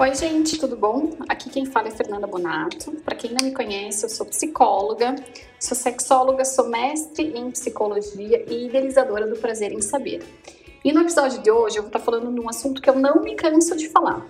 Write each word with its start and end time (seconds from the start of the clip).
Oi, 0.00 0.14
gente, 0.14 0.56
tudo 0.60 0.76
bom? 0.76 1.10
Aqui 1.28 1.50
quem 1.50 1.66
fala 1.66 1.88
é 1.88 1.90
Fernanda 1.90 2.24
Bonato. 2.24 2.92
Para 3.04 3.16
quem 3.16 3.32
não 3.32 3.44
me 3.44 3.52
conhece, 3.52 4.04
eu 4.04 4.08
sou 4.08 4.24
psicóloga, 4.26 5.16
sou 5.58 5.76
sexóloga, 5.76 6.44
sou 6.44 6.68
mestre 6.68 7.36
em 7.36 7.50
psicologia 7.50 8.44
e 8.48 8.66
idealizadora 8.66 9.26
do 9.26 9.34
Prazer 9.40 9.72
em 9.72 9.82
Saber. 9.82 10.24
E 10.84 10.92
no 10.92 11.00
episódio 11.00 11.42
de 11.42 11.50
hoje 11.50 11.78
eu 11.78 11.82
vou 11.82 11.88
estar 11.88 11.98
falando 11.98 12.32
de 12.32 12.38
um 12.38 12.48
assunto 12.48 12.80
que 12.80 12.88
eu 12.88 12.94
não 12.94 13.20
me 13.22 13.34
canso 13.34 13.76
de 13.76 13.88
falar: 13.88 14.24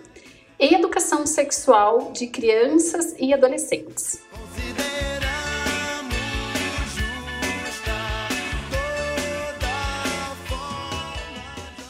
educação 0.59 1.27
sexual 1.27 2.13
de 2.13 2.29
crianças 2.29 3.15
e 3.19 3.35
adolescentes. 3.35 4.23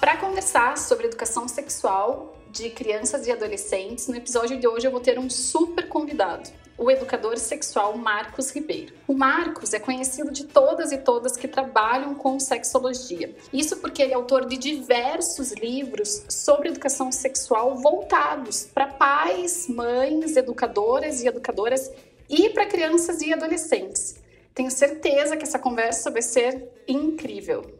Para 0.00 0.16
conversar 0.16 0.76
sobre 0.76 1.06
educação 1.06 1.46
sexual, 1.46 2.37
de 2.50 2.70
crianças 2.70 3.26
e 3.26 3.32
adolescentes, 3.32 4.08
no 4.08 4.16
episódio 4.16 4.58
de 4.58 4.66
hoje 4.66 4.86
eu 4.86 4.90
vou 4.90 5.00
ter 5.00 5.18
um 5.18 5.28
super 5.28 5.88
convidado, 5.88 6.48
o 6.76 6.90
educador 6.90 7.36
sexual 7.36 7.96
Marcos 7.96 8.50
Ribeiro. 8.50 8.94
O 9.06 9.12
Marcos 9.12 9.74
é 9.74 9.80
conhecido 9.80 10.30
de 10.30 10.44
todas 10.44 10.92
e 10.92 10.98
todas 10.98 11.36
que 11.36 11.48
trabalham 11.48 12.14
com 12.14 12.38
sexologia. 12.38 13.34
Isso 13.52 13.76
porque 13.78 14.02
ele 14.02 14.12
é 14.12 14.14
autor 14.14 14.46
de 14.46 14.56
diversos 14.56 15.52
livros 15.52 16.24
sobre 16.28 16.68
educação 16.68 17.10
sexual 17.12 17.76
voltados 17.76 18.68
para 18.72 18.86
pais, 18.86 19.68
mães, 19.68 20.36
educadoras 20.36 21.22
e 21.22 21.26
educadoras 21.26 21.90
e 22.28 22.50
para 22.50 22.66
crianças 22.66 23.20
e 23.20 23.32
adolescentes. 23.32 24.16
Tenho 24.54 24.70
certeza 24.70 25.36
que 25.36 25.44
essa 25.44 25.58
conversa 25.58 26.10
vai 26.10 26.22
ser 26.22 26.68
incrível. 26.86 27.77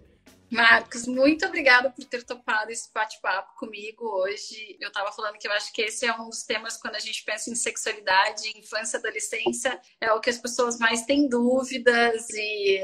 Marcos, 0.51 1.07
muito 1.07 1.45
obrigada 1.47 1.91
por 1.91 2.05
ter 2.05 2.23
topado 2.25 2.71
esse 2.71 2.93
bate-papo 2.93 3.55
comigo 3.57 4.07
hoje. 4.07 4.77
Eu 4.81 4.89
estava 4.89 5.13
falando 5.13 5.39
que 5.39 5.47
eu 5.47 5.53
acho 5.53 5.73
que 5.73 5.83
esse 5.83 6.07
é 6.07 6.15
um 6.15 6.29
dos 6.29 6.43
temas 6.43 6.77
quando 6.77 6.97
a 6.97 7.01
gente 7.01 7.23
pensa 7.25 7.51
em 7.51 7.55
sexualidade, 7.55 8.57
infância 8.57 8.97
e 8.97 9.01
adolescência, 9.01 9.81
é 10.01 10.13
o 10.13 10.21
que 10.21 10.31
as 10.31 10.39
pessoas 10.39 10.79
mais 10.79 11.03
têm 11.03 11.29
dúvidas 11.29 12.29
e 12.31 12.81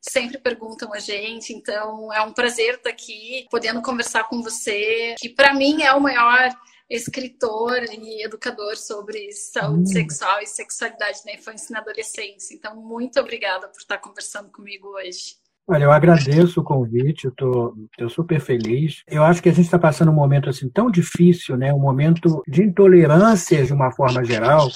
sempre 0.00 0.38
perguntam 0.38 0.92
a 0.92 0.98
gente. 0.98 1.52
Então, 1.52 2.12
é 2.12 2.20
um 2.22 2.32
prazer 2.32 2.74
estar 2.74 2.90
aqui, 2.90 3.46
podendo 3.50 3.80
conversar 3.80 4.24
com 4.24 4.42
você, 4.42 5.14
que 5.18 5.28
para 5.28 5.54
mim 5.54 5.82
é 5.82 5.92
o 5.92 6.00
maior 6.00 6.50
escritor 6.90 7.82
e 7.84 8.24
educador 8.24 8.76
sobre 8.76 9.32
saúde 9.32 9.82
hum. 9.82 9.86
sexual 9.86 10.40
e 10.40 10.46
sexualidade 10.46 11.20
na 11.24 11.32
infância 11.32 11.68
e 11.68 11.72
na 11.72 11.78
adolescência. 11.78 12.54
Então, 12.54 12.76
muito 12.76 13.18
obrigada 13.18 13.68
por 13.68 13.78
estar 13.78 13.98
conversando 13.98 14.50
comigo 14.50 14.88
hoje. 14.88 15.36
Olha, 15.66 15.84
eu 15.84 15.92
agradeço 15.92 16.60
o 16.60 16.64
convite, 16.64 17.24
eu 17.24 17.30
estou 17.30 17.74
super 18.10 18.38
feliz. 18.38 19.02
Eu 19.06 19.24
acho 19.24 19.42
que 19.42 19.48
a 19.48 19.52
gente 19.52 19.64
está 19.64 19.78
passando 19.78 20.10
um 20.10 20.14
momento 20.14 20.50
assim 20.50 20.68
tão 20.68 20.90
difícil, 20.90 21.56
né? 21.56 21.72
um 21.72 21.78
momento 21.78 22.42
de 22.46 22.62
intolerância 22.62 23.64
de 23.64 23.72
uma 23.72 23.90
forma 23.90 24.22
geral, 24.22 24.68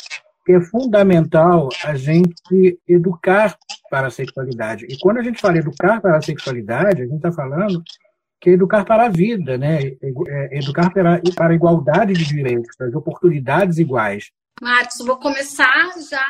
que 0.46 0.52
é 0.52 0.60
fundamental 0.62 1.68
a 1.84 1.94
gente 1.94 2.80
educar 2.88 3.54
para 3.90 4.06
a 4.06 4.10
sexualidade. 4.10 4.86
E 4.88 4.98
quando 4.98 5.18
a 5.18 5.22
gente 5.22 5.40
fala 5.40 5.58
educar 5.58 6.00
para 6.00 6.16
a 6.16 6.22
sexualidade, 6.22 7.02
a 7.02 7.04
gente 7.04 7.16
está 7.16 7.32
falando 7.32 7.82
que 8.40 8.50
é 8.50 8.52
educar 8.54 8.84
para 8.84 9.06
a 9.06 9.10
vida, 9.10 9.58
né? 9.58 9.80
É 10.00 10.58
educar 10.58 10.90
para, 10.90 11.20
para 11.36 11.52
a 11.52 11.54
igualdade 11.54 12.14
de 12.14 12.24
direitos, 12.24 12.74
para 12.78 12.86
as 12.86 12.94
oportunidades 12.94 13.78
iguais. 13.78 14.30
Marcos, 14.62 14.98
vou 15.04 15.18
começar 15.18 15.90
já 16.08 16.24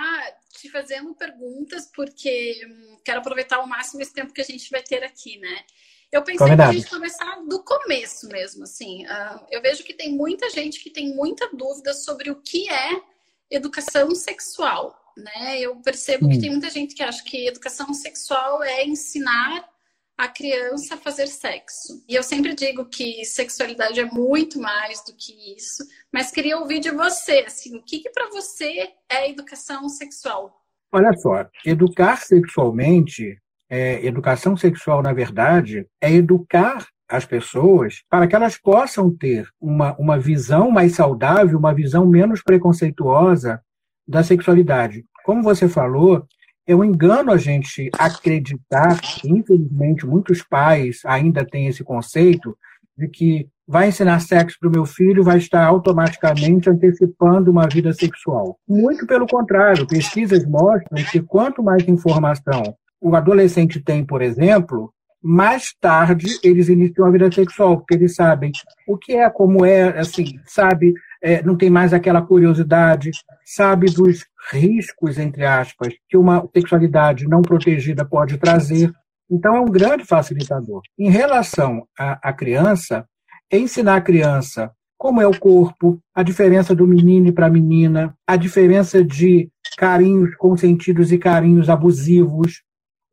te 0.60 0.70
fazendo 0.70 1.14
perguntas, 1.14 1.90
porque 1.94 2.60
hum, 2.66 2.98
quero 3.04 3.20
aproveitar 3.20 3.56
ao 3.56 3.66
máximo 3.66 4.02
esse 4.02 4.12
tempo 4.12 4.32
que 4.32 4.40
a 4.40 4.44
gente 4.44 4.70
vai 4.70 4.82
ter 4.82 5.02
aqui, 5.04 5.38
né? 5.38 5.64
Eu 6.10 6.22
pensei 6.22 6.38
Combinado. 6.38 6.70
que 6.70 6.76
a 6.76 6.80
gente 6.80 6.90
começar 6.90 7.36
do 7.46 7.62
começo 7.62 8.28
mesmo, 8.28 8.64
assim. 8.64 9.04
Uh, 9.04 9.46
eu 9.50 9.60
vejo 9.60 9.84
que 9.84 9.92
tem 9.92 10.12
muita 10.12 10.48
gente 10.48 10.80
que 10.80 10.90
tem 10.90 11.14
muita 11.14 11.48
dúvida 11.52 11.92
sobre 11.92 12.30
o 12.30 12.36
que 12.36 12.68
é 12.70 13.02
educação 13.50 14.14
sexual, 14.14 14.98
né? 15.16 15.60
Eu 15.60 15.76
percebo 15.76 16.26
hum. 16.26 16.30
que 16.30 16.40
tem 16.40 16.50
muita 16.50 16.70
gente 16.70 16.94
que 16.94 17.02
acha 17.02 17.22
que 17.22 17.46
educação 17.46 17.92
sexual 17.92 18.62
é 18.62 18.84
ensinar 18.84 19.68
a 20.18 20.26
criança 20.26 20.96
fazer 20.96 21.28
sexo. 21.28 22.04
E 22.08 22.16
eu 22.16 22.24
sempre 22.24 22.52
digo 22.52 22.84
que 22.84 23.24
sexualidade 23.24 24.00
é 24.00 24.04
muito 24.04 24.60
mais 24.60 25.04
do 25.04 25.14
que 25.14 25.54
isso, 25.56 25.84
mas 26.12 26.32
queria 26.32 26.58
ouvir 26.58 26.80
de 26.80 26.90
você, 26.90 27.44
assim, 27.46 27.76
o 27.76 27.82
que, 27.82 28.00
que 28.00 28.10
para 28.10 28.28
você 28.28 28.88
é 29.08 29.30
educação 29.30 29.88
sexual? 29.88 30.60
Olha 30.90 31.12
só, 31.12 31.46
educar 31.64 32.16
sexualmente, 32.16 33.38
é, 33.70 34.04
educação 34.04 34.56
sexual, 34.56 35.02
na 35.02 35.12
verdade, 35.12 35.86
é 36.00 36.12
educar 36.12 36.84
as 37.08 37.24
pessoas 37.24 38.02
para 38.10 38.26
que 38.26 38.34
elas 38.34 38.58
possam 38.58 39.14
ter 39.14 39.48
uma, 39.60 39.94
uma 39.98 40.18
visão 40.18 40.70
mais 40.70 40.96
saudável, 40.96 41.56
uma 41.58 41.72
visão 41.72 42.04
menos 42.04 42.42
preconceituosa 42.42 43.62
da 44.06 44.24
sexualidade. 44.24 45.04
Como 45.24 45.42
você 45.42 45.68
falou, 45.68 46.26
um 46.74 46.84
engano 46.84 47.32
a 47.32 47.36
gente 47.36 47.90
acreditar, 47.98 49.00
infelizmente, 49.24 50.06
muitos 50.06 50.42
pais 50.42 51.00
ainda 51.04 51.44
têm 51.44 51.66
esse 51.66 51.82
conceito 51.82 52.56
de 52.96 53.08
que 53.08 53.48
vai 53.66 53.88
ensinar 53.88 54.18
sexo 54.20 54.56
para 54.58 54.68
o 54.68 54.72
meu 54.72 54.86
filho 54.86 55.22
vai 55.22 55.36
estar 55.36 55.64
automaticamente 55.64 56.70
antecipando 56.70 57.50
uma 57.50 57.68
vida 57.68 57.92
sexual. 57.92 58.58
Muito 58.66 59.06
pelo 59.06 59.26
contrário, 59.26 59.86
pesquisas 59.86 60.44
mostram 60.46 61.04
que 61.10 61.20
quanto 61.20 61.62
mais 61.62 61.86
informação 61.86 62.62
o 63.00 63.14
adolescente 63.14 63.80
tem, 63.80 64.04
por 64.04 64.22
exemplo, 64.22 64.92
mais 65.22 65.74
tarde 65.80 66.38
eles 66.42 66.68
iniciam 66.68 67.06
a 67.06 67.10
vida 67.10 67.30
sexual, 67.30 67.78
porque 67.78 67.94
eles 67.94 68.14
sabem 68.14 68.50
o 68.86 68.96
que 68.96 69.12
é, 69.12 69.28
como 69.28 69.64
é, 69.64 69.98
assim, 69.98 70.38
sabe 70.46 70.94
é, 71.22 71.42
não 71.42 71.56
tem 71.56 71.70
mais 71.70 71.92
aquela 71.92 72.22
curiosidade, 72.22 73.10
sabe 73.44 73.86
dos 73.86 74.24
riscos, 74.52 75.18
entre 75.18 75.44
aspas, 75.44 75.94
que 76.08 76.16
uma 76.16 76.48
sexualidade 76.54 77.28
não 77.28 77.42
protegida 77.42 78.04
pode 78.04 78.38
trazer. 78.38 78.92
Então, 79.30 79.54
é 79.54 79.60
um 79.60 79.66
grande 79.66 80.04
facilitador. 80.04 80.80
Em 80.98 81.10
relação 81.10 81.86
à, 81.98 82.28
à 82.28 82.32
criança, 82.32 83.06
ensinar 83.52 83.96
a 83.96 84.00
criança 84.00 84.70
como 84.96 85.20
é 85.20 85.26
o 85.26 85.38
corpo, 85.38 86.00
a 86.12 86.24
diferença 86.24 86.74
do 86.74 86.86
menino 86.86 87.32
para 87.32 87.46
a 87.46 87.50
menina, 87.50 88.16
a 88.26 88.36
diferença 88.36 89.04
de 89.04 89.48
carinhos 89.76 90.34
consentidos 90.34 91.12
e 91.12 91.18
carinhos 91.18 91.70
abusivos, 91.70 92.62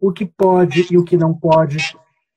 o 0.01 0.11
que 0.11 0.25
pode 0.25 0.87
e 0.91 0.97
o 0.97 1.03
que 1.03 1.15
não 1.15 1.31
pode. 1.31 1.77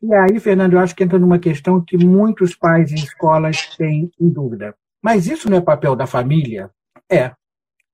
E 0.03 0.15
aí, 0.15 0.39
Fernando, 0.39 0.75
eu 0.75 0.79
acho 0.79 0.95
que 0.95 1.03
entra 1.03 1.19
numa 1.19 1.39
questão 1.39 1.81
que 1.81 1.97
muitos 1.97 2.55
pais 2.55 2.93
em 2.93 2.97
escolas 2.97 3.75
têm 3.77 4.11
em 4.21 4.29
dúvida. 4.29 4.75
Mas 5.03 5.27
isso 5.27 5.49
não 5.49 5.59
é 5.59 5.61
papel 5.61 5.95
da 5.95 6.07
família? 6.07 6.71
É. 7.11 7.33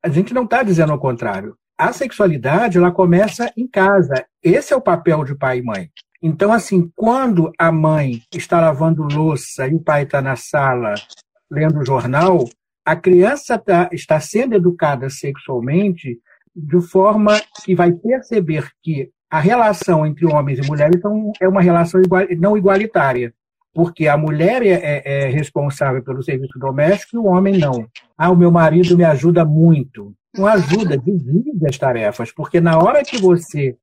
A 0.03 0.09
gente 0.09 0.34
não 0.34 0.44
está 0.44 0.62
dizendo 0.62 0.92
o 0.92 0.98
contrário. 0.98 1.56
A 1.78 1.92
sexualidade 1.92 2.78
ela 2.78 2.92
começa 2.92 3.53
em 3.56 3.66
casa. 3.66 4.25
Esse 4.42 4.72
é 4.72 4.76
o 4.76 4.81
papel 4.81 5.25
de 5.25 5.34
pai 5.34 5.59
e 5.59 5.62
mãe. 5.62 5.91
Então, 6.22 6.53
assim, 6.53 6.91
quando 6.94 7.53
a 7.59 7.70
mãe 7.70 8.22
está 8.32 8.60
lavando 8.60 9.03
louça 9.03 9.66
e 9.66 9.75
o 9.75 9.81
pai 9.81 10.04
está 10.04 10.22
na 10.22 10.37
sala 10.37 10.94
lendo 11.50 11.81
o 11.81 11.84
jornal, 11.84 12.48
a 12.84 12.97
criança 12.97 13.59
tá, 13.59 13.88
está 13.93 14.19
sendo 14.20 14.54
educada 14.54 15.10
sexualmente 15.10 16.19
de 16.54 16.81
forma 16.81 17.41
que 17.64 17.75
vai 17.75 17.93
perceber 17.93 18.70
que 18.82 19.10
a 19.31 19.41
relação 19.41 20.06
entre 20.06 20.26
homens 20.26 20.60
e 20.60 20.69
mulheres 20.69 20.97
então, 20.97 21.32
é 21.41 21.48
uma 21.48 21.60
relação 21.60 22.00
igual, 22.00 22.22
não 22.38 22.56
igualitária 22.56 23.34
porque 23.74 24.06
a 24.06 24.16
mulher 24.16 24.62
é, 24.62 24.68
é, 24.68 25.02
é, 25.04 25.28
responsável 25.28 26.02
pelo 26.02 26.22
serviço 26.22 26.58
doméstico 26.58 27.16
e 27.16 27.18
o 27.18 27.26
homem 27.26 27.58
não. 27.58 27.86
Ah, 28.16 28.30
o 28.30 28.36
meu 28.36 28.50
marido 28.50 28.96
me 28.96 29.04
ajuda 29.04 29.44
muito. 29.44 30.14
Não 30.36 30.46
ajuda, 30.46 30.96
divide 30.96 31.66
as 31.68 31.76
tarefas, 31.76 32.32
porque 32.32 32.60
na 32.60 32.78
hora 32.78 33.04
que 33.04 33.18
você 33.18 33.76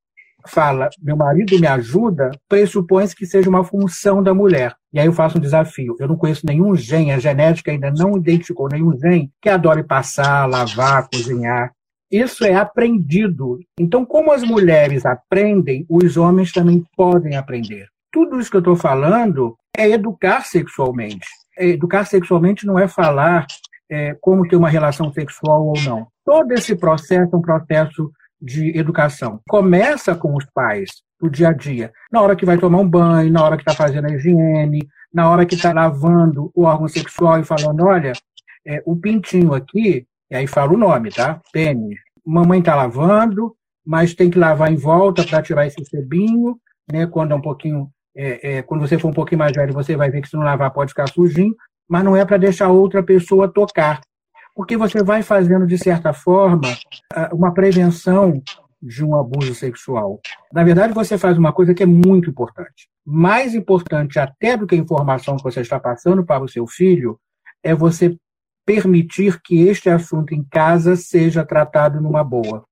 fala, 0.48 0.90
meu 1.02 1.16
marido 1.16 1.60
me 1.60 1.68
ajuda, 1.68 2.32
pressupõe-se 2.50 3.16
que 3.16 3.26
seja 3.26 3.50
uma 3.50 3.64
função 3.64 4.24
da 4.24 4.34
mulher. 4.34 4.76
E 4.92 5.00
aí 5.00 5.06
eu 5.06 5.14
faço 5.14 5.38
um 5.38 5.42
desafio. 5.42 5.96
Eu 6.00 6.08
não 6.08 6.16
conheço 6.16 6.46
nenhum 6.46 6.76
gene, 6.76 7.12
a 7.12 7.20
genética 7.20 7.72
ainda 7.72 7.92
não 7.92 8.18
identificou 8.18 8.68
nenhum 8.70 8.98
gene 8.98 9.30
que 9.42 9.50
adore 9.50 9.84
passar, 9.84 10.50
lavar, 10.50 11.08
cozinhar. 11.10 11.72
Isso 12.12 12.44
é 12.44 12.54
aprendido. 12.54 13.60
Então, 13.80 14.06
como 14.06 14.34
as 14.34 14.44
mulheres 14.44 15.06
aprendem, 15.06 15.86
os 15.88 16.18
homens 16.18 16.52
também 16.52 16.84
podem 16.98 17.38
aprender. 17.38 17.88
Tudo 18.12 18.40
isso 18.40 18.50
que 18.50 18.58
eu 18.58 18.62
estou 18.62 18.76
falando 18.76 19.56
é 19.76 19.90
educar 19.90 20.46
sexualmente. 20.46 21.28
É, 21.58 21.68
educar 21.68 22.06
sexualmente 22.06 22.66
não 22.66 22.78
é 22.78 22.88
falar 22.88 23.46
é, 23.90 24.16
como 24.22 24.48
ter 24.48 24.56
uma 24.56 24.70
relação 24.70 25.12
sexual 25.12 25.68
ou 25.68 25.82
não. 25.84 26.08
Todo 26.26 26.52
esse 26.54 26.76
processo 26.76 27.36
é 27.36 27.38
um 27.38 27.42
processo 27.42 28.12
de 28.42 28.78
educação. 28.78 29.40
Começa 29.48 30.16
com 30.16 30.36
os 30.36 30.46
pais, 30.54 30.90
no 31.22 31.30
dia 31.30 31.50
a 31.50 31.54
dia. 31.54 31.92
Na 32.12 32.22
hora 32.22 32.36
que 32.36 32.46
vai 32.46 32.58
tomar 32.58 32.80
um 32.80 32.90
banho, 32.90 33.32
na 33.32 33.44
hora 33.44 33.56
que 33.56 33.62
está 33.62 33.74
fazendo 33.74 34.08
a 34.08 34.12
higiene, 34.12 34.88
na 35.14 35.30
hora 35.30 35.46
que 35.46 35.56
está 35.56 35.74
lavando 35.74 36.52
o 36.56 36.64
órgão 36.64 36.88
sexual 36.88 37.40
e 37.40 37.44
falando, 37.44 37.86
olha, 37.86 38.14
é, 38.66 38.82
o 38.86 38.96
pintinho 38.96 39.54
aqui, 39.54 40.08
e 40.30 40.36
aí 40.36 40.48
fala 40.48 40.74
o 40.74 40.78
nome, 40.78 41.12
tá? 41.12 41.42
Pênis. 41.52 42.00
Mamãe 42.26 42.60
está 42.60 42.76
lavando, 42.76 43.56
mas 43.86 44.14
tem 44.14 44.30
que 44.30 44.40
lavar 44.40 44.72
em 44.72 44.78
volta 44.78 45.24
para 45.24 45.42
tirar 45.42 45.68
esse 45.68 45.84
sebinho, 45.86 46.58
né? 46.92 47.06
Quando 47.06 47.34
é 47.34 47.36
um 47.36 47.42
pouquinho 47.42 47.90
é, 48.16 48.58
é, 48.58 48.62
quando 48.62 48.82
você 48.82 48.98
for 48.98 49.10
um 49.10 49.14
pouquinho 49.14 49.40
mais 49.40 49.54
velho, 49.54 49.74
você 49.74 49.96
vai 49.96 50.10
ver 50.10 50.22
que 50.22 50.30
se 50.30 50.36
não 50.36 50.44
lavar 50.44 50.72
pode 50.72 50.90
ficar 50.92 51.08
sujinho, 51.08 51.56
mas 51.88 52.04
não 52.04 52.16
é 52.16 52.26
para 52.26 52.38
deixar 52.38 52.70
outra 52.70 53.04
pessoa 53.04 53.48
tocar. 53.48 54.02
porque 54.54 54.76
você 54.76 55.02
vai 55.02 55.24
fazendo, 55.24 55.66
de 55.66 55.78
certa 55.78 56.12
forma, 56.12 56.68
uma 57.32 57.54
prevenção 57.54 58.42
de 58.82 59.04
um 59.04 59.16
abuso 59.16 59.54
sexual. 59.54 60.20
Na 60.52 60.64
verdade, 60.64 60.94
você 60.94 61.18
faz 61.18 61.38
uma 61.38 61.54
coisa 61.54 61.74
que 61.74 61.84
é 61.84 61.86
muito 61.86 62.30
importante. 62.30 62.90
Mais 63.06 63.54
importante 63.54 64.20
até 64.20 64.58
do 64.58 64.66
que 64.66 64.76
a 64.76 64.78
informação 64.78 65.38
que 65.38 65.44
você 65.44 65.62
está 65.62 65.80
passando 65.80 66.26
para 66.26 66.44
o 66.44 66.50
seu 66.50 66.68
filho 66.68 67.20
é 67.64 67.76
você 67.76 68.18
permitir 68.66 69.40
que 69.44 69.68
este 69.68 69.90
assunto 69.90 70.34
em 70.34 70.44
casa 70.44 70.96
seja 70.96 71.46
tratado 71.46 72.02
numa 72.02 72.24
boa. 72.24 72.66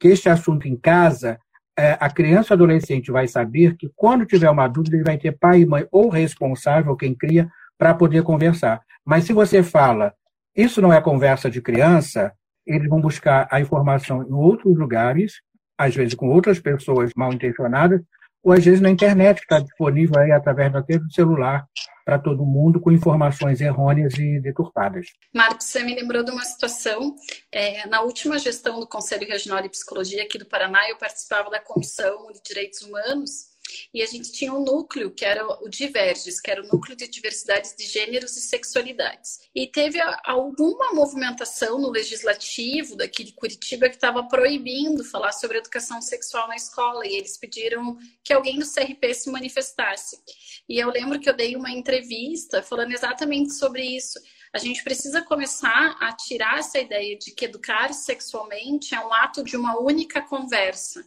Que 0.00 0.08
este 0.08 0.28
assunto 0.28 0.66
em 0.66 0.76
casa, 0.76 1.38
a 1.76 2.10
criança 2.10 2.54
adolescente 2.54 3.10
vai 3.10 3.26
saber 3.26 3.76
que 3.76 3.90
quando 3.96 4.26
tiver 4.26 4.50
uma 4.50 4.68
dúvida, 4.68 4.96
ele 4.96 5.04
vai 5.04 5.16
ter 5.16 5.32
pai 5.32 5.60
e 5.60 5.66
mãe 5.66 5.86
ou 5.90 6.08
responsável, 6.08 6.96
quem 6.96 7.14
cria, 7.14 7.48
para 7.78 7.94
poder 7.94 8.22
conversar. 8.22 8.80
Mas 9.04 9.24
se 9.24 9.32
você 9.32 9.62
fala, 9.62 10.14
isso 10.54 10.80
não 10.82 10.92
é 10.92 11.00
conversa 11.00 11.50
de 11.50 11.60
criança, 11.60 12.32
eles 12.66 12.88
vão 12.88 13.00
buscar 13.00 13.48
a 13.50 13.60
informação 13.60 14.22
em 14.22 14.32
outros 14.32 14.76
lugares, 14.76 15.40
às 15.76 15.94
vezes 15.94 16.14
com 16.14 16.28
outras 16.28 16.60
pessoas 16.60 17.10
mal 17.16 17.32
intencionadas, 17.32 18.00
ou 18.42 18.52
às 18.52 18.64
vezes 18.64 18.80
na 18.80 18.90
internet, 18.90 19.36
que 19.36 19.44
está 19.44 19.60
disponível 19.60 20.18
aí 20.18 20.32
através 20.32 20.74
até 20.74 20.98
do 20.98 21.12
celular 21.12 21.66
para 22.04 22.18
todo 22.18 22.44
mundo, 22.44 22.80
com 22.80 22.90
informações 22.90 23.60
errôneas 23.60 24.14
e 24.14 24.40
deturpadas. 24.40 25.06
Marcos, 25.32 25.66
você 25.66 25.84
me 25.84 25.94
lembrou 25.94 26.24
de 26.24 26.32
uma 26.32 26.44
situação. 26.44 27.14
É, 27.52 27.86
na 27.86 28.02
última 28.02 28.38
gestão 28.38 28.80
do 28.80 28.88
Conselho 28.88 29.28
Regional 29.28 29.62
de 29.62 29.68
Psicologia 29.68 30.24
aqui 30.24 30.36
do 30.36 30.46
Paraná, 30.46 30.88
eu 30.88 30.96
participava 30.96 31.48
da 31.48 31.60
Comissão 31.60 32.26
de 32.32 32.40
Direitos 32.42 32.82
Humanos 32.82 33.51
e 33.92 34.02
a 34.02 34.06
gente 34.06 34.32
tinha 34.32 34.52
um 34.52 34.64
núcleo 34.64 35.10
que 35.10 35.24
era 35.24 35.46
o 35.46 35.68
Diverges, 35.68 36.40
que 36.40 36.50
era 36.50 36.62
o 36.62 36.66
núcleo 36.66 36.96
de 36.96 37.08
diversidades 37.08 37.74
de 37.76 37.84
gêneros 37.86 38.36
e 38.36 38.40
sexualidades. 38.40 39.40
E 39.54 39.66
teve 39.66 40.00
alguma 40.24 40.92
movimentação 40.92 41.78
no 41.78 41.90
legislativo 41.90 42.96
daqui 42.96 43.24
de 43.24 43.32
Curitiba 43.32 43.88
que 43.88 43.96
estava 43.96 44.22
proibindo 44.24 45.04
falar 45.04 45.32
sobre 45.32 45.58
educação 45.58 46.00
sexual 46.00 46.48
na 46.48 46.56
escola, 46.56 47.06
e 47.06 47.16
eles 47.16 47.36
pediram 47.36 47.98
que 48.24 48.32
alguém 48.32 48.58
do 48.58 48.66
CRP 48.66 49.14
se 49.14 49.30
manifestasse. 49.30 50.18
E 50.68 50.78
eu 50.78 50.90
lembro 50.90 51.20
que 51.20 51.28
eu 51.28 51.36
dei 51.36 51.56
uma 51.56 51.70
entrevista 51.70 52.62
falando 52.62 52.92
exatamente 52.92 53.52
sobre 53.52 53.84
isso. 53.84 54.18
A 54.54 54.58
gente 54.58 54.84
precisa 54.84 55.22
começar 55.22 55.96
a 55.98 56.12
tirar 56.12 56.58
essa 56.58 56.78
ideia 56.78 57.16
de 57.16 57.32
que 57.32 57.46
educar 57.46 57.92
sexualmente 57.92 58.94
é 58.94 59.00
um 59.00 59.12
ato 59.12 59.42
de 59.42 59.56
uma 59.56 59.80
única 59.80 60.20
conversa 60.20 61.04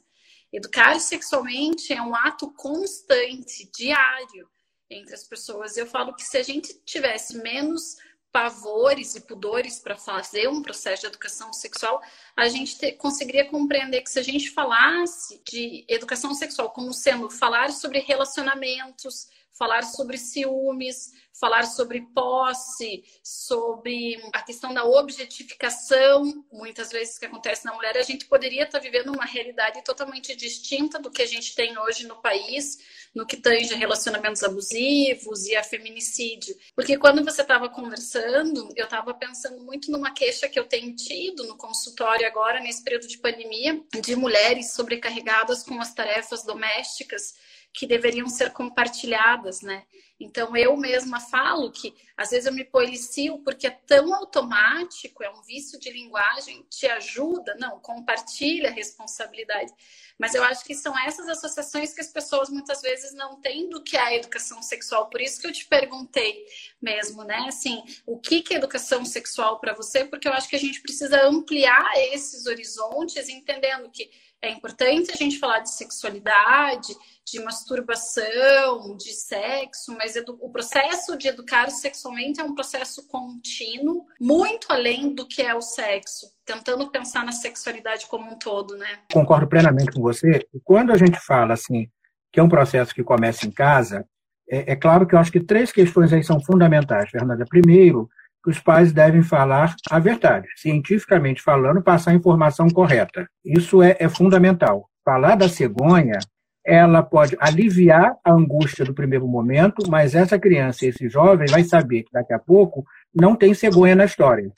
Educar 0.56 0.98
sexualmente 1.02 1.92
é 1.92 2.02
um 2.02 2.16
ato 2.16 2.50
constante, 2.54 3.70
diário 3.76 4.50
entre 4.90 5.14
as 5.14 5.26
pessoas. 5.26 5.76
Eu 5.76 5.86
falo 5.86 6.16
que 6.16 6.24
se 6.24 6.38
a 6.38 6.44
gente 6.44 6.74
tivesse 6.86 7.38
menos 7.40 7.98
pavores 8.32 9.16
e 9.16 9.22
pudores 9.22 9.80
para 9.80 9.98
fazer 9.98 10.48
um 10.48 10.62
processo 10.62 11.02
de 11.02 11.08
educação 11.08 11.52
sexual, 11.52 12.02
a 12.38 12.48
gente 12.48 12.78
te, 12.78 12.94
conseguiria 12.94 13.50
compreender 13.50 14.02
que 14.02 14.10
se 14.10 14.18
a 14.18 14.24
gente 14.24 14.50
falasse 14.50 15.42
de 15.46 15.86
educação 15.90 16.34
sexual 16.34 16.72
como 16.72 16.94
sendo 16.94 17.30
falar 17.30 17.74
sobre 17.74 18.00
relacionamentos, 18.00 19.28
falar 19.58 19.84
sobre 19.84 20.18
ciúmes, 20.18 21.12
falar 21.40 21.64
sobre 21.64 22.02
posse, 22.14 23.04
sobre 23.22 24.18
a 24.34 24.42
questão 24.42 24.74
da 24.74 24.86
objetificação, 24.86 26.46
muitas 26.52 26.92
vezes 26.92 27.18
que 27.18 27.26
acontece 27.26 27.66
na 27.66 27.74
mulher, 27.74 27.98
a 27.98 28.04
gente 28.04 28.26
poderia 28.26 28.64
estar 28.64 28.80
vivendo 28.80 29.12
uma 29.12 29.26
realidade 29.26 29.84
totalmente 29.84 30.36
distinta 30.36 30.98
do 30.98 31.12
que 31.12 31.22
a 31.22 31.26
gente 31.26 31.54
tem 31.54 31.78
hoje 31.78 32.08
no 32.08 32.22
país, 32.22 32.78
no 33.14 33.26
que 33.26 33.38
tange 33.38 33.74
a 33.74 33.78
relacionamentos 33.78 34.44
abusivos 34.44 35.46
e 35.46 35.56
a 35.56 35.64
feminicídio. 35.64 36.56
Porque 36.74 36.98
quando 36.98 37.24
você 37.24 37.42
estava 37.42 37.70
conversando, 37.70 38.70
eu 38.76 38.86
estava 38.86 39.14
pensando 39.14 39.62
muito 39.64 39.92
numa 39.92 40.12
queixa 40.12 40.48
que 40.48 40.60
eu 40.60 40.66
tenho 40.66 40.96
tido 40.96 41.46
no 41.46 41.58
consultório 41.58 42.26
agora, 42.28 42.62
nesse 42.62 42.84
período 42.84 43.08
de 43.08 43.18
pandemia, 43.18 43.82
de 44.02 44.16
mulheres 44.16 44.74
sobrecarregadas 44.74 45.64
com 45.64 45.80
as 45.82 45.94
tarefas 45.94 46.44
domésticas 46.44 47.34
que 47.76 47.86
deveriam 47.86 48.30
ser 48.30 48.52
compartilhadas, 48.52 49.62
né? 49.62 49.84
Então 50.18 50.56
eu 50.56 50.78
mesma 50.78 51.20
falo 51.20 51.70
que 51.72 51.94
às 52.16 52.30
vezes 52.30 52.46
eu 52.46 52.54
me 52.54 52.64
policio 52.64 53.40
porque 53.40 53.68
é 53.68 53.70
tão 53.70 54.16
automático, 54.16 55.22
é 55.22 55.30
um 55.30 55.42
vício 55.42 55.78
de 55.78 55.92
linguagem, 55.92 56.66
te 56.70 56.88
ajuda, 56.88 57.54
não, 57.60 57.80
compartilha 57.82 58.70
a 58.70 58.72
responsabilidade. 58.72 59.74
Mas 60.18 60.34
eu 60.34 60.42
acho 60.46 60.64
que 60.64 60.74
são 60.74 60.98
essas 60.98 61.28
associações 61.28 61.94
que 61.94 62.00
as 62.00 62.08
pessoas 62.08 62.50
muitas 62.50 62.82
vezes 62.82 63.14
não 63.14 63.42
têm 63.42 63.68
do 63.68 63.84
que 63.84 63.98
é 63.98 64.02
a 64.02 64.16
educação 64.16 64.64
sexual. 64.64 65.10
Por 65.10 65.20
isso 65.20 65.42
que 65.42 65.48
eu 65.48 65.52
te 65.52 65.66
perguntei 65.66 66.46
mesmo, 66.82 67.26
né? 67.26 67.44
Assim, 67.50 67.84
o 68.06 68.18
que 68.18 68.42
é 68.52 68.56
educação 68.56 69.04
sexual 69.04 69.60
para 69.60 69.74
você? 69.74 70.06
Porque 70.06 70.30
eu 70.30 70.34
acho 70.34 70.48
que 70.48 70.56
a 70.56 70.60
gente 70.60 70.82
precisa 70.82 71.28
ampliar 71.28 71.92
esses 72.14 72.46
horizontes, 72.46 73.28
entendendo 73.28 73.90
que 73.92 74.10
é 74.42 74.50
importante 74.52 75.12
a 75.12 75.16
gente 75.16 75.40
falar 75.40 75.60
de 75.60 75.72
sexualidade, 75.72 76.94
de 77.26 77.44
masturbação, 77.44 78.96
de 78.96 79.12
sexo, 79.12 79.96
mas 79.98 80.16
o 80.16 80.50
processo 80.50 81.18
de 81.18 81.28
educar 81.28 81.70
sexualmente 81.72 82.40
é 82.40 82.44
um 82.44 82.54
processo 82.54 83.08
contínuo, 83.08 84.06
muito 84.20 84.68
além 84.70 85.14
do 85.14 85.28
que 85.28 85.42
é 85.42 85.56
o 85.56 85.62
sexo, 85.62 86.28
tentando 86.46 86.90
pensar 86.92 87.26
na 87.26 87.32
sexualidade 87.32 88.06
como 88.08 88.32
um 88.32 88.38
todo, 88.38 88.78
né? 88.78 89.00
Concordo 89.12 89.48
plenamente 89.48 89.92
com 89.92 90.02
você. 90.02 90.46
Quando 90.64 90.92
a 90.92 90.98
gente 90.98 91.20
fala 91.20 91.54
assim 91.54 91.90
que 92.32 92.40
é 92.40 92.44
um 92.44 92.50
processo 92.50 92.94
que 92.94 93.04
começa 93.04 93.48
em 93.48 93.52
casa, 93.52 94.06
é, 94.50 94.74
é 94.74 94.76
claro 94.76 95.08
que 95.08 95.16
eu 95.16 95.20
acho 95.20 95.32
que 95.32 95.40
três 95.40 95.72
questões 95.72 96.14
aí 96.14 96.24
são 96.24 96.40
fundamentais, 96.40 97.10
Fernanda. 97.10 97.46
Primeiro, 97.50 98.10
que 98.46 98.52
os 98.52 98.60
pais 98.60 98.94
devem 98.94 99.24
falar 99.24 99.76
a 99.90 99.98
verdade, 99.98 100.48
cientificamente 100.56 101.42
falando, 101.42 101.82
passar 101.82 102.12
a 102.12 102.14
informação 102.14 102.70
correta. 102.70 103.28
Isso 103.44 103.82
é, 103.82 103.98
é 104.00 104.08
fundamental. 104.08 104.88
Falar 105.04 105.36
da 105.36 105.50
cegonha, 105.50 106.20
ela 106.64 107.02
pode 107.02 107.36
aliviar 107.40 108.16
a 108.24 108.32
angústia 108.32 108.86
do 108.86 108.94
primeiro 108.94 109.28
momento, 109.28 109.90
mas 109.90 110.14
essa 110.14 110.38
criança, 110.38 110.86
esse 110.86 111.10
jovem, 111.10 111.48
vai 111.50 111.64
saber 111.64 112.04
que 112.04 112.12
daqui 112.14 112.34
a 112.34 112.40
pouco 112.40 112.86
não 113.14 113.36
tem 113.36 113.52
cegonha 113.56 113.96
na 113.96 114.06
história. 114.06 114.52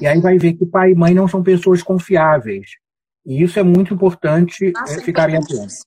E 0.00 0.06
aí 0.06 0.18
vai 0.20 0.38
ver 0.38 0.54
que 0.54 0.64
pai 0.64 0.92
e 0.92 0.94
mãe 0.94 1.12
não 1.12 1.28
são 1.28 1.42
pessoas 1.42 1.82
confiáveis. 1.82 2.70
E 3.26 3.42
isso 3.42 3.58
é 3.58 3.62
muito 3.62 3.92
importante 3.92 4.72
Nossa, 4.72 5.00
é, 5.00 5.04
ficarem 5.04 5.36
atentos. 5.36 5.84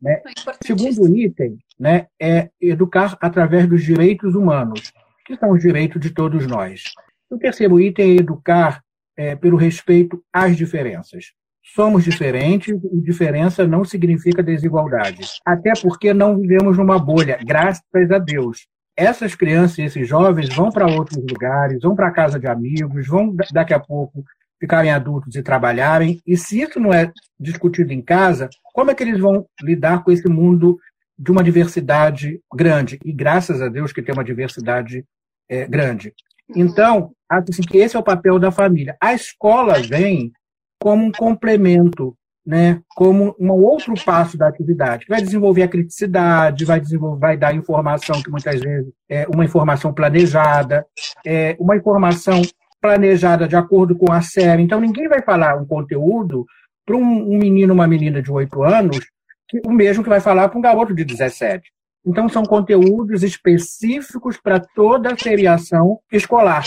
Né? 0.00 0.22
Segundo 0.62 1.14
item 1.14 1.58
né, 1.78 2.06
é 2.20 2.48
educar 2.58 3.18
através 3.20 3.68
dos 3.68 3.82
direitos 3.82 4.34
humanos 4.34 4.92
que 5.26 5.36
são 5.36 5.50
os 5.50 5.60
direitos 5.60 6.00
de 6.00 6.10
todos 6.10 6.46
nós. 6.46 6.82
O 7.28 7.36
terceiro 7.36 7.80
item 7.80 8.12
é 8.12 8.20
educar 8.20 8.80
é, 9.16 9.34
pelo 9.34 9.56
respeito 9.56 10.22
às 10.32 10.56
diferenças. 10.56 11.32
Somos 11.74 12.04
diferentes 12.04 12.78
e 12.92 13.00
diferença 13.00 13.66
não 13.66 13.84
significa 13.84 14.42
desigualdade. 14.42 15.26
Até 15.44 15.72
porque 15.82 16.14
não 16.14 16.38
vivemos 16.38 16.78
numa 16.78 16.98
bolha, 16.98 17.38
graças 17.44 17.82
a 18.12 18.18
Deus. 18.18 18.68
Essas 18.96 19.34
crianças 19.34 19.78
esses 19.78 20.08
jovens 20.08 20.54
vão 20.54 20.70
para 20.70 20.86
outros 20.86 21.18
lugares, 21.18 21.82
vão 21.82 21.94
para 21.94 22.12
casa 22.12 22.38
de 22.38 22.46
amigos, 22.46 23.06
vão 23.06 23.34
daqui 23.52 23.74
a 23.74 23.80
pouco 23.80 24.24
ficarem 24.60 24.90
adultos 24.90 25.34
e 25.34 25.42
trabalharem. 25.42 26.20
E 26.26 26.36
se 26.36 26.60
isso 26.60 26.80
não 26.80 26.92
é 26.92 27.12
discutido 27.38 27.92
em 27.92 28.00
casa, 28.00 28.48
como 28.72 28.90
é 28.90 28.94
que 28.94 29.02
eles 29.02 29.20
vão 29.20 29.46
lidar 29.60 30.02
com 30.02 30.10
esse 30.10 30.28
mundo 30.28 30.78
de 31.18 31.30
uma 31.30 31.42
diversidade 31.42 32.40
grande? 32.54 32.98
E 33.04 33.12
graças 33.12 33.60
a 33.60 33.68
Deus 33.68 33.92
que 33.92 34.02
tem 34.02 34.14
uma 34.14 34.24
diversidade 34.24 35.04
é, 35.48 35.66
grande. 35.66 36.12
Então, 36.54 37.12
assim, 37.28 37.62
que 37.62 37.78
esse 37.78 37.96
é 37.96 37.98
o 37.98 38.04
papel 38.04 38.38
da 38.38 38.50
família. 38.50 38.96
A 39.00 39.14
escola 39.14 39.80
vem 39.80 40.32
como 40.80 41.04
um 41.04 41.12
complemento, 41.12 42.16
né, 42.46 42.80
como 42.94 43.34
um 43.40 43.50
outro 43.50 43.94
passo 44.04 44.38
da 44.38 44.46
atividade, 44.46 45.06
vai 45.08 45.20
desenvolver 45.20 45.64
a 45.64 45.68
criticidade, 45.68 46.64
vai 46.64 46.78
desenvolver, 46.78 47.18
vai 47.18 47.36
dar 47.36 47.54
informação 47.54 48.22
que 48.22 48.30
muitas 48.30 48.60
vezes 48.60 48.92
é 49.08 49.26
uma 49.26 49.44
informação 49.44 49.92
planejada, 49.92 50.86
é 51.26 51.56
uma 51.58 51.76
informação 51.76 52.40
planejada 52.80 53.48
de 53.48 53.56
acordo 53.56 53.96
com 53.96 54.12
a 54.12 54.20
série. 54.20 54.62
Então, 54.62 54.80
ninguém 54.80 55.08
vai 55.08 55.22
falar 55.22 55.56
um 55.56 55.66
conteúdo 55.66 56.46
para 56.84 56.96
um, 56.96 57.36
menino, 57.36 57.74
uma 57.74 57.88
menina 57.88 58.22
de 58.22 58.30
8 58.30 58.62
anos, 58.62 59.00
que, 59.48 59.60
o 59.66 59.72
mesmo 59.72 60.04
que 60.04 60.08
vai 60.08 60.20
falar 60.20 60.48
para 60.48 60.58
um 60.58 60.62
garoto 60.62 60.94
de 60.94 61.04
17. 61.04 61.68
Então, 62.06 62.28
são 62.28 62.44
conteúdos 62.44 63.22
específicos 63.22 64.36
para 64.36 64.60
toda 64.60 65.12
a 65.12 65.18
seriação 65.18 65.98
escolar. 66.12 66.64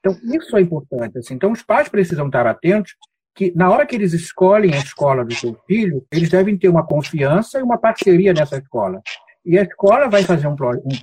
Então, 0.00 0.16
isso 0.34 0.56
é 0.56 0.60
importante. 0.60 1.18
Assim. 1.18 1.34
Então, 1.34 1.52
os 1.52 1.62
pais 1.62 1.88
precisam 1.88 2.26
estar 2.26 2.46
atentos 2.46 2.94
que, 3.34 3.52
na 3.56 3.70
hora 3.70 3.86
que 3.86 3.96
eles 3.96 4.12
escolhem 4.12 4.74
a 4.74 4.78
escola 4.78 5.24
do 5.24 5.34
seu 5.34 5.56
filho, 5.66 6.04
eles 6.12 6.28
devem 6.28 6.58
ter 6.58 6.68
uma 6.68 6.86
confiança 6.86 7.58
e 7.58 7.62
uma 7.62 7.78
parceria 7.78 8.34
nessa 8.34 8.58
escola. 8.58 9.00
E 9.44 9.58
a 9.58 9.62
escola 9.62 10.08
vai 10.08 10.22
fazer 10.24 10.46
um, 10.46 10.54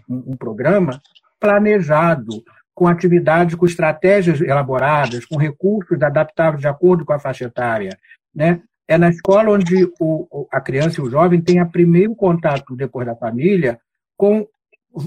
um, 0.08 0.32
um 0.34 0.38
programa 0.38 1.02
planejado, 1.40 2.44
com 2.76 2.88
atividades, 2.88 3.56
com 3.56 3.66
estratégias 3.66 4.40
elaboradas, 4.40 5.26
com 5.26 5.36
recursos 5.38 6.02
adaptáveis 6.02 6.62
de 6.62 6.68
acordo 6.68 7.04
com 7.04 7.12
a 7.12 7.20
faixa 7.20 7.46
etária. 7.46 7.98
Né? 8.34 8.62
É 8.90 8.98
na 8.98 9.10
escola 9.10 9.52
onde 9.52 9.88
o, 10.00 10.48
a 10.52 10.60
criança 10.60 11.00
e 11.00 11.04
o 11.04 11.12
jovem 11.12 11.40
têm 11.40 11.62
o 11.62 11.70
primeiro 11.70 12.16
contato, 12.16 12.76
depois 12.76 13.06
da 13.06 13.16
família, 13.16 13.80
com 14.18 14.48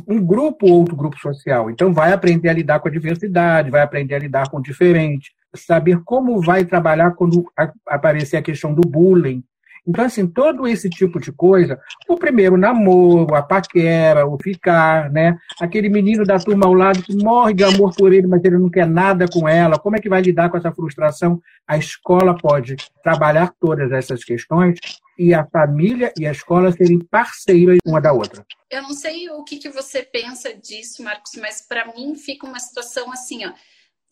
um 0.06 0.24
grupo 0.24 0.68
ou 0.68 0.78
outro 0.78 0.94
grupo 0.94 1.18
social. 1.18 1.68
Então, 1.68 1.92
vai 1.92 2.12
aprender 2.12 2.48
a 2.48 2.52
lidar 2.52 2.78
com 2.78 2.86
a 2.86 2.92
diversidade, 2.92 3.72
vai 3.72 3.82
aprender 3.82 4.14
a 4.14 4.20
lidar 4.20 4.48
com 4.48 4.58
o 4.58 4.62
diferente, 4.62 5.32
saber 5.52 6.00
como 6.04 6.40
vai 6.40 6.64
trabalhar 6.64 7.10
quando 7.16 7.44
aparecer 7.84 8.36
a 8.36 8.42
questão 8.42 8.72
do 8.72 8.88
bullying. 8.88 9.42
Então, 9.86 10.04
assim, 10.04 10.26
todo 10.26 10.66
esse 10.66 10.88
tipo 10.88 11.18
de 11.18 11.32
coisa, 11.32 11.80
o 12.08 12.16
primeiro 12.16 12.56
namoro, 12.56 13.34
a 13.34 13.42
paquera, 13.42 14.26
o 14.26 14.38
ficar, 14.40 15.10
né? 15.10 15.36
Aquele 15.60 15.88
menino 15.88 16.24
da 16.24 16.38
turma 16.38 16.66
ao 16.66 16.74
lado 16.74 17.02
que 17.02 17.16
morre 17.16 17.54
de 17.54 17.64
amor 17.64 17.92
por 17.96 18.12
ele, 18.12 18.26
mas 18.28 18.44
ele 18.44 18.58
não 18.58 18.70
quer 18.70 18.86
nada 18.86 19.26
com 19.28 19.48
ela, 19.48 19.78
como 19.78 19.96
é 19.96 20.00
que 20.00 20.08
vai 20.08 20.22
lidar 20.22 20.50
com 20.50 20.56
essa 20.56 20.72
frustração? 20.72 21.40
A 21.66 21.76
escola 21.76 22.36
pode 22.36 22.76
trabalhar 23.02 23.52
todas 23.60 23.90
essas 23.90 24.22
questões 24.22 24.78
e 25.18 25.34
a 25.34 25.44
família 25.46 26.12
e 26.18 26.26
a 26.26 26.30
escola 26.30 26.70
serem 26.70 27.00
parceiras 27.00 27.78
uma 27.84 28.00
da 28.00 28.12
outra. 28.12 28.46
Eu 28.70 28.82
não 28.82 28.92
sei 28.92 29.28
o 29.30 29.42
que, 29.42 29.58
que 29.58 29.68
você 29.68 30.02
pensa 30.02 30.54
disso, 30.54 31.02
Marcos, 31.02 31.32
mas 31.40 31.60
para 31.66 31.92
mim 31.92 32.14
fica 32.14 32.46
uma 32.46 32.60
situação 32.60 33.10
assim, 33.12 33.44
ó 33.44 33.52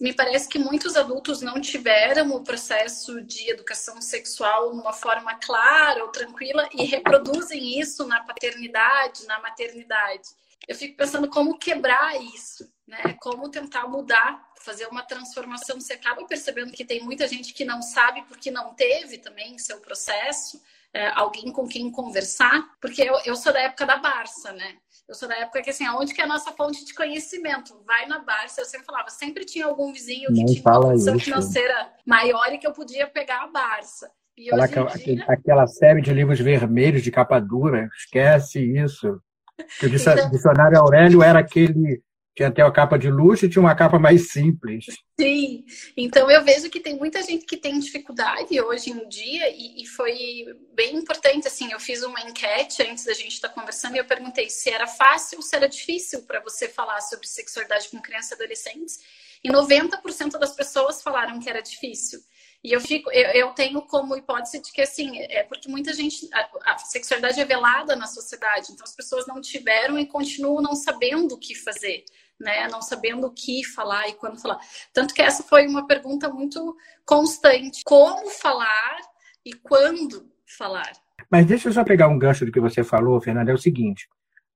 me 0.00 0.14
parece 0.14 0.49
que 0.49 0.59
muitos 0.59 0.97
adultos 0.97 1.42
não 1.42 1.61
tiveram 1.61 2.30
o 2.30 2.42
processo 2.42 3.21
de 3.21 3.50
educação 3.50 4.00
sexual 4.00 4.73
de 4.73 4.80
uma 4.80 4.95
forma 4.95 5.35
clara 5.35 6.02
ou 6.02 6.11
tranquila 6.11 6.66
e 6.73 6.85
reproduzem 6.85 7.78
isso 7.78 8.07
na 8.07 8.23
paternidade, 8.25 9.26
na 9.26 9.38
maternidade. 9.40 10.30
Eu 10.66 10.75
fico 10.75 10.97
pensando 10.97 11.28
como 11.28 11.59
quebrar 11.59 12.19
isso, 12.35 12.73
né? 12.87 13.14
Como 13.21 13.50
tentar 13.50 13.88
mudar, 13.88 14.42
fazer 14.62 14.87
uma 14.87 15.02
transformação. 15.02 15.78
Você 15.78 15.92
acaba 15.92 16.25
percebendo 16.26 16.73
que 16.73 16.85
tem 16.85 17.02
muita 17.02 17.28
gente 17.28 17.52
que 17.52 17.64
não 17.64 17.83
sabe 17.83 18.23
porque 18.23 18.50
não 18.50 18.73
teve 18.75 19.19
também 19.19 19.59
seu 19.59 19.80
processo, 19.80 20.62
é, 20.94 21.09
alguém 21.14 21.52
com 21.52 21.66
quem 21.66 21.90
conversar, 21.90 22.64
porque 22.80 23.02
eu, 23.02 23.14
eu 23.25 23.37
sou 23.37 23.52
da 23.52 23.61
época 23.61 23.87
da 23.87 23.97
Barça, 23.97 24.52
né? 24.52 24.75
Eu 25.09 25.14
sou 25.14 25.28
da 25.28 25.37
época 25.37 25.62
que, 25.62 25.70
assim, 25.70 25.85
aonde 25.85 26.14
que 26.14 26.20
é 26.20 26.25
a 26.25 26.28
nossa 26.28 26.52
fonte 26.52 26.85
de 26.85 26.94
conhecimento? 26.94 27.82
Vai 27.85 28.06
na 28.06 28.20
Barça. 28.20 28.61
Eu 28.61 28.64
sempre 28.64 28.87
falava, 28.87 29.09
sempre 29.11 29.44
tinha 29.44 29.66
algum 29.66 29.92
vizinho 29.92 30.32
que 30.32 30.40
Não 30.40 30.47
tinha 30.47 30.62
uma 30.64 30.80
condição 30.80 31.18
financeira 31.18 31.92
maior 32.06 32.52
e 32.52 32.59
que 32.59 32.66
eu 32.66 32.73
podia 32.73 33.09
pegar 33.09 33.42
a 33.42 33.49
Barça. 33.49 34.11
E 34.37 34.49
aquela, 34.54 34.90
dia... 34.90 35.25
aquela 35.28 35.66
série 35.66 36.00
de 36.00 36.12
livros 36.12 36.38
vermelhos 36.38 37.02
de 37.02 37.11
capa 37.11 37.40
dura, 37.40 37.88
esquece 37.97 38.61
isso. 38.61 39.09
o 39.11 39.87
então 39.87 40.30
dicionário 40.30 40.78
Aurélio 40.78 41.23
era 41.23 41.40
aquele 41.40 42.02
tinha 42.35 42.49
até 42.49 42.63
a 42.63 42.71
capa 42.71 42.99
de 42.99 43.11
luxo 43.11 43.45
e 43.45 43.49
tinha 43.49 43.61
uma 43.61 43.75
capa 43.75 43.99
mais 43.99 44.31
simples. 44.31 44.87
Sim, 45.19 45.65
então 45.97 46.31
eu 46.31 46.43
vejo 46.45 46.71
que 46.71 46.81
tem 46.81 46.97
muita 46.97 47.23
gente 47.23 47.45
que 47.45 47.57
tem 47.57 47.79
dificuldade 47.79 48.59
hoje 48.61 48.91
em 48.91 49.09
dia 49.09 49.51
e, 49.51 49.83
e 49.83 49.87
foi 49.87 50.47
bem 50.75 50.97
importante, 50.97 51.49
assim, 51.49 51.71
eu 51.73 51.81
fiz 51.81 52.03
uma 52.03 52.21
enquete 52.23 52.83
antes 52.83 53.05
da 53.05 53.13
gente 53.13 53.33
estar 53.33 53.51
conversando 53.51 53.97
e 53.97 53.99
eu 53.99 54.05
perguntei 54.05 54.49
se 54.49 54.71
era 54.71 54.87
fácil 54.87 55.39
ou 55.39 55.43
se 55.43 55.55
era 55.55 55.69
difícil 55.69 56.23
para 56.23 56.41
você 56.41 56.69
falar 56.69 57.01
sobre 57.01 57.27
sexualidade 57.27 57.89
com 57.89 58.01
crianças 58.01 58.31
e 58.31 58.35
adolescentes 58.35 58.99
e 59.43 59.51
90% 59.51 60.39
das 60.39 60.55
pessoas 60.55 61.03
falaram 61.03 61.41
que 61.41 61.49
era 61.49 61.61
difícil. 61.61 62.21
E 62.62 62.73
eu 62.73 62.81
fico, 62.81 63.11
eu, 63.11 63.31
eu, 63.31 63.49
tenho 63.52 63.81
como 63.83 64.17
hipótese 64.17 64.61
de 64.61 64.71
que 64.71 64.83
assim, 64.83 65.19
é 65.19 65.43
porque 65.45 65.69
muita 65.69 65.95
gente 65.95 66.29
a, 66.33 66.75
a, 66.75 66.79
sexualidade 66.79 67.40
é 67.40 67.45
velada 67.45 67.97
na 67.97 68.07
sociedade, 68.07 68.73
então 68.73 68.85
as 68.85 68.95
pessoas 68.95 69.26
não 69.26 69.40
tiveram 69.40 69.99
e 69.99 70.07
continuam 70.07 70.61
não 70.61 70.75
sabendo 70.75 71.35
o 71.35 71.38
que 71.38 71.55
fazer 71.55 72.05
né? 72.40 72.67
Não 72.69 72.81
sabendo 72.81 73.26
o 73.26 73.33
que 73.33 73.62
falar 73.64 74.09
e 74.09 74.14
quando 74.14 74.40
falar. 74.40 74.59
Tanto 74.93 75.12
que 75.12 75.21
essa 75.21 75.43
foi 75.43 75.67
uma 75.67 75.87
pergunta 75.87 76.29
muito 76.31 76.75
constante: 77.05 77.83
como 77.85 78.31
falar 78.31 78.97
e 79.45 79.52
quando 79.52 80.26
falar? 80.59 80.90
Mas 81.31 81.47
deixa 81.47 81.69
eu 81.69 81.73
só 81.73 81.85
pegar 81.85 82.09
um 82.09 82.19
gancho 82.19 82.47
do 82.47 82.52
que 82.52 82.61
você 82.61 82.83
falou, 82.83 83.21
Fernanda. 83.21 83.50
É 83.50 83.55
o 83.55 83.59
seguinte: 83.59 84.09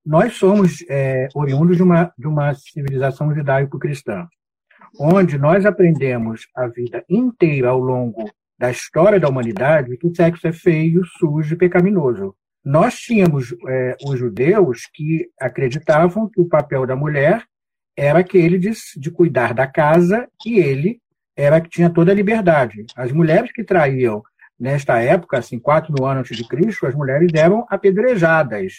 nós 0.05 0.35
somos 0.37 0.85
é, 0.89 1.29
oriundos 1.35 1.77
de 1.77 1.83
uma, 1.83 2.13
de 2.17 2.27
uma 2.27 2.55
civilização 2.55 3.35
judaico-cristã, 3.35 4.27
onde 4.99 5.39
nós 5.39 5.67
aprendemos 5.67 6.47
a 6.55 6.67
vida 6.67 7.05
inteira 7.09 7.69
ao 7.71 7.79
longo 7.79 8.31
da 8.59 8.71
história 8.71 9.19
da 9.19 9.29
humanidade 9.29 9.97
que 9.97 10.07
o 10.07 10.15
sexo 10.15 10.47
é 10.47 10.53
feio, 10.53 11.05
sujo 11.19 11.55
e 11.55 11.59
pecaminoso. 11.59 12.35
Nós 12.65 12.95
tínhamos 12.95 13.55
é, 13.69 13.97
os 14.07 14.19
judeus 14.19 14.89
que 14.93 15.29
acreditavam 15.39 16.29
que 16.29 16.41
o 16.41 16.49
papel 16.49 16.87
da 16.87 16.97
mulher 16.97 17.45
era 17.97 18.21
aquele 18.21 18.59
de, 18.59 18.73
de 18.97 19.11
cuidar 19.11 19.53
da 19.53 19.67
casa 19.67 20.29
e 20.47 20.59
ele 20.59 20.99
era 21.37 21.61
que 21.61 21.69
tinha 21.69 21.91
toda 21.91 22.13
a 22.13 22.15
liberdade. 22.15 22.87
As 22.97 23.13
mulheres 23.13 23.53
que 23.53 23.65
traíam 23.65 24.23
nesta 24.59 25.01
época, 25.01 25.39
assim, 25.39 25.59
quatro 25.59 25.93
mil 25.93 26.07
anos 26.07 26.21
antes 26.21 26.37
de 26.37 26.49
Cristo, 26.49 26.87
as 26.87 26.95
mulheres 26.95 27.31
eram 27.35 27.67
apedrejadas. 27.69 28.73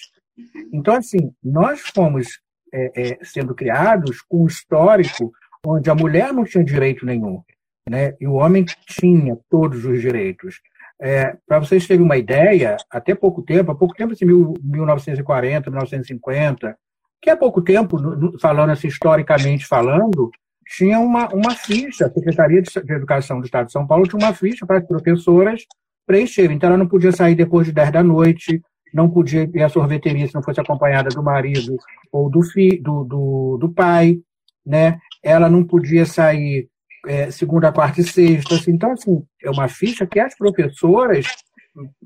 Então, 0.74 0.95
assim, 0.95 1.31
nós 1.43 1.81
fomos 1.81 2.39
é, 2.74 3.12
é, 3.12 3.19
sendo 3.24 3.53
criados 3.53 4.22
com 4.22 4.43
um 4.43 4.48
histórico 4.48 5.31
onde 5.65 5.89
a 5.89 5.95
mulher 5.95 6.31
não 6.31 6.43
tinha 6.43 6.63
direito 6.63 7.05
nenhum, 7.05 7.41
né? 7.89 8.13
E 8.19 8.27
o 8.27 8.34
homem 8.34 8.65
tinha 8.88 9.38
todos 9.50 9.86
os 9.86 10.01
direitos. 10.01 10.62
É, 11.01 11.36
Para 11.48 11.60
vocês 11.60 11.88
terem 11.88 12.03
uma 12.03 12.17
ideia, 12.17 12.77
até 12.89 13.13
pouco 13.13 13.41
tempo, 13.41 13.72
há 13.72 13.75
pouco 13.75 13.95
tempo, 13.95 14.13
assim, 14.13 14.25
1940, 14.25 15.69
1950, 15.69 16.77
que 17.22 17.29
há 17.29 17.36
pouco 17.36 17.62
tempo, 17.62 17.98
falando 18.39 18.69
assim, 18.69 18.88
historicamente 18.88 19.65
falando, 19.65 20.29
tinha 20.67 21.00
uma, 21.00 21.27
uma 21.34 21.51
ficha, 21.51 22.05
a 22.05 22.12
Secretaria 22.12 22.62
de 22.62 22.93
Educação 22.93 23.39
do 23.39 23.45
Estado 23.45 23.67
de 23.67 23.72
São 23.72 23.86
Paulo 23.86 24.07
tinha 24.07 24.19
uma 24.19 24.34
ficha 24.34 24.65
para 24.65 24.77
as 24.77 24.86
professoras 24.86 25.63
preencherem. 26.07 26.55
Então, 26.55 26.69
ela 26.69 26.77
não 26.77 26.88
podia 26.88 27.12
sair 27.12 27.36
depois 27.36 27.67
de 27.67 27.74
10 27.74 27.91
da 27.91 28.03
noite, 28.03 28.62
não 28.93 29.10
podia 29.10 29.50
ir 29.53 29.62
à 29.62 29.69
sorveteria 29.69 30.27
se 30.27 30.34
não 30.34 30.41
fosse 30.41 30.62
acompanhada 30.62 31.10
do 31.10 31.22
marido 31.22 31.75
ou 32.12 32.29
do, 32.29 32.41
fi, 32.41 32.79
do, 32.79 33.03
do, 33.03 33.57
do 33.60 33.69
pai, 33.69 34.19
né? 34.65 35.00
Ela 35.24 35.50
não 35.50 35.63
podia 35.63 36.05
sair 36.05 36.67
é, 37.07 37.29
segunda, 37.31 37.72
quarta 37.72 38.01
e 38.01 38.03
sexta. 38.03 38.55
Assim. 38.55 38.72
Então, 38.72 38.91
assim, 38.91 39.24
é 39.43 39.50
uma 39.50 39.67
ficha 39.67 40.05
que 40.05 40.19
as 40.19 40.36
professoras 40.36 41.27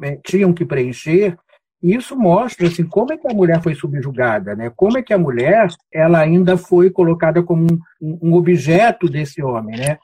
é, 0.04 0.20
tinham 0.24 0.54
que 0.54 0.66
preencher 0.66 1.38
isso 1.82 2.16
mostra 2.16 2.68
assim, 2.68 2.86
como 2.86 3.14
é 3.14 3.18
que 3.18 3.28
a 3.28 3.34
mulher 3.34 3.62
foi 3.64 3.74
subjugada, 3.74 4.54
né? 4.54 4.70
como 4.76 4.98
é 4.98 5.02
que 5.02 5.14
a 5.14 5.18
mulher 5.18 5.68
ela 5.92 6.20
ainda 6.20 6.58
foi 6.58 6.90
colocada 6.90 7.42
como 7.42 7.66
um, 8.02 8.20
um 8.22 8.34
objeto 8.34 9.08
desse 9.08 9.42
homem. 9.42 9.80
Né? 9.80 9.98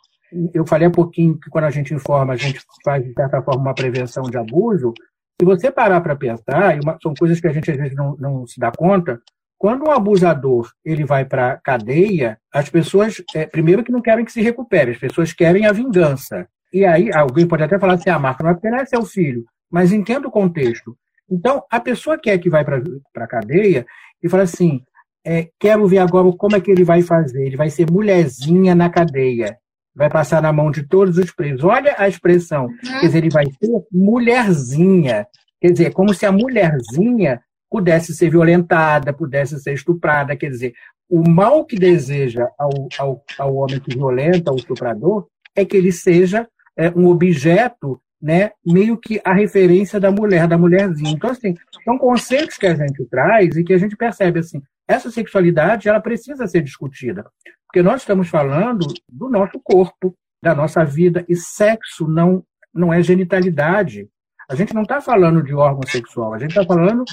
Eu 0.54 0.66
falei 0.66 0.88
há 0.88 0.92
pouquinho 0.92 1.38
que 1.38 1.50
quando 1.50 1.66
a 1.66 1.70
gente 1.70 1.94
informa, 1.94 2.34
a 2.34 2.38
gente 2.38 2.62
faz, 2.84 3.04
de 3.04 3.14
certa 3.14 3.42
forma, 3.42 3.62
uma 3.62 3.76
prevenção 3.76 4.24
de 4.24 4.38
abuso. 4.38 4.94
Se 5.40 5.46
você 5.46 5.70
parar 5.70 6.00
para 6.00 6.16
pensar, 6.16 6.78
e 6.78 6.80
uma, 6.80 6.98
são 7.04 7.14
coisas 7.14 7.42
que 7.42 7.48
a 7.48 7.52
gente 7.52 7.70
às 7.70 7.78
vezes 7.78 7.96
não, 7.96 8.16
não 8.18 8.48
se 8.48 8.58
dá 8.58 8.72
conta, 8.72 9.20
quando 9.66 9.88
um 9.88 9.92
abusador 9.92 10.70
ele 10.86 11.04
vai 11.04 11.26
para 11.26 11.54
a 11.54 11.58
cadeia, 11.58 12.38
as 12.54 12.70
pessoas, 12.70 13.16
é, 13.34 13.48
primeiro 13.48 13.84
que 13.84 13.92
não 13.92 14.00
querem 14.00 14.24
que 14.24 14.32
se 14.32 14.40
recupere, 14.40 14.92
as 14.92 15.00
pessoas 15.00 15.34
querem 15.34 15.66
a 15.66 15.72
vingança. 15.72 16.48
E 16.72 16.86
aí, 16.86 17.12
alguém 17.12 17.48
pode 17.48 17.64
até 17.64 17.80
falar 17.80 17.96
assim, 17.96 18.12
ah, 18.12 18.20
não 18.20 18.50
é 18.52 18.54
porque 18.54 18.70
não 18.70 18.78
é 18.78 18.86
seu 18.86 19.04
filho, 19.04 19.44
mas 19.68 19.92
entenda 19.92 20.28
o 20.28 20.32
contexto. 20.32 20.96
Então, 21.28 21.64
a 21.68 21.80
pessoa 21.80 22.16
que 22.16 22.30
é 22.30 22.38
que 22.38 22.48
vai 22.48 22.64
para 22.64 22.80
a 23.16 23.28
cadeia 23.28 23.88
e 24.22 24.30
fala 24.30 24.44
assim: 24.44 24.84
é, 25.26 25.50
quero 25.60 25.88
ver 25.88 25.98
agora 25.98 26.32
como 26.38 26.56
é 26.56 26.62
que 26.62 26.70
ele 26.70 26.84
vai 26.84 27.02
fazer. 27.02 27.44
Ele 27.44 27.58
vai 27.58 27.72
ser 27.72 27.90
mulherzinha 27.90 28.76
na 28.76 28.88
cadeia. 28.88 29.58
Vai 29.96 30.12
passar 30.12 30.44
na 30.44 30.54
mão 30.54 30.70
de 30.70 30.84
todos 30.84 31.18
os 31.18 31.32
presos. 31.32 31.64
Olha 31.64 31.96
a 31.98 32.08
expressão. 32.08 32.66
Uhum. 32.66 33.00
Quer 33.00 33.08
dizer, 33.08 33.18
ele 33.18 33.32
vai 33.32 33.46
ser 33.46 33.72
mulherzinha. 33.92 35.26
Quer 35.60 35.72
dizer, 35.72 35.92
como 35.92 36.14
se 36.14 36.24
a 36.24 36.32
mulherzinha 36.32 37.42
pudesse 37.70 38.14
ser 38.14 38.30
violentada, 38.30 39.14
pudesse 39.14 39.60
ser 39.60 39.74
estuprada. 39.74 40.36
Quer 40.36 40.50
dizer, 40.50 40.74
o 41.10 41.28
mal 41.28 41.66
que 41.66 41.76
deseja 41.76 42.48
ao, 42.58 42.88
ao, 42.98 43.24
ao 43.38 43.56
homem 43.56 43.80
que 43.80 43.96
violenta, 43.96 44.52
ao 44.52 44.58
estuprador, 44.58 45.28
é 45.56 45.64
que 45.64 45.78
ele 45.78 45.92
seja 45.92 46.48
é, 46.78 46.90
um 46.90 47.08
objeto 47.08 48.02
né, 48.22 48.52
meio 48.66 48.98
que 48.98 49.22
a 49.24 49.34
referência 49.34 50.00
da 50.00 50.12
mulher, 50.12 50.48
da 50.48 50.58
mulherzinha. 50.58 51.12
Então, 51.12 51.30
assim, 51.30 51.56
são 51.84 51.98
conceitos 51.98 52.58
que 52.58 52.66
a 52.66 52.74
gente 52.74 53.06
traz 53.06 53.56
e 53.56 53.64
que 53.64 53.74
a 53.74 53.78
gente 53.78 53.96
percebe, 53.96 54.40
assim, 54.40 54.62
essa 54.88 55.12
sexualidade, 55.12 55.88
ela 55.90 56.00
precisa 56.00 56.48
ser 56.48 56.62
discutida. 56.62 57.26
Porque 57.68 57.82
nós 57.82 58.02
estamos 58.02 58.28
falando 58.28 58.88
do 59.10 59.30
nosso 59.30 59.60
corpo, 59.64 60.16
da 60.42 60.56
nossa 60.56 60.84
vida, 60.84 61.26
e 61.28 61.36
sexo 61.36 62.08
não, 62.08 62.44
não 62.74 62.94
é 62.94 63.02
genitalidade. 63.02 64.08
A 64.50 64.56
gente 64.56 64.74
não 64.74 64.84
está 64.84 65.02
falando 65.02 65.44
de 65.44 65.54
órgão 65.54 65.82
sexual, 65.88 66.34
a 66.34 66.40
gente 66.40 66.52
está 66.52 66.64
falando 66.64 67.04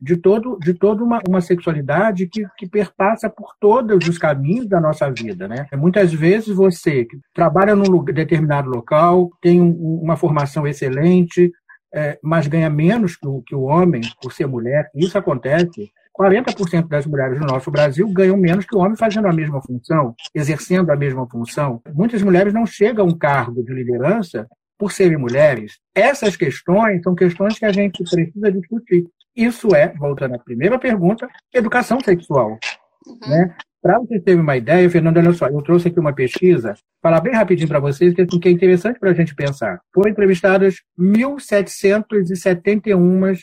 de, 0.00 0.16
todo, 0.16 0.58
de 0.58 0.74
toda 0.74 1.02
uma, 1.02 1.20
uma 1.28 1.40
sexualidade 1.40 2.26
que, 2.26 2.44
que 2.58 2.68
perpassa 2.68 3.30
por 3.30 3.54
todos 3.60 4.08
os 4.08 4.18
caminhos 4.18 4.68
da 4.68 4.80
nossa 4.80 5.10
vida. 5.10 5.46
Né? 5.46 5.66
Muitas 5.74 6.12
vezes 6.12 6.54
você 6.54 7.06
trabalha 7.32 7.76
num 7.76 8.02
determinado 8.04 8.68
local, 8.68 9.30
tem 9.40 9.60
um, 9.60 10.00
uma 10.02 10.16
formação 10.16 10.66
excelente, 10.66 11.52
é, 11.94 12.18
mas 12.22 12.48
ganha 12.48 12.68
menos 12.68 13.16
que 13.16 13.26
o, 13.26 13.42
que 13.42 13.54
o 13.54 13.62
homem 13.62 14.02
por 14.20 14.32
ser 14.32 14.46
mulher. 14.46 14.90
Isso 14.94 15.16
acontece 15.16 15.92
40% 16.18 16.88
das 16.88 17.06
mulheres 17.06 17.40
no 17.40 17.46
nosso 17.46 17.70
Brasil 17.70 18.08
ganham 18.08 18.36
menos 18.36 18.64
que 18.64 18.76
o 18.76 18.78
homem 18.78 18.96
fazendo 18.96 19.26
a 19.26 19.32
mesma 19.32 19.60
função, 19.60 20.14
exercendo 20.34 20.90
a 20.90 20.96
mesma 20.96 21.28
função. 21.28 21.82
Muitas 21.92 22.22
mulheres 22.22 22.54
não 22.54 22.64
chegam 22.64 23.04
a 23.04 23.08
um 23.08 23.18
cargo 23.18 23.64
de 23.64 23.72
liderança 23.72 24.46
por 24.78 24.92
serem 24.92 25.16
mulheres. 25.16 25.78
Essas 25.94 26.36
questões 26.36 27.02
são 27.02 27.14
questões 27.14 27.58
que 27.58 27.64
a 27.64 27.72
gente 27.72 28.02
precisa 28.04 28.52
discutir. 28.52 29.06
Isso 29.36 29.74
é, 29.74 29.92
voltando 29.94 30.34
à 30.34 30.38
primeira 30.38 30.78
pergunta, 30.78 31.28
educação 31.52 31.98
sexual. 32.00 32.58
Uhum. 33.06 33.18
Né? 33.26 33.54
Para 33.82 33.98
vocês 33.98 34.22
terem 34.22 34.40
uma 34.40 34.56
ideia, 34.56 34.88
Fernando, 34.88 35.18
olha 35.18 35.34
só, 35.34 35.46
eu 35.46 35.60
trouxe 35.60 35.88
aqui 35.88 36.00
uma 36.00 36.14
pesquisa, 36.14 36.74
falar 37.02 37.20
bem 37.20 37.34
rapidinho 37.34 37.68
para 37.68 37.78
vocês, 37.78 38.14
que, 38.14 38.22
assim, 38.22 38.40
que 38.40 38.48
é 38.48 38.50
interessante 38.50 38.98
para 38.98 39.10
a 39.10 39.14
gente 39.14 39.34
pensar. 39.34 39.78
Foram 39.92 40.10
entrevistadas 40.10 40.76
1.771 40.98 43.38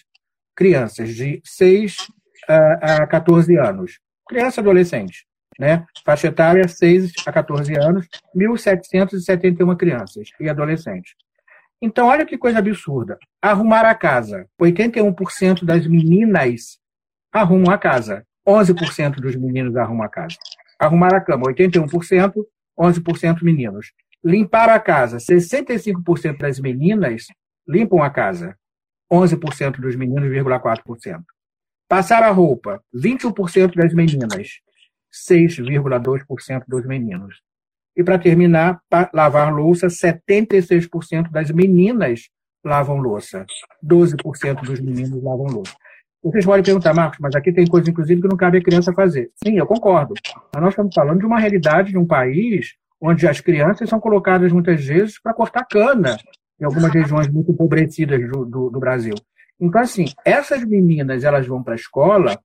crianças 0.56 1.14
de 1.14 1.40
6 1.44 1.96
a, 2.48 3.04
a 3.04 3.08
14 3.08 3.56
anos. 3.56 4.00
Criança 4.28 4.62
adolescente, 4.62 5.28
né? 5.60 5.86
Faixa 6.04 6.30
etária 6.30 6.68
6 6.68 7.14
a 7.24 7.32
14 7.32 7.78
anos, 7.78 8.08
1.771 8.36 9.78
crianças 9.78 10.30
e 10.40 10.50
adolescentes. 10.50 11.14
Então, 11.82 12.08
olha 12.08 12.26
que 12.26 12.38
coisa 12.38 12.60
absurda. 12.60 13.18
Arrumar 13.42 13.86
a 13.86 13.96
casa. 13.96 14.48
81% 14.62 15.66
das 15.66 15.88
meninas 15.88 16.78
arrumam 17.32 17.74
a 17.74 17.78
casa. 17.78 18.26
11% 18.48 19.16
dos 19.16 19.36
meninos 19.36 19.76
arrumam 19.76 20.06
a 20.06 20.10
casa. 20.10 20.38
Arrumar 20.80 21.14
a 21.14 21.22
cama, 21.22 21.46
81%, 21.46 22.34
11% 22.78 23.44
meninos. 23.44 23.92
Limpar 24.24 24.70
a 24.70 24.80
casa, 24.80 25.18
65% 25.18 26.38
das 26.38 26.60
meninas 26.60 27.26
limpam 27.68 28.04
a 28.04 28.10
casa. 28.10 28.56
11% 29.12 29.80
dos 29.80 29.96
meninos, 29.96 30.30
4%. 30.32 31.24
Passar 31.88 32.24
a 32.24 32.30
roupa, 32.30 32.82
21% 32.96 33.76
das 33.76 33.94
meninas, 33.94 34.62
6,2% 35.12 36.64
dos 36.68 36.86
meninos. 36.86 37.42
E 37.96 38.04
para 38.04 38.18
terminar, 38.18 38.80
lavar 39.14 39.54
louça, 39.54 39.88
76% 39.88 41.30
das 41.30 41.52
meninas 41.52 42.30
lavam 42.64 42.98
louça, 42.98 43.46
12% 43.84 44.64
dos 44.64 44.80
meninos 44.80 45.22
lavam 45.22 45.48
louça. 45.48 45.74
Vocês 46.24 46.46
podem 46.46 46.64
perguntar, 46.64 46.94
Marcos, 46.94 47.18
mas 47.20 47.36
aqui 47.36 47.52
tem 47.52 47.66
coisa, 47.66 47.90
inclusive, 47.90 48.22
que 48.22 48.28
não 48.28 48.38
cabe 48.38 48.60
a 48.60 48.64
criança 48.64 48.94
fazer. 48.94 49.32
Sim, 49.44 49.58
eu 49.58 49.66
concordo. 49.66 50.14
Mas 50.54 50.62
nós 50.62 50.72
estamos 50.74 50.94
falando 50.94 51.20
de 51.20 51.26
uma 51.26 51.40
realidade 51.40 51.92
de 51.92 51.98
um 51.98 52.06
país 52.06 52.76
onde 53.02 53.28
as 53.28 53.42
crianças 53.42 53.90
são 53.90 54.00
colocadas 54.00 54.52
muitas 54.52 54.86
vezes 54.86 55.20
para 55.20 55.34
cortar 55.34 55.66
cana, 55.66 56.18
em 56.60 56.66
algumas 56.66 56.92
regiões 56.94 57.28
muito 57.28 57.52
empobrecidas 57.52 58.22
do, 58.30 58.46
do, 58.46 58.70
do 58.70 58.80
Brasil. 58.80 59.16
Então, 59.60 59.82
assim, 59.82 60.06
essas 60.24 60.64
meninas 60.64 61.24
elas 61.24 61.48
vão 61.48 61.64
para 61.64 61.74
a 61.74 61.76
escola 61.76 62.40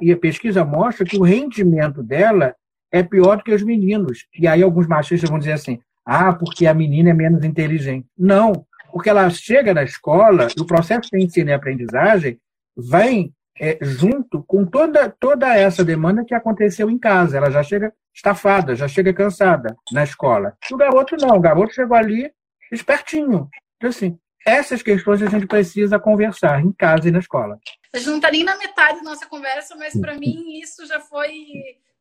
e 0.00 0.10
a 0.10 0.16
pesquisa 0.16 0.64
mostra 0.64 1.04
que 1.04 1.18
o 1.18 1.22
rendimento 1.22 2.02
dela 2.02 2.54
é 2.94 3.02
pior 3.02 3.36
do 3.36 3.42
que 3.42 3.52
os 3.52 3.62
meninos. 3.62 4.24
E 4.38 4.46
aí 4.46 4.62
alguns 4.62 4.86
machistas 4.86 5.28
vão 5.28 5.38
dizer 5.38 5.52
assim: 5.52 5.80
ah, 6.06 6.32
porque 6.32 6.64
a 6.66 6.72
menina 6.72 7.10
é 7.10 7.14
menos 7.14 7.42
inteligente. 7.44 8.06
Não, 8.16 8.64
porque 8.92 9.10
ela 9.10 9.28
chega 9.28 9.74
na 9.74 9.82
escola 9.82 10.46
e 10.56 10.60
o 10.60 10.66
processo 10.66 11.10
de 11.10 11.22
ensino 11.22 11.50
e 11.50 11.52
aprendizagem 11.52 12.38
vem 12.76 13.34
é, 13.58 13.78
junto 13.82 14.44
com 14.44 14.64
toda, 14.64 15.10
toda 15.10 15.56
essa 15.56 15.84
demanda 15.84 16.24
que 16.24 16.34
aconteceu 16.34 16.88
em 16.88 16.98
casa. 16.98 17.36
Ela 17.36 17.50
já 17.50 17.64
chega 17.64 17.92
estafada, 18.14 18.76
já 18.76 18.86
chega 18.86 19.12
cansada 19.12 19.74
na 19.90 20.04
escola. 20.04 20.56
O 20.70 20.76
garoto 20.76 21.16
não, 21.16 21.36
o 21.36 21.40
garoto 21.40 21.74
chegou 21.74 21.96
ali 21.96 22.30
espertinho. 22.70 23.48
Então, 23.76 23.90
assim, 23.90 24.16
essas 24.46 24.82
questões 24.82 25.20
a 25.20 25.26
gente 25.26 25.46
precisa 25.46 25.98
conversar 25.98 26.60
em 26.60 26.70
casa 26.70 27.08
e 27.08 27.10
na 27.10 27.18
escola. 27.18 27.58
A 27.92 27.98
gente 27.98 28.08
não 28.08 28.16
está 28.16 28.30
nem 28.30 28.44
na 28.44 28.56
metade 28.56 28.98
da 28.98 29.04
nossa 29.04 29.26
conversa, 29.26 29.74
mas 29.74 29.98
para 29.98 30.14
mim 30.14 30.60
isso 30.60 30.86
já 30.86 31.00
foi. 31.00 31.44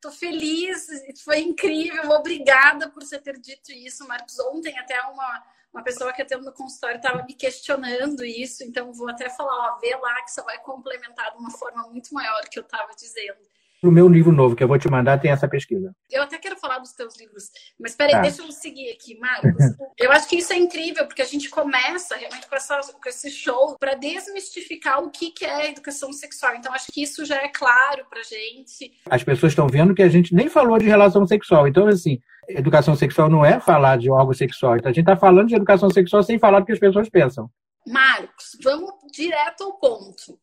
Estou 0.04 0.12
feliz, 0.12 0.90
foi 1.24 1.40
incrível. 1.40 2.10
Obrigada 2.10 2.90
por 2.90 3.04
você 3.04 3.18
ter 3.18 3.40
dito 3.40 3.72
isso, 3.72 4.06
Marcos. 4.06 4.38
Ontem 4.38 4.78
até 4.78 5.02
uma 5.04 5.44
uma 5.74 5.82
pessoa 5.84 6.14
que 6.14 6.22
atendo 6.22 6.44
no 6.44 6.54
consultório 6.54 6.98
estava 6.98 7.24
me 7.24 7.34
questionando 7.34 8.24
isso, 8.24 8.64
então 8.64 8.94
vou 8.94 9.10
até 9.10 9.28
falar, 9.28 9.74
ó, 9.74 9.80
vê 9.80 9.96
lá 9.96 10.22
que 10.22 10.30
você 10.30 10.44
vai 10.44 10.60
complementar 10.60 11.32
de 11.32 11.40
uma 11.40 11.50
forma 11.50 11.88
muito 11.88 12.14
maior 12.14 12.42
que 12.48 12.60
eu 12.60 12.64
estava 12.64 12.94
dizendo. 12.94 13.40
O 13.84 13.92
meu 13.92 14.08
livro 14.08 14.32
novo 14.32 14.56
que 14.56 14.64
eu 14.64 14.68
vou 14.68 14.80
te 14.80 14.90
mandar 14.90 15.20
tem 15.20 15.30
essa 15.30 15.46
pesquisa. 15.46 15.94
Eu 16.10 16.24
até 16.24 16.38
quero 16.38 16.58
falar 16.58 16.80
dos 16.80 16.94
teus 16.94 17.20
livros, 17.20 17.50
mas 17.78 17.94
peraí, 17.94 18.14
tá. 18.14 18.22
deixa 18.22 18.42
eu 18.42 18.50
seguir 18.50 18.90
aqui, 18.92 19.20
Marcos. 19.20 19.52
eu 20.00 20.10
acho 20.10 20.26
que 20.30 20.38
isso 20.38 20.54
é 20.54 20.56
incrível, 20.56 21.06
porque 21.06 21.22
a 21.22 21.26
gente 21.26 21.50
começa 21.50 22.16
realmente 22.16 22.48
com, 22.48 22.56
essa, 22.56 22.80
com 22.80 23.10
esse 23.10 23.30
show 23.30 23.76
para 23.78 23.96
desmistificar 23.96 25.04
o 25.04 25.12
que, 25.12 25.32
que 25.32 25.44
é 25.44 25.70
educação 25.70 26.14
sexual. 26.14 26.56
Então, 26.56 26.74
acho 26.74 26.94
que 26.94 27.04
isso 27.04 27.26
já 27.26 27.36
é 27.42 27.50
claro 27.50 28.06
pra 28.10 28.24
gente. 28.24 28.94
As 29.10 29.22
pessoas 29.22 29.52
estão 29.52 29.68
vendo 29.68 29.94
que 29.94 30.02
a 30.02 30.08
gente 30.10 30.34
nem 30.34 30.48
falou 30.48 30.78
de 30.78 30.86
relação 30.86 31.28
sexual. 31.28 31.68
Então, 31.68 31.86
assim, 31.88 32.22
educação 32.48 32.96
sexual 32.96 33.30
não 33.30 33.44
é 33.44 33.60
falar 33.60 33.98
de 33.98 34.10
algo 34.10 34.34
sexual. 34.34 34.78
Então, 34.78 34.92
a 34.92 34.94
gente 34.94 35.04
está 35.04 35.18
falando 35.18 35.50
de 35.50 35.56
educação 35.56 35.90
sexual 35.90 36.24
sem 36.24 36.40
falar 36.40 36.62
do 36.62 36.66
que 36.66 36.72
as 36.72 36.80
pessoas 36.80 37.10
pensam. 37.10 37.52
Marcos, 37.86 38.58
vamos 38.64 38.94
direto 39.12 39.66
ao 39.66 39.74
ponto 39.74 40.40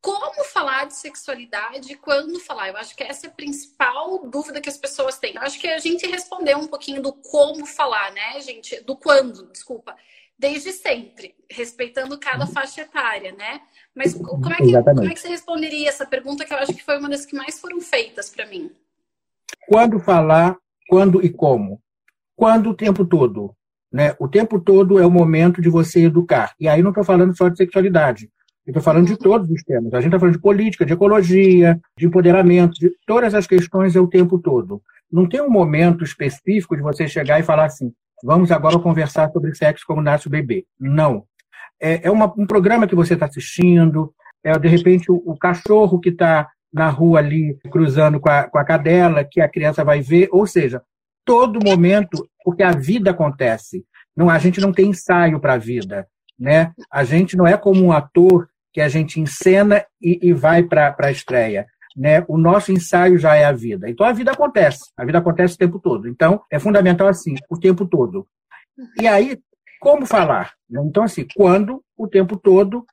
como 0.00 0.44
falar 0.44 0.86
de 0.86 0.94
sexualidade 0.94 1.94
quando 1.96 2.40
falar? 2.40 2.68
Eu 2.68 2.76
acho 2.76 2.96
que 2.96 3.02
essa 3.02 3.26
é 3.26 3.30
a 3.30 3.32
principal 3.32 4.26
dúvida 4.26 4.60
que 4.60 4.68
as 4.68 4.78
pessoas 4.78 5.18
têm. 5.18 5.34
Eu 5.34 5.42
acho 5.42 5.60
que 5.60 5.68
a 5.68 5.78
gente 5.78 6.06
respondeu 6.06 6.58
um 6.58 6.66
pouquinho 6.66 7.02
do 7.02 7.12
como 7.12 7.66
falar, 7.66 8.12
né, 8.12 8.40
gente? 8.40 8.80
Do 8.82 8.96
quando, 8.96 9.50
desculpa. 9.52 9.94
Desde 10.38 10.72
sempre, 10.72 11.34
respeitando 11.50 12.18
cada 12.18 12.46
uhum. 12.46 12.50
faixa 12.50 12.80
etária, 12.80 13.32
né? 13.32 13.60
Mas 13.94 14.14
como 14.14 14.50
é, 14.50 14.56
que, 14.56 14.82
como 14.82 15.04
é 15.04 15.14
que 15.14 15.20
você 15.20 15.28
responderia 15.28 15.90
essa 15.90 16.06
pergunta 16.06 16.46
que 16.46 16.54
eu 16.54 16.58
acho 16.58 16.72
que 16.72 16.82
foi 16.82 16.98
uma 16.98 17.10
das 17.10 17.26
que 17.26 17.36
mais 17.36 17.60
foram 17.60 17.78
feitas 17.80 18.30
para 18.30 18.46
mim? 18.46 18.70
Quando 19.68 20.00
falar, 20.00 20.56
quando 20.88 21.22
e 21.22 21.28
como? 21.28 21.78
Quando 22.34 22.70
o 22.70 22.74
tempo 22.74 23.04
todo. 23.04 23.54
Né? 23.92 24.16
O 24.18 24.28
tempo 24.28 24.58
todo 24.58 24.98
é 24.98 25.04
o 25.04 25.10
momento 25.10 25.60
de 25.60 25.68
você 25.68 26.04
educar. 26.04 26.54
E 26.58 26.66
aí 26.66 26.82
não 26.82 26.90
estou 26.90 27.04
falando 27.04 27.36
só 27.36 27.48
de 27.48 27.58
sexualidade. 27.58 28.30
Eu 28.66 28.72
estou 28.72 28.82
falando 28.82 29.06
de 29.06 29.16
todos 29.16 29.50
os 29.50 29.62
temas. 29.62 29.92
A 29.94 30.00
gente 30.00 30.08
está 30.08 30.18
falando 30.18 30.34
de 30.34 30.40
política, 30.40 30.84
de 30.84 30.92
ecologia, 30.92 31.80
de 31.96 32.06
empoderamento, 32.06 32.78
de 32.78 32.92
todas 33.06 33.34
as 33.34 33.46
questões 33.46 33.96
é 33.96 34.00
o 34.00 34.06
tempo 34.06 34.38
todo. 34.38 34.82
Não 35.10 35.28
tem 35.28 35.40
um 35.40 35.50
momento 35.50 36.04
específico 36.04 36.76
de 36.76 36.82
você 36.82 37.08
chegar 37.08 37.40
e 37.40 37.42
falar 37.42 37.64
assim: 37.64 37.92
vamos 38.22 38.50
agora 38.50 38.78
conversar 38.78 39.30
sobre 39.30 39.54
sexo 39.54 39.84
como 39.86 40.02
nasce 40.02 40.26
o 40.26 40.30
bebê. 40.30 40.64
Não. 40.78 41.24
É, 41.80 42.06
é 42.06 42.10
uma, 42.10 42.32
um 42.36 42.46
programa 42.46 42.86
que 42.86 42.94
você 42.94 43.14
está 43.14 43.26
assistindo, 43.26 44.12
é 44.44 44.56
de 44.58 44.68
repente 44.68 45.10
o, 45.10 45.16
o 45.24 45.36
cachorro 45.36 45.98
que 45.98 46.10
está 46.10 46.48
na 46.72 46.88
rua 46.88 47.18
ali 47.18 47.58
cruzando 47.70 48.20
com 48.20 48.28
a, 48.28 48.44
com 48.44 48.58
a 48.58 48.64
cadela, 48.64 49.24
que 49.24 49.40
a 49.40 49.48
criança 49.48 49.82
vai 49.82 50.00
ver, 50.00 50.28
ou 50.30 50.46
seja, 50.46 50.82
todo 51.24 51.64
momento, 51.64 52.28
porque 52.44 52.62
a 52.62 52.72
vida 52.72 53.10
acontece. 53.10 53.84
Não, 54.16 54.28
a 54.28 54.38
gente 54.38 54.60
não 54.60 54.72
tem 54.72 54.90
ensaio 54.90 55.40
para 55.40 55.54
a 55.54 55.58
vida. 55.58 56.06
Né? 56.40 56.72
A 56.90 57.04
gente 57.04 57.36
não 57.36 57.46
é 57.46 57.56
como 57.56 57.84
um 57.84 57.92
ator 57.92 58.48
que 58.72 58.80
a 58.80 58.88
gente 58.88 59.20
encena 59.20 59.84
e, 60.00 60.18
e 60.22 60.32
vai 60.32 60.62
para 60.62 60.96
a 60.98 61.10
estreia. 61.10 61.66
Né? 61.96 62.24
O 62.26 62.38
nosso 62.38 62.72
ensaio 62.72 63.18
já 63.18 63.34
é 63.34 63.44
a 63.44 63.52
vida. 63.52 63.90
Então 63.90 64.06
a 64.06 64.12
vida 64.12 64.32
acontece, 64.32 64.90
a 64.96 65.04
vida 65.04 65.18
acontece 65.18 65.54
o 65.54 65.58
tempo 65.58 65.78
todo. 65.78 66.08
Então 66.08 66.40
é 66.50 66.58
fundamental 66.58 67.08
assim, 67.08 67.34
o 67.50 67.58
tempo 67.58 67.84
todo. 67.86 68.26
E 68.98 69.06
aí, 69.06 69.38
como 69.80 70.06
falar? 70.06 70.54
Então, 70.70 71.02
assim, 71.02 71.26
quando, 71.34 71.82
o 71.96 72.06
tempo 72.06 72.36
todo, 72.36 72.84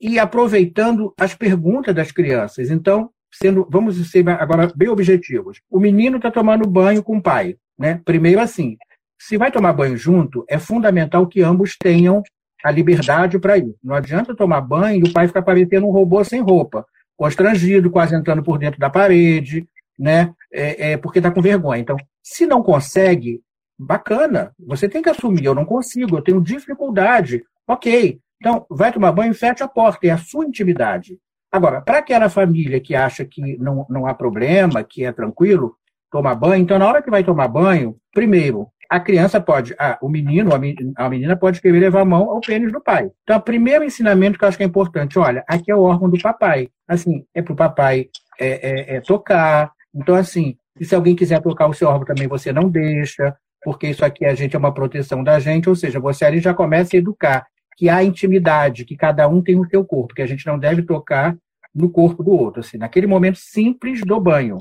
e 0.00 0.18
aproveitando 0.18 1.14
as 1.18 1.34
perguntas 1.34 1.94
das 1.94 2.10
crianças. 2.10 2.70
Então, 2.70 3.10
sendo, 3.32 3.66
vamos 3.70 4.10
ser 4.10 4.28
agora 4.28 4.70
bem 4.74 4.88
objetivos. 4.88 5.60
O 5.70 5.78
menino 5.78 6.16
está 6.16 6.30
tomando 6.30 6.68
banho 6.68 7.02
com 7.02 7.16
o 7.16 7.22
pai. 7.22 7.56
Né? 7.78 8.00
Primeiro, 8.04 8.40
assim, 8.40 8.76
se 9.20 9.36
vai 9.36 9.52
tomar 9.52 9.72
banho 9.72 9.96
junto, 9.96 10.44
é 10.48 10.58
fundamental 10.58 11.26
que 11.28 11.40
ambos 11.40 11.76
tenham 11.76 12.22
a 12.62 12.70
liberdade 12.70 13.38
para 13.38 13.58
ir. 13.58 13.74
Não 13.82 13.94
adianta 13.94 14.34
tomar 14.34 14.60
banho 14.60 15.04
e 15.04 15.08
o 15.08 15.12
pai 15.12 15.26
ficar 15.26 15.42
parecendo 15.42 15.86
um 15.86 15.90
robô 15.90 16.22
sem 16.24 16.40
roupa, 16.40 16.86
constrangido, 17.16 17.90
quase 17.90 18.14
entrando 18.14 18.42
por 18.42 18.58
dentro 18.58 18.78
da 18.78 18.90
parede, 18.90 19.68
né? 19.98 20.32
É, 20.52 20.92
é 20.92 20.96
porque 20.96 21.18
está 21.18 21.30
com 21.30 21.42
vergonha. 21.42 21.80
Então, 21.80 21.96
se 22.22 22.46
não 22.46 22.62
consegue, 22.62 23.40
bacana, 23.78 24.52
você 24.58 24.88
tem 24.88 25.02
que 25.02 25.08
assumir. 25.08 25.44
Eu 25.44 25.54
não 25.54 25.64
consigo, 25.64 26.16
eu 26.16 26.22
tenho 26.22 26.40
dificuldade. 26.40 27.42
Ok. 27.66 28.18
Então, 28.40 28.66
vai 28.68 28.92
tomar 28.92 29.12
banho, 29.12 29.34
fecha 29.34 29.64
a 29.64 29.68
porta, 29.68 30.06
é 30.06 30.10
a 30.10 30.18
sua 30.18 30.44
intimidade. 30.44 31.16
Agora, 31.50 31.80
para 31.80 31.98
aquela 31.98 32.28
família 32.28 32.80
que 32.80 32.94
acha 32.94 33.24
que 33.24 33.56
não, 33.58 33.86
não 33.88 34.06
há 34.06 34.14
problema, 34.14 34.82
que 34.82 35.04
é 35.04 35.12
tranquilo, 35.12 35.76
tomar 36.10 36.34
banho, 36.34 36.62
então 36.62 36.78
na 36.78 36.88
hora 36.88 37.02
que 37.02 37.10
vai 37.10 37.22
tomar 37.22 37.46
banho, 37.48 37.96
primeiro, 38.12 38.68
a 38.88 39.00
criança 39.00 39.40
pode, 39.40 39.74
ah, 39.78 39.98
o 40.02 40.08
menino, 40.08 40.50
a 40.96 41.08
menina 41.08 41.36
pode 41.36 41.60
querer 41.60 41.80
levar 41.80 42.02
a 42.02 42.04
mão 42.04 42.30
ao 42.30 42.40
pênis 42.40 42.70
do 42.70 42.80
pai. 42.80 43.10
Então, 43.22 43.38
o 43.38 43.42
primeiro 43.42 43.84
ensinamento 43.84 44.38
que 44.38 44.44
eu 44.44 44.48
acho 44.48 44.56
que 44.56 44.62
é 44.62 44.66
importante, 44.66 45.18
olha, 45.18 45.44
aqui 45.48 45.70
é 45.70 45.74
o 45.74 45.82
órgão 45.82 46.10
do 46.10 46.20
papai. 46.20 46.68
Assim, 46.86 47.24
é 47.34 47.40
para 47.40 47.52
o 47.52 47.56
papai 47.56 48.08
é, 48.38 48.94
é, 48.94 48.96
é 48.96 49.00
tocar. 49.00 49.72
Então, 49.94 50.14
assim, 50.14 50.56
se 50.80 50.94
alguém 50.94 51.16
quiser 51.16 51.40
tocar 51.40 51.68
o 51.68 51.74
seu 51.74 51.88
órgão 51.88 52.06
também, 52.06 52.28
você 52.28 52.52
não 52.52 52.68
deixa, 52.68 53.34
porque 53.62 53.88
isso 53.88 54.04
aqui 54.04 54.24
a 54.24 54.34
gente 54.34 54.56
é 54.56 54.58
uma 54.58 54.74
proteção 54.74 55.22
da 55.22 55.38
gente, 55.38 55.68
ou 55.68 55.74
seja, 55.74 56.00
você 56.00 56.24
ali 56.24 56.40
já 56.40 56.52
começa 56.52 56.96
a 56.96 56.98
educar 56.98 57.46
que 57.76 57.88
há 57.88 58.04
intimidade, 58.04 58.84
que 58.84 58.96
cada 58.96 59.26
um 59.28 59.42
tem 59.42 59.58
o 59.58 59.68
seu 59.68 59.84
corpo, 59.84 60.14
que 60.14 60.22
a 60.22 60.26
gente 60.26 60.46
não 60.46 60.58
deve 60.58 60.82
tocar 60.82 61.36
no 61.74 61.90
corpo 61.90 62.22
do 62.22 62.32
outro, 62.32 62.60
assim, 62.60 62.76
naquele 62.76 63.06
momento 63.06 63.38
simples 63.38 64.02
do 64.02 64.20
banho. 64.20 64.58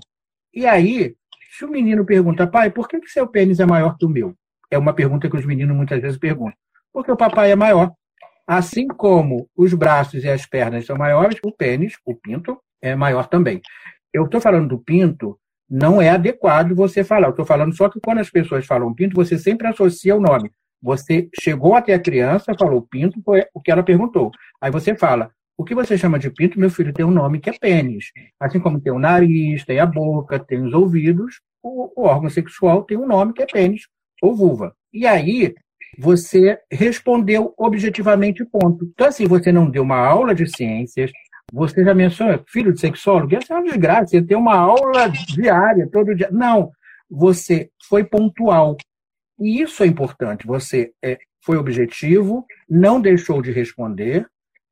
E 0.53 0.65
aí, 0.65 1.15
se 1.51 1.65
o 1.65 1.69
menino 1.69 2.05
pergunta, 2.05 2.47
pai, 2.47 2.71
por 2.71 2.87
que, 2.87 2.99
que 3.01 3.09
seu 3.09 3.27
pênis 3.27 3.59
é 3.59 3.65
maior 3.65 3.97
que 3.97 4.05
o 4.05 4.09
meu? 4.09 4.33
É 4.71 4.77
uma 4.77 4.93
pergunta 4.93 5.29
que 5.29 5.35
os 5.35 5.45
meninos 5.45 5.75
muitas 5.75 6.01
vezes 6.01 6.17
perguntam. 6.17 6.57
Porque 6.93 7.11
o 7.11 7.17
papai 7.17 7.51
é 7.51 7.55
maior. 7.57 7.91
Assim 8.47 8.87
como 8.87 9.49
os 9.55 9.73
braços 9.73 10.23
e 10.23 10.29
as 10.29 10.45
pernas 10.45 10.85
são 10.85 10.97
maiores, 10.97 11.37
o 11.43 11.51
pênis, 11.51 11.95
o 12.05 12.15
pinto, 12.15 12.57
é 12.81 12.95
maior 12.95 13.27
também. 13.27 13.61
Eu 14.13 14.25
estou 14.25 14.39
falando 14.39 14.69
do 14.69 14.79
pinto, 14.79 15.37
não 15.69 16.01
é 16.01 16.09
adequado 16.09 16.73
você 16.73 17.03
falar. 17.03 17.27
Eu 17.27 17.31
estou 17.31 17.45
falando 17.45 17.75
só 17.75 17.89
que 17.89 17.99
quando 17.99 18.19
as 18.19 18.29
pessoas 18.29 18.65
falam 18.65 18.93
pinto, 18.93 19.13
você 19.15 19.37
sempre 19.37 19.67
associa 19.67 20.15
o 20.15 20.21
nome. 20.21 20.49
Você 20.81 21.29
chegou 21.37 21.75
até 21.75 21.93
a 21.93 21.99
criança, 21.99 22.55
falou 22.57 22.81
pinto, 22.81 23.21
foi 23.23 23.45
o 23.53 23.59
que 23.59 23.71
ela 23.71 23.83
perguntou. 23.83 24.31
Aí 24.59 24.71
você 24.71 24.95
fala, 24.95 25.29
o 25.57 25.63
que 25.63 25.75
você 25.75 25.97
chama 25.97 26.17
de 26.17 26.29
pinto, 26.29 26.59
meu 26.59 26.69
filho, 26.69 26.93
tem 26.93 27.05
um 27.05 27.11
nome 27.11 27.39
que 27.39 27.49
é 27.49 27.53
pênis. 27.53 28.05
Assim 28.39 28.59
como 28.59 28.79
tem 28.79 28.91
o 28.91 28.99
nariz, 28.99 29.63
tem 29.65 29.79
a 29.79 29.85
boca, 29.85 30.39
tem 30.39 30.61
os 30.63 30.73
ouvidos, 30.73 31.39
o, 31.61 32.01
o 32.01 32.05
órgão 32.05 32.29
sexual 32.29 32.83
tem 32.83 32.97
um 32.97 33.07
nome 33.07 33.33
que 33.33 33.43
é 33.43 33.45
pênis 33.45 33.83
ou 34.21 34.35
vulva. 34.35 34.73
E 34.93 35.05
aí, 35.05 35.53
você 35.97 36.59
respondeu 36.71 37.53
objetivamente 37.57 38.45
ponto. 38.45 38.85
Então, 38.85 39.07
assim, 39.07 39.25
você 39.25 39.51
não 39.51 39.69
deu 39.69 39.83
uma 39.83 39.99
aula 39.99 40.33
de 40.33 40.47
ciências, 40.47 41.11
você 41.51 41.83
já 41.83 41.93
mencionou, 41.93 42.43
filho 42.47 42.73
de 42.73 42.79
sexólogo, 42.79 43.35
essa 43.35 43.53
é 43.53 43.57
uma 43.57 43.63
desgraça, 43.63 44.07
você 44.07 44.21
tem 44.21 44.37
uma 44.37 44.55
aula 44.55 45.09
diária, 45.09 45.87
todo 45.91 46.15
dia. 46.15 46.29
Não, 46.31 46.71
você 47.09 47.69
foi 47.89 48.03
pontual. 48.03 48.77
E 49.39 49.61
isso 49.61 49.83
é 49.83 49.87
importante. 49.87 50.47
Você 50.47 50.93
é, 51.03 51.17
foi 51.43 51.57
objetivo, 51.57 52.45
não 52.69 53.01
deixou 53.01 53.41
de 53.41 53.51
responder, 53.51 54.25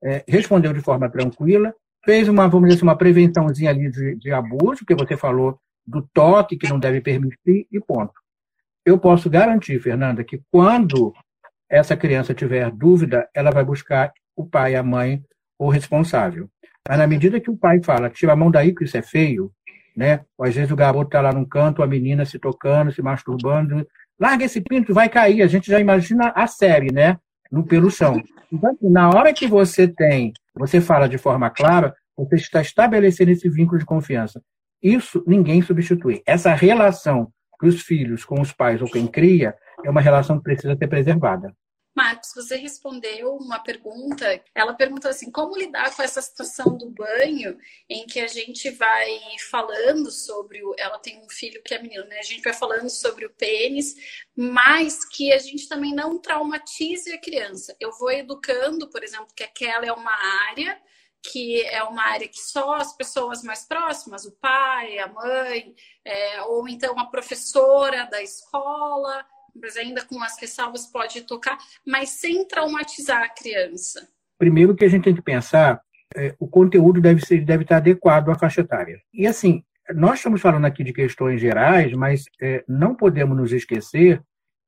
é, 0.03 0.23
respondeu 0.27 0.73
de 0.73 0.81
forma 0.81 1.09
tranquila, 1.09 1.73
fez 2.05 2.27
uma, 2.27 2.47
vamos 2.47 2.67
dizer 2.67 2.79
assim, 2.79 2.85
uma 2.85 2.97
prevençãozinha 2.97 3.69
ali 3.69 3.89
de, 3.89 4.15
de 4.15 4.31
abuso, 4.31 4.85
que 4.85 4.95
você 4.95 5.17
falou 5.17 5.59
do 5.85 6.01
toque 6.13 6.57
que 6.57 6.69
não 6.69 6.79
deve 6.79 7.01
permitir, 7.01 7.67
e 7.71 7.79
ponto. 7.79 8.13
Eu 8.85 8.97
posso 8.97 9.29
garantir, 9.29 9.79
Fernanda, 9.79 10.23
que 10.23 10.41
quando 10.51 11.13
essa 11.69 11.95
criança 11.95 12.33
tiver 12.33 12.71
dúvida, 12.71 13.27
ela 13.33 13.51
vai 13.51 13.63
buscar 13.63 14.11
o 14.35 14.45
pai, 14.45 14.75
a 14.75 14.83
mãe, 14.83 15.21
o 15.57 15.69
responsável. 15.69 16.49
Mas 16.87 16.97
na 16.97 17.05
medida 17.05 17.39
que 17.39 17.51
o 17.51 17.57
pai 17.57 17.81
fala, 17.83 18.09
tira 18.09 18.33
a 18.33 18.35
mão 18.35 18.49
daí 18.49 18.73
que 18.73 18.85
isso 18.85 18.97
é 18.97 19.01
feio, 19.01 19.51
né? 19.95 20.21
Ou 20.37 20.45
às 20.45 20.55
vezes 20.55 20.71
o 20.71 20.75
garoto 20.75 21.07
está 21.07 21.21
lá 21.21 21.33
num 21.33 21.45
canto, 21.45 21.83
a 21.83 21.87
menina 21.87 22.25
se 22.25 22.39
tocando, 22.39 22.91
se 22.91 23.01
masturbando, 23.01 23.85
larga 24.19 24.45
esse 24.45 24.61
pinto, 24.61 24.93
vai 24.93 25.09
cair. 25.09 25.41
A 25.41 25.47
gente 25.47 25.69
já 25.69 25.79
imagina 25.79 26.31
a 26.35 26.47
série, 26.47 26.91
né? 26.91 27.17
No 27.51 27.65
pelo 27.65 27.89
chão. 27.89 28.21
Então, 28.51 28.71
assim, 28.71 28.89
na 28.89 29.09
hora 29.09 29.33
que 29.33 29.47
você 29.47 29.87
tem, 29.87 30.33
você 30.55 30.81
fala 30.81 31.07
de 31.07 31.17
forma 31.17 31.49
clara, 31.49 31.95
você 32.17 32.35
está 32.35 32.61
estabelecendo 32.61 33.31
esse 33.31 33.49
vínculo 33.49 33.79
de 33.79 33.85
confiança. 33.85 34.41
Isso 34.81 35.23
ninguém 35.27 35.61
substitui. 35.61 36.21
Essa 36.25 36.53
relação 36.53 37.31
dos 37.61 37.81
filhos 37.81 38.23
com 38.23 38.39
os 38.41 38.51
pais 38.51 38.81
ou 38.81 38.89
quem 38.89 39.07
cria 39.07 39.55
é 39.83 39.89
uma 39.89 40.01
relação 40.01 40.37
que 40.37 40.43
precisa 40.43 40.75
ser 40.75 40.87
preservada. 40.87 41.53
Marcos, 41.95 42.31
você 42.33 42.55
respondeu 42.55 43.35
uma 43.35 43.59
pergunta. 43.59 44.41
Ela 44.53 44.73
perguntou 44.73 45.09
assim: 45.09 45.31
como 45.31 45.57
lidar 45.57 45.95
com 45.95 46.01
essa 46.01 46.21
situação 46.21 46.77
do 46.77 46.89
banho 46.89 47.57
em 47.89 48.05
que 48.05 48.19
a 48.19 48.27
gente 48.27 48.69
vai 48.69 49.19
falando 49.49 50.11
sobre 50.11 50.63
o. 50.63 50.75
Ela 50.77 50.99
tem 50.99 51.19
um 51.19 51.29
filho 51.29 51.61
que 51.63 51.73
é 51.73 51.81
menino, 51.81 52.05
né? 52.05 52.19
A 52.19 52.23
gente 52.23 52.41
vai 52.41 52.53
falando 52.53 52.89
sobre 52.89 53.25
o 53.25 53.29
pênis, 53.31 53.95
mas 54.35 55.03
que 55.05 55.31
a 55.33 55.39
gente 55.39 55.67
também 55.67 55.93
não 55.93 56.19
traumatize 56.19 57.11
a 57.11 57.19
criança. 57.19 57.75
Eu 57.79 57.91
vou 57.97 58.11
educando, 58.11 58.89
por 58.89 59.03
exemplo, 59.03 59.33
que 59.35 59.43
aquela 59.43 59.85
é 59.85 59.91
uma 59.91 60.13
área 60.49 60.79
que 61.21 61.61
é 61.63 61.83
uma 61.83 62.03
área 62.03 62.27
que 62.27 62.39
só 62.39 62.75
as 62.75 62.95
pessoas 62.95 63.43
mais 63.43 63.65
próximas, 63.65 64.25
o 64.25 64.31
pai, 64.31 64.99
a 64.99 65.07
mãe, 65.07 65.75
é, 66.05 66.41
ou 66.43 66.67
então 66.67 66.97
a 66.97 67.07
professora 67.07 68.05
da 68.05 68.21
escola, 68.21 69.25
mas 69.55 69.77
ainda 69.77 70.03
com 70.05 70.21
as 70.21 70.39
ressalvas 70.39 70.85
pode 70.87 71.21
tocar, 71.21 71.57
mas 71.85 72.09
sem 72.09 72.47
traumatizar 72.47 73.23
a 73.23 73.29
criança. 73.29 74.07
Primeiro 74.37 74.75
que 74.75 74.85
a 74.85 74.89
gente 74.89 75.03
tem 75.03 75.15
que 75.15 75.21
pensar, 75.21 75.81
é, 76.15 76.35
o 76.39 76.47
conteúdo 76.47 77.01
deve, 77.01 77.25
ser, 77.25 77.43
deve 77.45 77.63
estar 77.63 77.77
adequado 77.77 78.29
à 78.29 78.35
faixa 78.35 78.61
etária. 78.61 78.99
E 79.13 79.27
assim, 79.27 79.63
nós 79.93 80.19
estamos 80.19 80.41
falando 80.41 80.65
aqui 80.65 80.83
de 80.83 80.93
questões 80.93 81.41
gerais, 81.41 81.91
mas 81.93 82.25
é, 82.41 82.63
não 82.67 82.95
podemos 82.95 83.37
nos 83.37 83.51
esquecer 83.51 84.21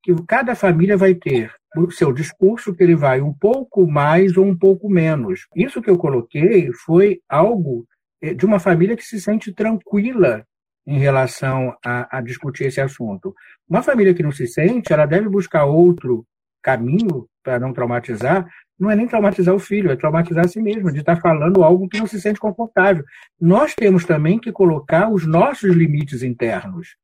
que 0.03 0.13
cada 0.27 0.55
família 0.55 0.97
vai 0.97 1.13
ter 1.13 1.53
o 1.77 1.89
seu 1.91 2.11
discurso 2.11 2.75
que 2.75 2.83
ele 2.83 2.95
vai 2.95 3.21
um 3.21 3.33
pouco 3.33 3.89
mais 3.89 4.35
ou 4.35 4.45
um 4.45 4.57
pouco 4.57 4.89
menos. 4.89 5.47
Isso 5.55 5.81
que 5.81 5.89
eu 5.89 5.97
coloquei 5.97 6.71
foi 6.73 7.21
algo 7.29 7.87
é, 8.21 8.33
de 8.33 8.45
uma 8.45 8.59
família 8.59 8.97
que 8.97 9.03
se 9.03 9.21
sente 9.21 9.53
tranquila 9.53 10.45
em 10.85 10.99
relação 10.99 11.75
a, 11.85 12.17
a, 12.17 12.21
discutir 12.21 12.65
esse 12.65 12.81
assunto. 12.81 13.33
Uma 13.69 13.83
família 13.83 14.13
que 14.13 14.23
não 14.23 14.31
se 14.31 14.47
sente, 14.47 14.91
ela 14.91 15.05
deve 15.05 15.29
buscar 15.29 15.65
outro 15.65 16.25
caminho 16.61 17.27
para 17.43 17.59
não 17.59 17.73
traumatizar. 17.73 18.47
Não 18.79 18.89
é 18.89 18.95
nem 18.95 19.07
traumatizar 19.07 19.53
o 19.53 19.59
filho, 19.59 19.91
é 19.91 19.95
traumatizar 19.95 20.45
a 20.45 20.47
si 20.47 20.61
mesmo, 20.61 20.91
de 20.91 20.99
estar 20.99 21.21
falando 21.21 21.63
algo 21.63 21.87
que 21.87 21.99
não 21.99 22.07
se 22.07 22.19
sente 22.19 22.39
confortável. 22.39 23.03
Nós 23.39 23.75
temos 23.75 24.05
também 24.05 24.39
que 24.39 24.51
colocar 24.51 25.11
os 25.11 25.25
nossos 25.27 25.75
limites 25.75 26.23
internos. 26.23 26.95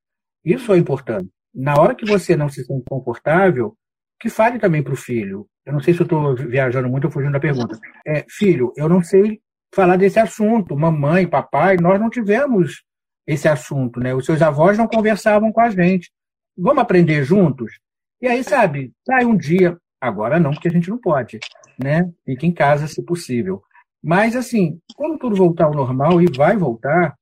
Isso 0.43 0.73
é 0.73 0.77
importante. 0.77 1.29
Na 1.53 1.75
hora 1.79 1.95
que 1.95 2.05
você 2.05 2.35
não 2.35 2.49
se 2.49 2.63
sente 2.65 2.83
confortável, 2.89 3.75
que 4.19 4.29
fale 4.29 4.57
também 4.59 4.81
para 4.81 4.93
o 4.93 4.97
filho. 4.97 5.47
Eu 5.65 5.73
não 5.73 5.79
sei 5.79 5.93
se 5.93 5.99
eu 5.99 6.05
estou 6.05 6.35
viajando 6.35 6.89
muito 6.89 7.05
ou 7.05 7.11
fugindo 7.11 7.33
da 7.33 7.39
pergunta. 7.39 7.77
É, 8.05 8.25
filho, 8.29 8.73
eu 8.75 8.89
não 8.89 9.03
sei 9.03 9.39
falar 9.73 9.97
desse 9.97 10.19
assunto. 10.19 10.75
Mamãe, 10.75 11.27
papai, 11.27 11.77
nós 11.77 11.99
não 11.99 12.09
tivemos 12.09 12.83
esse 13.27 13.47
assunto, 13.47 13.99
né? 13.99 14.15
Os 14.15 14.25
seus 14.25 14.41
avós 14.41 14.77
não 14.77 14.87
conversavam 14.87 15.51
com 15.51 15.59
a 15.59 15.69
gente. 15.69 16.09
Vamos 16.57 16.81
aprender 16.81 17.23
juntos? 17.23 17.79
E 18.21 18.27
aí, 18.27 18.43
sabe, 18.43 18.91
sai 19.05 19.25
um 19.25 19.35
dia, 19.35 19.77
agora 20.01 20.39
não, 20.39 20.51
porque 20.51 20.69
a 20.69 20.71
gente 20.71 20.89
não 20.89 20.97
pode, 20.97 21.39
né? 21.77 22.09
Fica 22.25 22.45
em 22.45 22.53
casa 22.53 22.87
se 22.87 23.03
possível. 23.03 23.61
Mas, 24.01 24.35
assim, 24.35 24.79
quando 24.95 25.19
tudo 25.19 25.35
voltar 25.35 25.65
ao 25.65 25.73
normal, 25.73 26.21
e 26.21 26.25
vai 26.35 26.55
voltar, 26.55 27.15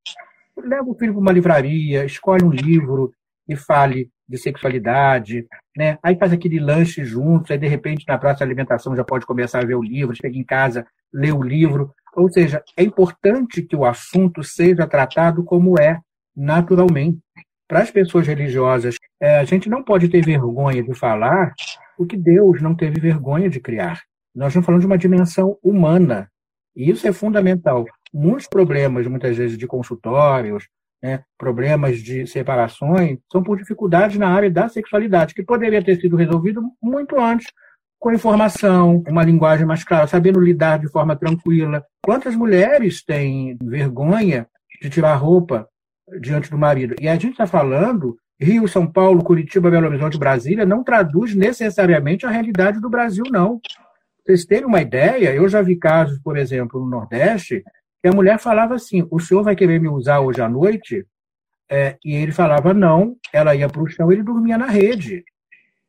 leva 0.55 0.89
o 0.89 0.95
filho 0.95 1.13
para 1.13 1.21
uma 1.21 1.31
livraria, 1.31 2.05
escolhe 2.05 2.45
um 2.45 2.51
livro 2.51 3.11
e 3.47 3.55
fale 3.55 4.09
de 4.27 4.37
sexualidade, 4.37 5.45
né? 5.75 5.97
Aí 6.01 6.17
faz 6.17 6.33
aquele 6.33 6.59
lanche 6.59 7.03
juntos, 7.03 7.51
aí 7.51 7.57
de 7.57 7.67
repente 7.67 8.05
na 8.07 8.17
praça 8.17 8.37
de 8.37 8.43
alimentação 8.43 8.95
já 8.95 9.03
pode 9.03 9.25
começar 9.25 9.59
a 9.59 9.65
ver 9.65 9.75
o 9.75 9.83
livro, 9.83 10.15
chega 10.15 10.37
em 10.37 10.43
casa, 10.43 10.85
lê 11.13 11.31
o 11.31 11.43
livro. 11.43 11.93
Ou 12.15 12.31
seja, 12.31 12.63
é 12.77 12.83
importante 12.83 13.61
que 13.61 13.75
o 13.75 13.85
assunto 13.85 14.43
seja 14.43 14.87
tratado 14.87 15.43
como 15.43 15.79
é, 15.79 15.99
naturalmente. 16.35 17.19
Para 17.67 17.81
as 17.81 17.91
pessoas 17.91 18.27
religiosas, 18.27 18.95
é, 19.19 19.39
a 19.39 19.43
gente 19.43 19.69
não 19.69 19.83
pode 19.83 20.07
ter 20.07 20.23
vergonha 20.23 20.83
de 20.83 20.93
falar 20.93 21.53
o 21.97 22.05
que 22.05 22.15
Deus 22.15 22.61
não 22.61 22.75
teve 22.75 22.99
vergonha 22.99 23.49
de 23.49 23.59
criar. 23.59 24.01
Nós 24.33 24.49
estamos 24.49 24.65
falando 24.65 24.81
de 24.81 24.87
uma 24.87 24.97
dimensão 24.97 25.57
humana. 25.63 26.29
E 26.75 26.89
isso 26.89 27.07
é 27.07 27.11
fundamental. 27.11 27.85
Muitos 28.13 28.47
problemas, 28.47 29.07
muitas 29.07 29.35
vezes, 29.35 29.57
de 29.57 29.65
consultórios, 29.65 30.67
né, 31.01 31.23
problemas 31.37 31.99
de 31.99 32.27
separações, 32.27 33.17
são 33.31 33.41
por 33.43 33.57
dificuldades 33.57 34.17
na 34.17 34.27
área 34.27 34.49
da 34.49 34.67
sexualidade, 34.67 35.33
que 35.33 35.43
poderia 35.43 35.83
ter 35.83 35.99
sido 35.99 36.15
resolvido 36.15 36.61
muito 36.81 37.19
antes, 37.19 37.47
com 38.05 38.13
informação, 38.13 39.03
uma 39.07 39.23
linguagem 39.23 39.65
mais 39.65 39.83
clara, 39.83 40.05
sabendo 40.05 40.39
lidar 40.39 40.77
de 40.77 40.87
forma 40.87 41.15
tranquila. 41.15 41.83
Quantas 42.03 42.35
mulheres 42.35 43.03
têm 43.03 43.57
vergonha 43.59 44.47
de 44.79 44.91
tirar 44.91 45.15
roupa 45.15 45.67
diante 46.21 46.51
do 46.51 46.55
marido? 46.55 46.93
E 47.01 47.07
a 47.07 47.13
gente 47.13 47.31
está 47.31 47.47
falando 47.47 48.15
Rio, 48.39 48.67
São 48.67 48.85
Paulo, 48.85 49.23
Curitiba, 49.23 49.71
Belo 49.71 49.87
Horizonte, 49.87 50.19
Brasília, 50.19 50.67
não 50.67 50.83
traduz 50.83 51.33
necessariamente 51.33 52.27
a 52.27 52.29
realidade 52.29 52.79
do 52.79 52.91
Brasil, 52.91 53.23
não. 53.31 53.59
Vocês 54.23 54.45
terem 54.45 54.67
uma 54.67 54.83
ideia, 54.83 55.33
eu 55.33 55.49
já 55.49 55.63
vi 55.63 55.75
casos, 55.75 56.19
por 56.19 56.37
exemplo, 56.37 56.79
no 56.79 56.87
Nordeste, 56.87 57.63
que 58.03 58.07
a 58.07 58.13
mulher 58.13 58.37
falava 58.37 58.75
assim: 58.75 59.07
o 59.09 59.19
senhor 59.19 59.41
vai 59.41 59.55
querer 59.55 59.81
me 59.81 59.89
usar 59.89 60.19
hoje 60.19 60.43
à 60.43 60.47
noite? 60.47 61.03
É, 61.67 61.97
e 62.05 62.13
ele 62.13 62.31
falava 62.31 62.71
não, 62.71 63.15
ela 63.33 63.55
ia 63.55 63.67
para 63.67 63.81
o 63.81 63.87
chão, 63.87 64.11
ele 64.11 64.21
dormia 64.21 64.59
na 64.59 64.67
rede. 64.67 65.23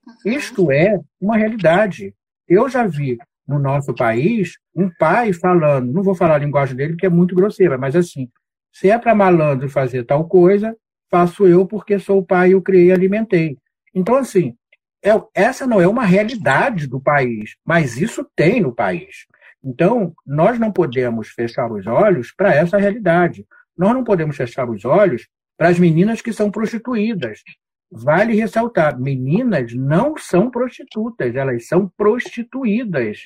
Uhum. 0.06 0.32
Isto 0.32 0.70
é 0.70 0.98
uma 1.20 1.36
realidade. 1.36 2.14
Eu 2.48 2.68
já 2.68 2.86
vi 2.86 3.18
no 3.46 3.58
nosso 3.58 3.94
país 3.94 4.58
um 4.74 4.90
pai 4.98 5.32
falando, 5.32 5.92
não 5.92 6.02
vou 6.02 6.14
falar 6.14 6.36
a 6.36 6.38
linguagem 6.38 6.76
dele 6.76 6.92
porque 6.92 7.06
é 7.06 7.10
muito 7.10 7.34
grosseira, 7.34 7.78
mas 7.78 7.94
assim, 7.94 8.28
se 8.72 8.90
é 8.90 8.98
para 8.98 9.14
malandro 9.14 9.68
fazer 9.68 10.04
tal 10.04 10.26
coisa, 10.28 10.76
faço 11.10 11.46
eu 11.46 11.66
porque 11.66 11.98
sou 11.98 12.18
o 12.18 12.24
pai, 12.24 12.52
eu 12.52 12.62
criei 12.62 12.86
e 12.86 12.92
alimentei. 12.92 13.58
Então, 13.94 14.16
assim, 14.16 14.54
é, 15.02 15.10
essa 15.34 15.66
não 15.66 15.80
é 15.80 15.86
uma 15.86 16.04
realidade 16.04 16.86
do 16.86 17.00
país, 17.00 17.56
mas 17.64 17.96
isso 17.96 18.28
tem 18.34 18.60
no 18.60 18.74
país. 18.74 19.26
Então, 19.64 20.14
nós 20.26 20.58
não 20.58 20.70
podemos 20.70 21.28
fechar 21.28 21.70
os 21.72 21.86
olhos 21.86 22.32
para 22.32 22.54
essa 22.54 22.76
realidade. 22.76 23.46
Nós 23.76 23.94
não 23.94 24.04
podemos 24.04 24.36
fechar 24.36 24.68
os 24.68 24.84
olhos 24.84 25.28
para 25.56 25.68
as 25.68 25.78
meninas 25.78 26.20
que 26.20 26.32
são 26.32 26.50
prostituídas. 26.50 27.42
Vale 27.90 28.34
ressaltar, 28.34 28.98
meninas 28.98 29.72
não 29.74 30.16
são 30.16 30.50
prostitutas, 30.50 31.34
elas 31.36 31.66
são 31.68 31.88
prostituídas. 31.96 33.20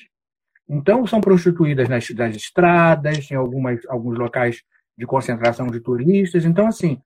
Então, 0.69 1.05
são 1.05 1.19
prostituídas 1.19 1.89
nas, 1.89 2.09
nas 2.11 2.35
estradas, 2.35 3.29
em 3.29 3.35
algumas, 3.35 3.79
alguns 3.87 4.17
locais 4.17 4.63
de 4.97 5.05
concentração 5.05 5.67
de 5.67 5.79
turistas. 5.79 6.45
Então, 6.45 6.67
assim, 6.67 7.01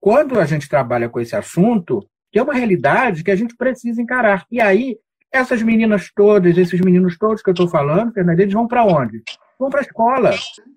quando 0.00 0.40
a 0.40 0.44
gente 0.46 0.68
trabalha 0.68 1.08
com 1.08 1.20
esse 1.20 1.36
assunto, 1.36 2.00
que 2.32 2.38
é 2.38 2.42
uma 2.42 2.54
realidade 2.54 3.22
que 3.22 3.30
a 3.30 3.36
gente 3.36 3.54
precisa 3.56 4.02
encarar. 4.02 4.44
E 4.50 4.60
aí, 4.60 4.98
Essas 5.30 5.62
meninas 5.62 6.12
todas, 6.14 6.56
esses 6.56 6.80
meninos 6.80 7.18
todos 7.18 7.42
que 7.42 7.50
eu 7.50 7.54
estou 7.54 7.68
falando, 7.68 8.12
eles 8.16 8.52
vão 8.52 8.68
para 8.68 8.84
onde? 8.84 9.20
Vão 9.58 9.68
para 9.68 9.80
a 9.80 9.82
escola. 9.82 10.30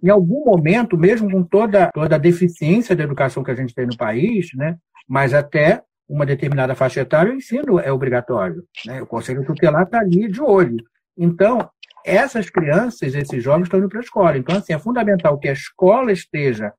Em 0.04 0.10
algum 0.10 0.46
momento, 0.46 0.98
mesmo 0.98 1.30
com 1.30 1.44
toda, 1.44 1.92
toda 1.92 2.16
a 2.16 2.20
deficiência 2.20 2.96
da 2.96 3.04
educação 3.04 3.44
que 3.44 3.52
a 3.52 3.56
gente 3.56 3.76
tem 3.76 3.86
no 3.86 3.96
país, 3.96 4.50
né? 4.56 4.76
mas 5.08 5.34
até 5.34 5.84
uma 6.08 6.26
determinada 6.26 6.76
faixa 6.76 7.02
etária, 7.02 7.32
o 7.32 7.36
ensino 7.36 7.80
é 7.80 7.92
obrigatório. 7.92 8.64
Né? 8.86 9.02
O 9.02 9.08
Conselho 9.08 9.46
Tutelar 9.46 9.84
está 9.84 10.00
ali 10.00 10.32
de 10.32 10.42
olho. 10.42 10.84
Então, 11.18 11.70
essas 12.06 12.50
crianças, 12.50 13.14
esses 13.14 13.44
jovens 13.44 13.64
estão 13.64 13.80
indo 13.80 13.90
para 13.90 14.00
a 14.00 14.04
escola. 14.04 14.38
Então, 14.38 14.56
assim, 14.56 14.74
é 14.74 14.80
fundamental 14.80 15.38
que 15.38 15.50
a 15.50 15.54
escola 15.54 16.12
esteja 16.12 16.72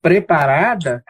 preparada 0.00 1.02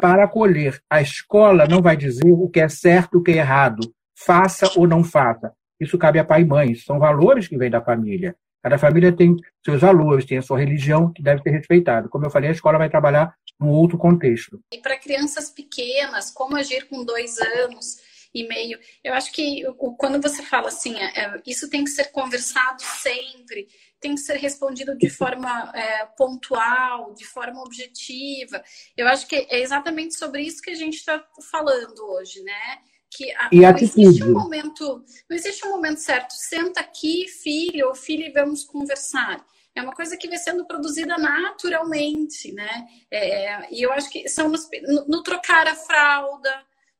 para 0.00 0.24
acolher. 0.24 0.80
A 0.88 1.02
escola 1.02 1.66
não 1.66 1.82
vai 1.82 1.96
dizer 1.96 2.30
o 2.30 2.48
que 2.48 2.60
é 2.60 2.68
certo 2.68 3.18
o 3.18 3.22
que 3.22 3.32
é 3.32 3.38
errado, 3.38 3.80
faça 4.16 4.70
ou 4.76 4.86
não 4.86 5.04
faça. 5.04 5.52
Isso 5.78 5.98
cabe 5.98 6.18
a 6.18 6.24
pai 6.24 6.42
e 6.42 6.46
mãe, 6.46 6.74
são 6.74 6.98
valores 6.98 7.46
que 7.46 7.58
vêm 7.58 7.70
da 7.70 7.82
família. 7.82 8.34
Cada 8.62 8.78
família 8.78 9.12
tem 9.12 9.36
seus 9.64 9.80
valores, 9.80 10.24
tem 10.24 10.38
a 10.38 10.42
sua 10.42 10.58
religião 10.58 11.12
que 11.12 11.22
deve 11.22 11.42
ser 11.42 11.50
respeitada. 11.50 12.08
Como 12.08 12.24
eu 12.24 12.30
falei, 12.30 12.48
a 12.48 12.52
escola 12.52 12.78
vai 12.78 12.88
trabalhar 12.88 13.32
num 13.58 13.70
outro 13.70 13.98
contexto. 13.98 14.62
E 14.72 14.78
para 14.78 14.98
crianças 14.98 15.50
pequenas, 15.50 16.30
como 16.30 16.56
agir 16.56 16.88
com 16.88 17.04
dois 17.04 17.38
anos 17.38 17.98
e 18.32 18.46
meio? 18.46 18.78
Eu 19.02 19.14
acho 19.14 19.32
que 19.32 19.64
quando 19.96 20.20
você 20.22 20.42
fala 20.42 20.68
assim, 20.68 20.94
é, 20.96 21.20
é, 21.20 21.42
isso 21.46 21.68
tem 21.68 21.84
que 21.84 21.90
ser 21.90 22.12
conversado 22.12 22.82
sempre, 22.82 23.66
tem 24.00 24.14
que 24.14 24.20
ser 24.20 24.36
respondido 24.36 24.96
de 24.96 25.10
forma 25.10 25.72
é, 25.74 26.06
pontual, 26.16 27.14
de 27.14 27.24
forma 27.24 27.60
objetiva. 27.62 28.62
Eu 28.96 29.08
acho 29.08 29.26
que 29.26 29.34
é 29.50 29.60
exatamente 29.60 30.16
sobre 30.16 30.42
isso 30.42 30.62
que 30.62 30.70
a 30.70 30.76
gente 30.76 30.94
está 30.94 31.24
falando 31.50 31.98
hoje, 32.10 32.42
né? 32.42 32.78
que 33.10 33.32
a, 33.32 33.48
e 33.50 33.60
não 33.60 33.68
atitude. 33.68 34.02
existe 34.02 34.24
um 34.24 34.32
momento, 34.32 35.04
não 35.28 35.36
existe 35.36 35.66
um 35.66 35.70
momento 35.70 35.98
certo. 35.98 36.32
Senta 36.32 36.80
aqui, 36.80 37.26
filho 37.26 37.88
ou 37.88 37.94
filha, 37.94 38.26
e 38.26 38.32
vamos 38.32 38.64
conversar. 38.64 39.44
É 39.78 39.82
uma 39.82 39.94
coisa 39.94 40.16
que 40.16 40.28
vai 40.28 40.38
sendo 40.38 40.66
produzida 40.66 41.16
naturalmente, 41.16 42.52
né? 42.52 42.86
É, 43.10 43.74
e 43.74 43.82
eu 43.82 43.92
acho 43.92 44.10
que 44.10 44.28
são 44.28 44.48
nos, 44.48 44.68
no, 44.86 45.06
no, 45.06 45.22
trocar 45.22 45.66
a 45.66 45.74
fralda, 45.74 46.50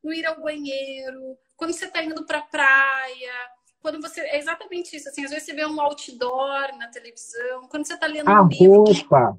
no 0.03 0.13
ir 0.13 0.25
ao 0.25 0.41
banheiro, 0.41 1.37
quando 1.57 1.73
você 1.73 1.87
está 1.87 2.03
indo 2.03 2.25
para 2.25 2.39
a 2.39 2.43
praia, 2.43 3.35
quando 3.81 4.01
você 4.01 4.21
é 4.21 4.39
exatamente 4.39 4.97
isso. 4.97 5.09
Assim, 5.09 5.25
às 5.25 5.31
vezes 5.31 5.45
você 5.45 5.55
vê 5.55 5.67
um 5.67 5.81
outdoor 5.81 6.77
na 6.79 6.89
televisão, 6.89 7.69
quando 7.69 7.87
você 7.87 7.95
está 7.95 8.07
lendo 8.07 8.29
a 8.29 8.43
um 8.43 8.49
livro. 8.49 8.85
Roupa 8.85 9.39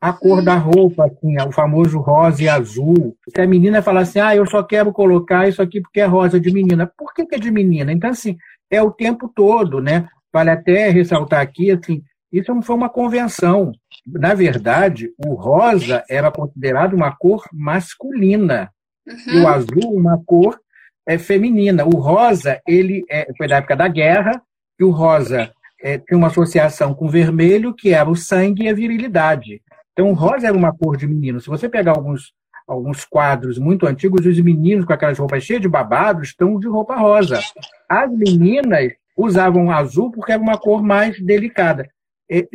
a 0.00 0.12
cor 0.12 0.42
da 0.42 0.56
roupa, 0.56 1.06
assim, 1.06 1.36
o 1.40 1.50
famoso 1.50 1.98
rosa 1.98 2.42
e 2.42 2.48
azul. 2.48 3.16
Se 3.34 3.40
a 3.40 3.46
menina 3.46 3.82
fala 3.82 4.00
assim, 4.00 4.20
ah, 4.20 4.36
eu 4.36 4.46
só 4.46 4.62
quero 4.62 4.92
colocar 4.92 5.48
isso 5.48 5.62
aqui 5.62 5.80
porque 5.80 6.00
é 6.00 6.04
rosa 6.04 6.38
de 6.38 6.52
menina. 6.52 6.90
Por 6.96 7.12
que, 7.14 7.26
que 7.26 7.34
é 7.34 7.38
de 7.38 7.50
menina? 7.50 7.92
Então, 7.92 8.10
assim, 8.10 8.36
é 8.70 8.82
o 8.82 8.90
tempo 8.90 9.28
todo, 9.34 9.80
né? 9.80 10.06
Vale 10.32 10.50
até 10.50 10.90
ressaltar 10.90 11.40
aqui, 11.40 11.70
assim, 11.70 12.02
isso 12.32 12.62
foi 12.62 12.76
uma 12.76 12.88
convenção. 12.88 13.72
Na 14.06 14.34
verdade, 14.34 15.10
o 15.24 15.34
rosa 15.34 16.04
era 16.08 16.30
considerado 16.30 16.94
uma 16.94 17.14
cor 17.14 17.44
masculina 17.52 18.70
uhum. 19.06 19.34
e 19.34 19.40
o 19.40 19.48
azul 19.48 19.94
uma 19.94 20.22
cor 20.24 20.58
é, 21.06 21.16
feminina. 21.18 21.84
O 21.84 21.98
rosa, 21.98 22.60
ele 22.66 23.04
é, 23.08 23.32
foi 23.36 23.46
da 23.46 23.56
época 23.56 23.76
da 23.76 23.88
guerra, 23.88 24.42
e 24.78 24.84
o 24.84 24.90
rosa 24.90 25.50
é, 25.80 25.98
tem 25.98 26.18
uma 26.18 26.26
associação 26.26 26.94
com 26.94 27.06
o 27.06 27.10
vermelho, 27.10 27.74
que 27.74 27.90
era 27.90 28.10
o 28.10 28.16
sangue 28.16 28.64
e 28.64 28.68
a 28.68 28.74
virilidade. 28.74 29.62
Então, 29.92 30.12
rosa 30.12 30.48
era 30.48 30.56
uma 30.56 30.76
cor 30.76 30.96
de 30.96 31.06
menino. 31.06 31.40
Se 31.40 31.48
você 31.48 31.68
pegar 31.68 31.92
alguns, 31.92 32.34
alguns 32.66 33.04
quadros 33.04 33.58
muito 33.58 33.86
antigos, 33.86 34.26
os 34.26 34.40
meninos 34.40 34.84
com 34.84 34.92
aquelas 34.92 35.18
roupas 35.18 35.42
cheias 35.42 35.62
de 35.62 35.68
babados 35.68 36.28
estão 36.28 36.58
de 36.58 36.68
roupa 36.68 36.96
rosa. 36.96 37.40
As 37.88 38.10
meninas 38.10 38.92
usavam 39.16 39.70
azul 39.70 40.10
porque 40.10 40.32
era 40.32 40.42
uma 40.42 40.58
cor 40.58 40.82
mais 40.82 41.18
delicada. 41.24 41.88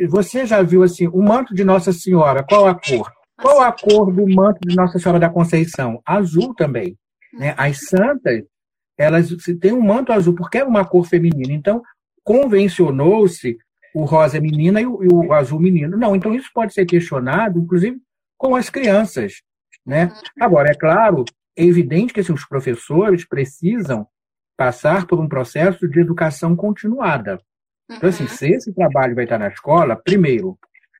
Você 0.08 0.46
já 0.46 0.62
viu 0.62 0.82
assim, 0.82 1.08
o 1.08 1.22
manto 1.22 1.54
de 1.54 1.64
Nossa 1.64 1.92
Senhora, 1.92 2.44
qual 2.44 2.66
a 2.66 2.74
cor? 2.74 3.10
Qual 3.40 3.60
a 3.60 3.72
cor 3.72 4.12
do 4.12 4.28
manto 4.28 4.60
de 4.66 4.76
Nossa 4.76 4.98
Senhora 4.98 5.18
da 5.18 5.30
Conceição? 5.30 6.00
Azul 6.06 6.54
também. 6.54 6.96
Né? 7.32 7.54
As 7.56 7.88
santas, 7.88 8.44
elas 8.96 9.28
têm 9.60 9.72
um 9.72 9.80
manto 9.80 10.12
azul 10.12 10.34
porque 10.34 10.58
é 10.58 10.64
uma 10.64 10.84
cor 10.84 11.06
feminina. 11.06 11.52
Então, 11.52 11.82
convencionou-se 12.22 13.56
o 13.94 14.04
rosa 14.04 14.40
menina 14.40 14.80
e 14.80 14.86
o, 14.86 15.02
e 15.02 15.08
o, 15.12 15.32
azul 15.32 15.60
menino. 15.60 15.96
Não, 15.96 16.14
então 16.14 16.34
isso 16.34 16.50
pode 16.54 16.72
ser 16.72 16.86
questionado, 16.86 17.58
inclusive, 17.58 17.98
com 18.38 18.54
as 18.54 18.70
crianças. 18.70 19.42
Né? 19.84 20.04
Uhum. 20.04 20.12
Agora, 20.40 20.70
é 20.70 20.74
claro, 20.74 21.24
é 21.56 21.64
evidente 21.64 22.12
que 22.12 22.20
assim, 22.20 22.32
os 22.32 22.46
professores 22.46 23.26
precisam 23.26 24.06
passar 24.56 25.06
por 25.06 25.18
um 25.18 25.28
processo 25.28 25.88
de 25.88 26.00
educação 26.00 26.54
continuada. 26.54 27.40
Então, 27.96 28.08
assim, 28.08 28.24
uhum. 28.24 28.28
se 28.28 28.50
esse 28.50 28.74
trabalho 28.74 29.14
vai 29.14 29.24
estar 29.24 29.38
na 29.38 29.48
escola, 29.48 29.96
primeiro, 29.96 30.58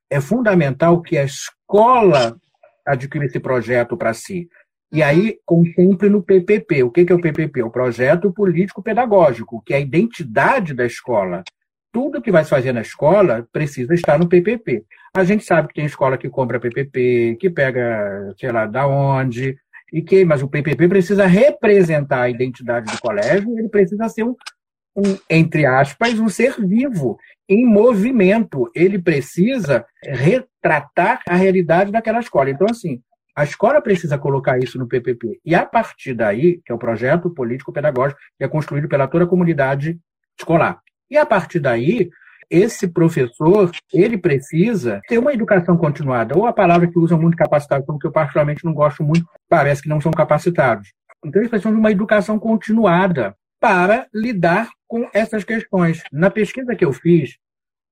é 0.09 0.21
fundamental 0.21 1.01
que 1.01 1.17
a 1.17 1.23
escola 1.23 2.35
adquira 2.85 3.25
esse 3.25 3.39
projeto 3.39 3.97
para 3.97 4.13
si. 4.13 4.47
E 4.91 5.01
uhum. 5.01 5.07
aí, 5.07 5.37
contemple 5.45 6.09
no 6.09 6.21
PPP. 6.21 6.83
O 6.83 6.91
que 6.91 7.05
é 7.11 7.15
o 7.15 7.21
PPP? 7.21 7.63
O 7.63 7.71
Projeto 7.71 8.31
Político 8.31 8.83
Pedagógico, 8.83 9.61
que 9.65 9.73
é 9.73 9.77
a 9.77 9.81
identidade 9.81 10.73
da 10.73 10.85
escola 10.85 11.43
tudo 11.93 12.21
que 12.21 12.31
vai 12.31 12.43
se 12.43 12.49
fazer 12.49 12.73
na 12.73 12.81
escola 12.81 13.47
precisa 13.53 13.93
estar 13.93 14.17
no 14.17 14.27
PPP. 14.27 14.83
A 15.15 15.23
gente 15.23 15.45
sabe 15.45 15.67
que 15.67 15.75
tem 15.75 15.85
escola 15.85 16.17
que 16.17 16.27
compra 16.27 16.59
PPP, 16.59 17.37
que 17.39 17.51
pega, 17.51 18.33
sei 18.35 18.51
lá, 18.51 18.65
da 18.65 18.87
onde, 18.87 19.55
e 19.93 20.01
que, 20.01 20.25
mas 20.25 20.41
o 20.41 20.49
PPP 20.49 20.87
precisa 20.87 21.27
representar 21.27 22.23
a 22.23 22.29
identidade 22.29 22.91
do 22.91 22.99
colégio, 22.99 23.47
ele 23.57 23.69
precisa 23.69 24.09
ser 24.09 24.23
um, 24.23 24.35
um, 24.95 25.17
entre 25.29 25.65
aspas, 25.65 26.19
um 26.19 26.29
ser 26.29 26.55
vivo, 26.59 27.17
em 27.47 27.65
movimento. 27.65 28.69
Ele 28.75 28.99
precisa 28.99 29.85
retratar 30.03 31.21
a 31.27 31.35
realidade 31.35 31.91
daquela 31.91 32.19
escola. 32.19 32.49
Então, 32.49 32.67
assim, 32.69 33.01
a 33.35 33.43
escola 33.43 33.81
precisa 33.81 34.17
colocar 34.17 34.59
isso 34.59 34.77
no 34.77 34.87
PPP. 34.87 35.39
E 35.43 35.55
a 35.55 35.65
partir 35.65 36.13
daí, 36.13 36.61
que 36.63 36.71
é 36.71 36.75
o 36.75 36.79
projeto 36.79 37.29
político-pedagógico, 37.29 38.19
que 38.37 38.43
é 38.43 38.47
construído 38.47 38.87
pela 38.87 39.07
toda 39.07 39.25
a 39.25 39.27
comunidade 39.27 39.99
escolar. 40.37 40.79
E 41.09 41.17
a 41.17 41.25
partir 41.25 41.59
daí, 41.59 42.09
esse 42.49 42.87
professor, 42.87 43.71
ele 43.91 44.17
precisa 44.17 45.01
ter 45.07 45.17
uma 45.17 45.33
educação 45.33 45.75
continuada, 45.75 46.37
ou 46.37 46.45
a 46.45 46.53
palavra 46.53 46.87
que 46.87 46.99
usam 46.99 47.19
muito 47.19 47.35
capacitado, 47.35 47.85
como 47.85 47.97
que 47.97 48.05
eu 48.05 48.11
particularmente 48.11 48.63
não 48.63 48.73
gosto 48.73 49.03
muito, 49.03 49.25
parece 49.49 49.81
que 49.81 49.89
não 49.89 49.99
são 49.99 50.11
capacitados. 50.11 50.93
Então, 51.25 51.41
eles 51.41 51.49
precisam 51.49 51.71
de 51.71 51.79
uma 51.79 51.91
educação 51.91 52.37
continuada 52.37 53.35
para 53.59 54.07
lidar 54.13 54.69
com 54.93 55.09
essas 55.11 55.43
questões. 55.43 56.03
Na 56.11 56.29
pesquisa 56.29 56.75
que 56.75 56.85
eu 56.85 56.93
fiz, 56.93 57.39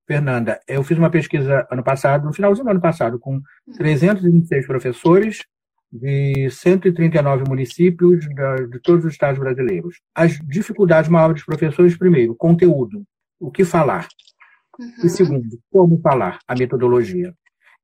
Fernanda, 0.08 0.60
eu 0.68 0.84
fiz 0.84 1.00
uma 1.00 1.10
pesquisa 1.10 1.68
ano 1.72 1.84
passado, 1.84 2.26
no 2.26 2.32
finalzinho 2.32 2.64
do 2.64 2.70
ano 2.70 2.80
passado, 2.80 3.18
com 3.18 3.42
326 3.76 4.68
professores 4.68 5.40
de 5.92 6.48
139 6.52 7.46
municípios 7.50 8.20
de 8.70 8.80
todos 8.84 9.04
os 9.04 9.14
estados 9.14 9.40
brasileiros. 9.40 10.00
As 10.14 10.34
dificuldades 10.48 11.10
maiores 11.10 11.38
dos 11.38 11.44
professores, 11.44 11.98
primeiro, 11.98 12.36
conteúdo 12.36 13.04
o 13.40 13.50
que 13.50 13.66
falar. 13.66 14.08
Uhum. 14.80 14.92
E 15.04 15.10
segundo, 15.10 15.60
como 15.72 16.00
falar, 16.02 16.38
a 16.48 16.54
metodologia. 16.54 17.34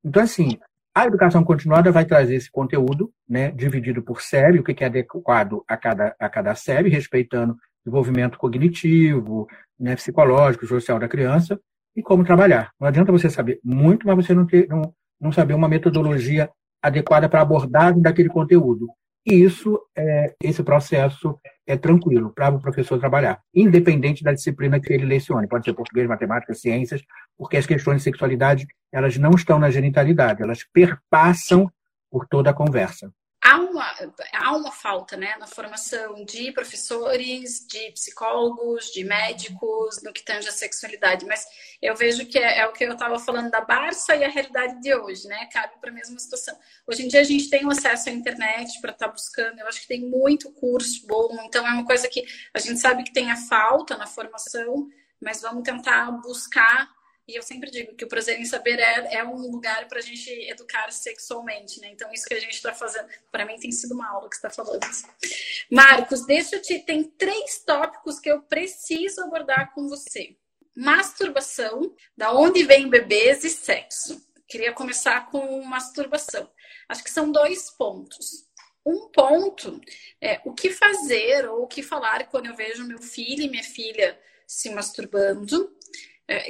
Então, 0.06 0.22
assim, 0.22 0.60
a 0.94 1.08
educação 1.08 1.44
continuada 1.44 1.92
vai 1.92 2.06
trazer 2.06 2.36
esse 2.36 2.52
conteúdo, 2.52 3.12
né, 3.28 3.50
dividido 3.50 4.04
por 4.04 4.22
série, 4.22 4.60
o 4.60 4.64
que 4.64 4.84
é 4.84 4.86
adequado 4.88 5.64
a 5.68 5.76
cada, 5.76 6.16
a 6.20 6.30
cada 6.30 6.54
série, 6.54 6.92
respeitando 6.92 7.58
desenvolvimento 7.88 8.38
cognitivo, 8.38 9.48
né, 9.80 9.96
psicológico, 9.96 10.68
social 10.68 11.00
da 11.00 11.08
criança, 11.08 11.60
e 11.96 12.04
como 12.04 12.26
trabalhar. 12.26 12.72
Não 12.80 12.88
adianta 12.88 13.12
você 13.12 13.30
saber 13.30 13.60
muito, 13.64 14.06
mas 14.06 14.16
você 14.16 14.34
não, 14.34 14.46
ter, 14.46 14.68
não, 14.68 14.94
não 15.20 15.32
saber 15.32 15.54
uma 15.54 15.70
metodologia 15.70 16.50
adequada 16.82 17.28
para 17.28 17.42
abordagem 17.42 18.02
daquele 18.02 18.30
conteúdo. 18.30 18.88
E 19.26 19.34
isso, 19.34 19.80
é, 19.98 20.36
esse 20.42 20.64
processo 20.64 21.38
é 21.66 21.76
tranquilo 21.76 22.32
para 22.34 22.50
o 22.50 22.62
professor 22.62 23.00
trabalhar, 23.00 23.42
independente 23.54 24.24
da 24.24 24.32
disciplina 24.32 24.80
que 24.80 24.94
ele 24.94 25.06
lecione. 25.06 25.48
Pode 25.48 25.66
ser 25.66 25.74
português, 25.74 26.08
matemática, 26.08 26.54
ciências, 26.54 27.02
porque 27.38 27.58
as 27.58 27.66
questões 27.66 27.98
de 27.98 28.04
sexualidade 28.04 28.66
elas 28.92 29.18
não 29.18 29.32
estão 29.32 29.60
na 29.60 29.70
genitalidade, 29.70 30.42
elas 30.42 30.64
perpassam 30.72 31.70
por 32.10 32.26
toda 32.26 32.52
a 32.52 32.54
conversa 32.54 33.12
há 34.34 34.56
uma, 34.56 34.72
falta 34.72 35.18
né, 35.18 35.36
na 35.40 35.48
formação 35.48 36.24
de 36.24 36.52
professores, 36.52 37.66
de 37.68 37.92
psicólogos, 37.92 38.92
de 38.92 39.04
médicos, 39.04 40.02
no 40.04 40.14
que 40.14 40.24
tange 40.24 40.48
a 40.48 40.52
sexualidade, 40.52 41.26
mas 41.26 41.46
eu 41.82 41.96
vejo 41.96 42.26
que 42.26 42.38
é, 42.38 42.60
é 42.60 42.68
o 42.68 42.74
que 42.74 42.84
eu 42.84 42.94
estava 42.94 43.18
falando 43.20 43.50
da 43.50 43.62
Barça 43.62 44.16
e 44.16 44.24
a 44.24 44.30
realidade 44.30 44.82
de 44.82 44.94
hoje, 44.96 45.28
né? 45.28 45.48
Cabe 45.52 45.74
para 45.80 45.90
a 45.90 45.94
mesma 45.94 46.20
situação. 46.20 46.58
Hoje 46.86 47.06
em 47.06 47.08
dia 47.08 47.22
a 47.22 47.26
gente 47.26 47.50
tem 47.50 47.68
acesso 47.70 48.10
à 48.10 48.12
internet 48.12 48.80
para 48.82 48.92
estar 48.92 49.08
tá 49.08 49.12
buscando, 49.12 49.60
eu 49.60 49.68
acho 49.68 49.82
que 49.82 49.88
tem 49.88 50.02
muito 50.02 50.52
curso 50.54 51.06
bom, 51.08 51.38
então 51.46 51.66
é 51.66 51.72
uma 51.72 51.86
coisa 51.86 52.08
que 52.08 52.26
a 52.54 52.60
gente 52.60 52.80
sabe 52.80 53.04
que 53.04 53.14
tem 53.14 53.32
a 53.32 53.38
falta 53.38 53.98
na 53.98 54.08
formação, 54.08 54.88
mas 55.20 55.42
vamos 55.42 55.64
tentar 55.64 56.12
buscar 56.12 56.97
E 57.28 57.36
eu 57.36 57.44
sempre 57.44 57.70
digo 57.70 57.94
que 57.94 58.06
o 58.06 58.08
Prazer 58.08 58.40
em 58.40 58.46
Saber 58.46 58.80
é, 58.80 59.16
é 59.16 59.24
um 59.24 59.36
lugar 59.36 59.88
para 59.88 60.00
a 60.00 60.02
gente 60.02 60.30
educar 60.50 60.90
sexualmente, 60.92 61.82
né? 61.82 61.90
Então, 61.92 62.12
isso 62.14 62.26
que 62.26 62.34
a 62.34 62.40
gente 62.40 62.54
está 62.54 62.74
fazendo, 62.74 63.08
para 63.30 63.46
mim 63.46 63.60
tem 63.60 63.72
sido 63.72 63.94
uma 63.94 64.10
aula 64.10 64.30
que 64.30 64.36
está 64.36 64.50
falando. 64.50 64.80
Marcos, 65.70 66.26
deixa 66.26 66.56
eu 66.56 66.62
te. 66.62 66.80
Tem 66.80 67.04
três 67.04 67.60
tópicos 67.66 68.20
que 68.20 68.30
eu 68.30 68.42
preciso 68.44 69.22
abordar 69.22 69.74
com 69.74 69.90
você: 69.90 70.38
masturbação, 70.76 71.94
da 72.16 72.32
onde 72.32 72.64
vem 72.64 72.90
bebês 72.90 73.44
e 73.44 73.50
sexo. 73.50 74.26
Queria 74.48 74.72
começar 74.72 75.30
com 75.30 75.62
masturbação. 75.64 76.50
Acho 76.88 77.04
que 77.04 77.12
são 77.12 77.30
dois 77.30 77.70
pontos 77.72 78.48
um 78.88 79.10
ponto 79.10 79.82
é 80.22 80.40
o 80.46 80.54
que 80.54 80.70
fazer 80.70 81.46
ou 81.50 81.64
o 81.64 81.68
que 81.68 81.84
falar 81.84 82.26
quando 82.30 82.46
eu 82.46 82.56
vejo 82.56 82.88
meu 82.88 83.02
filho 83.02 83.44
e 83.44 83.50
minha 83.50 83.64
filha 83.64 84.18
se 84.48 84.70
masturbando, 84.70 85.77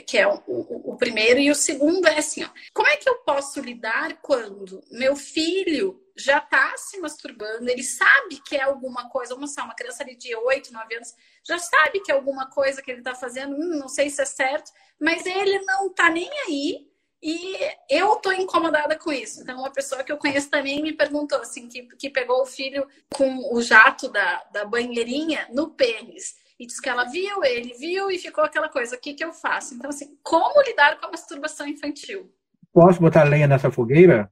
que 0.05 0.17
é 0.17 0.27
o, 0.27 0.41
o, 0.47 0.93
o, 0.93 0.97
primeiro, 0.97 1.39
e 1.39 1.51
o 1.51 1.55
segundo 1.55 2.07
é 2.07 2.17
assim: 2.17 2.43
ó, 2.43 2.49
como 2.73 2.87
é 2.87 2.97
que 2.97 3.07
eu 3.07 3.15
posso 3.19 3.59
lidar 3.61 4.19
quando 4.21 4.83
meu 4.91 5.15
filho 5.15 6.03
já 6.15 6.39
está 6.39 6.75
se 6.77 6.99
masturbando, 6.99 7.69
ele 7.69 7.83
sabe 7.83 8.41
que 8.43 8.55
é 8.55 8.63
alguma 8.63 9.07
coisa, 9.07 9.35
vamos 9.35 9.55
lá, 9.55 9.65
uma 9.65 9.75
criança 9.75 10.01
ali 10.01 10.15
de 10.15 10.35
8, 10.35 10.73
9 10.73 10.95
anos, 10.95 11.13
já 11.45 11.59
sabe 11.59 11.99
que 11.99 12.11
é 12.11 12.15
alguma 12.15 12.49
coisa 12.49 12.81
que 12.81 12.89
ele 12.89 12.99
está 12.99 13.13
fazendo, 13.13 13.55
hum, 13.55 13.77
não 13.77 13.87
sei 13.87 14.09
se 14.09 14.19
é 14.21 14.25
certo, 14.25 14.71
mas 14.99 15.25
ele 15.27 15.59
não 15.59 15.87
está 15.87 16.09
nem 16.09 16.27
aí 16.47 16.87
e 17.21 17.55
eu 17.89 18.15
tô 18.17 18.31
incomodada 18.31 18.97
com 18.97 19.11
isso. 19.11 19.41
Então, 19.41 19.59
uma 19.59 19.71
pessoa 19.71 20.03
que 20.03 20.11
eu 20.11 20.17
conheço 20.17 20.49
também 20.49 20.81
me 20.81 20.93
perguntou 20.93 21.39
assim, 21.39 21.67
que, 21.67 21.83
que 21.97 22.09
pegou 22.09 22.41
o 22.41 22.45
filho 22.45 22.87
com 23.13 23.53
o 23.53 23.61
jato 23.61 24.07
da, 24.09 24.43
da 24.51 24.65
banheirinha 24.65 25.47
no 25.51 25.71
pênis. 25.71 26.35
E 26.59 26.65
disse 26.65 26.81
que 26.81 26.89
ela 26.89 27.03
viu, 27.05 27.43
ele 27.43 27.73
viu 27.77 28.09
e 28.09 28.17
ficou 28.17 28.43
aquela 28.43 28.67
coisa, 28.67 28.95
o 28.95 28.99
que, 28.99 29.13
que 29.13 29.23
eu 29.23 29.31
faço? 29.31 29.75
Então, 29.75 29.89
assim, 29.89 30.17
como 30.23 30.61
lidar 30.63 30.99
com 30.99 31.05
a 31.05 31.11
masturbação 31.11 31.67
infantil? 31.67 32.31
Posso 32.73 32.99
botar 32.99 33.23
lenha 33.23 33.47
nessa 33.47 33.69
fogueira? 33.69 34.31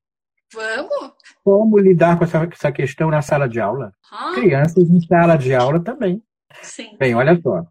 Vamos! 0.52 1.14
Como 1.44 1.78
lidar 1.78 2.18
com 2.18 2.24
essa, 2.24 2.48
essa 2.52 2.72
questão 2.72 3.10
na 3.12 3.22
sala 3.22 3.48
de 3.48 3.60
aula? 3.60 3.94
Ah. 4.12 4.32
Crianças 4.34 4.90
em 4.90 5.00
sala 5.02 5.36
de 5.36 5.54
aula 5.54 5.80
também. 5.80 6.24
Sim. 6.62 6.96
Bem, 6.98 7.14
olha 7.14 7.40
só. 7.40 7.64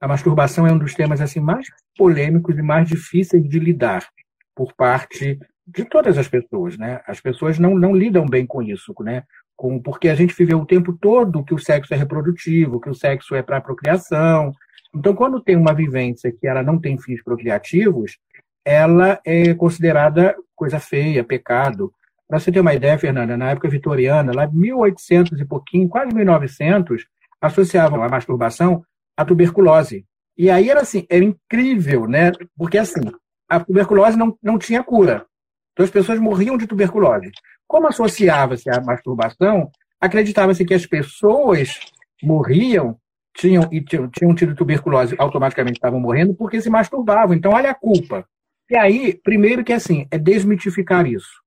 A 0.00 0.08
masturbação 0.08 0.66
é 0.66 0.72
um 0.72 0.78
dos 0.78 0.94
temas 0.94 1.20
assim 1.20 1.40
mais 1.40 1.66
polêmicos 1.96 2.58
e 2.58 2.62
mais 2.62 2.88
difíceis 2.88 3.48
de 3.48 3.58
lidar 3.58 4.06
por 4.54 4.74
parte 4.74 5.38
de 5.66 5.84
todas 5.86 6.18
as 6.18 6.28
pessoas, 6.28 6.76
né? 6.76 7.00
As 7.06 7.20
pessoas 7.20 7.58
não, 7.58 7.74
não 7.74 7.94
lidam 7.94 8.26
bem 8.26 8.46
com 8.46 8.62
isso, 8.62 8.94
né? 9.00 9.24
Com, 9.56 9.80
porque 9.80 10.08
a 10.08 10.14
gente 10.14 10.34
viveu 10.34 10.58
o 10.58 10.66
tempo 10.66 10.92
todo 10.92 11.44
que 11.44 11.54
o 11.54 11.58
sexo 11.58 11.94
é 11.94 11.96
reprodutivo, 11.96 12.80
que 12.80 12.90
o 12.90 12.94
sexo 12.94 13.34
é 13.34 13.42
para 13.42 13.60
procriação. 13.60 14.52
Então, 14.94 15.14
quando 15.14 15.40
tem 15.40 15.56
uma 15.56 15.72
vivência 15.72 16.32
que 16.32 16.46
ela 16.46 16.62
não 16.62 16.78
tem 16.78 16.98
fins 16.98 17.22
procriativos, 17.22 18.18
ela 18.64 19.20
é 19.24 19.54
considerada 19.54 20.34
coisa 20.54 20.80
feia, 20.80 21.22
pecado. 21.22 21.92
Para 22.26 22.38
você 22.38 22.50
ter 22.50 22.60
uma 22.60 22.74
ideia, 22.74 22.98
Fernanda, 22.98 23.36
na 23.36 23.50
época 23.50 23.68
vitoriana, 23.68 24.32
lá 24.34 24.46
1800 24.46 25.40
e 25.40 25.44
pouquinho, 25.44 25.88
quase 25.88 26.14
1900, 26.14 27.06
associavam 27.40 28.02
a 28.02 28.08
masturbação 28.08 28.84
à 29.16 29.24
tuberculose. 29.24 30.04
E 30.36 30.50
aí 30.50 30.70
era 30.70 30.80
assim, 30.80 31.06
era 31.08 31.24
incrível, 31.24 32.08
né? 32.08 32.32
Porque 32.56 32.78
assim, 32.78 33.02
a 33.48 33.60
tuberculose 33.60 34.16
não, 34.16 34.36
não 34.42 34.58
tinha 34.58 34.82
cura. 34.82 35.26
Então 35.72 35.84
as 35.84 35.90
pessoas 35.90 36.18
morriam 36.18 36.56
de 36.56 36.66
tuberculose. 36.66 37.30
Como 37.74 37.88
associava-se 37.88 38.70
à 38.70 38.80
masturbação, 38.80 39.68
acreditava-se 40.00 40.64
que 40.64 40.74
as 40.74 40.86
pessoas 40.86 41.80
morriam 42.22 42.96
tinham 43.36 43.68
e 43.72 43.82
tinham, 43.82 44.32
tido 44.32 44.54
tuberculose, 44.54 45.16
automaticamente 45.18 45.78
estavam 45.78 45.98
morrendo 45.98 46.36
porque 46.36 46.60
se 46.60 46.70
masturbavam. 46.70 47.34
Então, 47.34 47.50
olha 47.50 47.72
a 47.72 47.74
culpa. 47.74 48.24
E 48.70 48.76
aí, 48.76 49.20
primeiro 49.24 49.64
que 49.64 49.72
assim, 49.72 50.06
é 50.08 50.16
desmitificar 50.16 51.04
isso. 51.04 51.42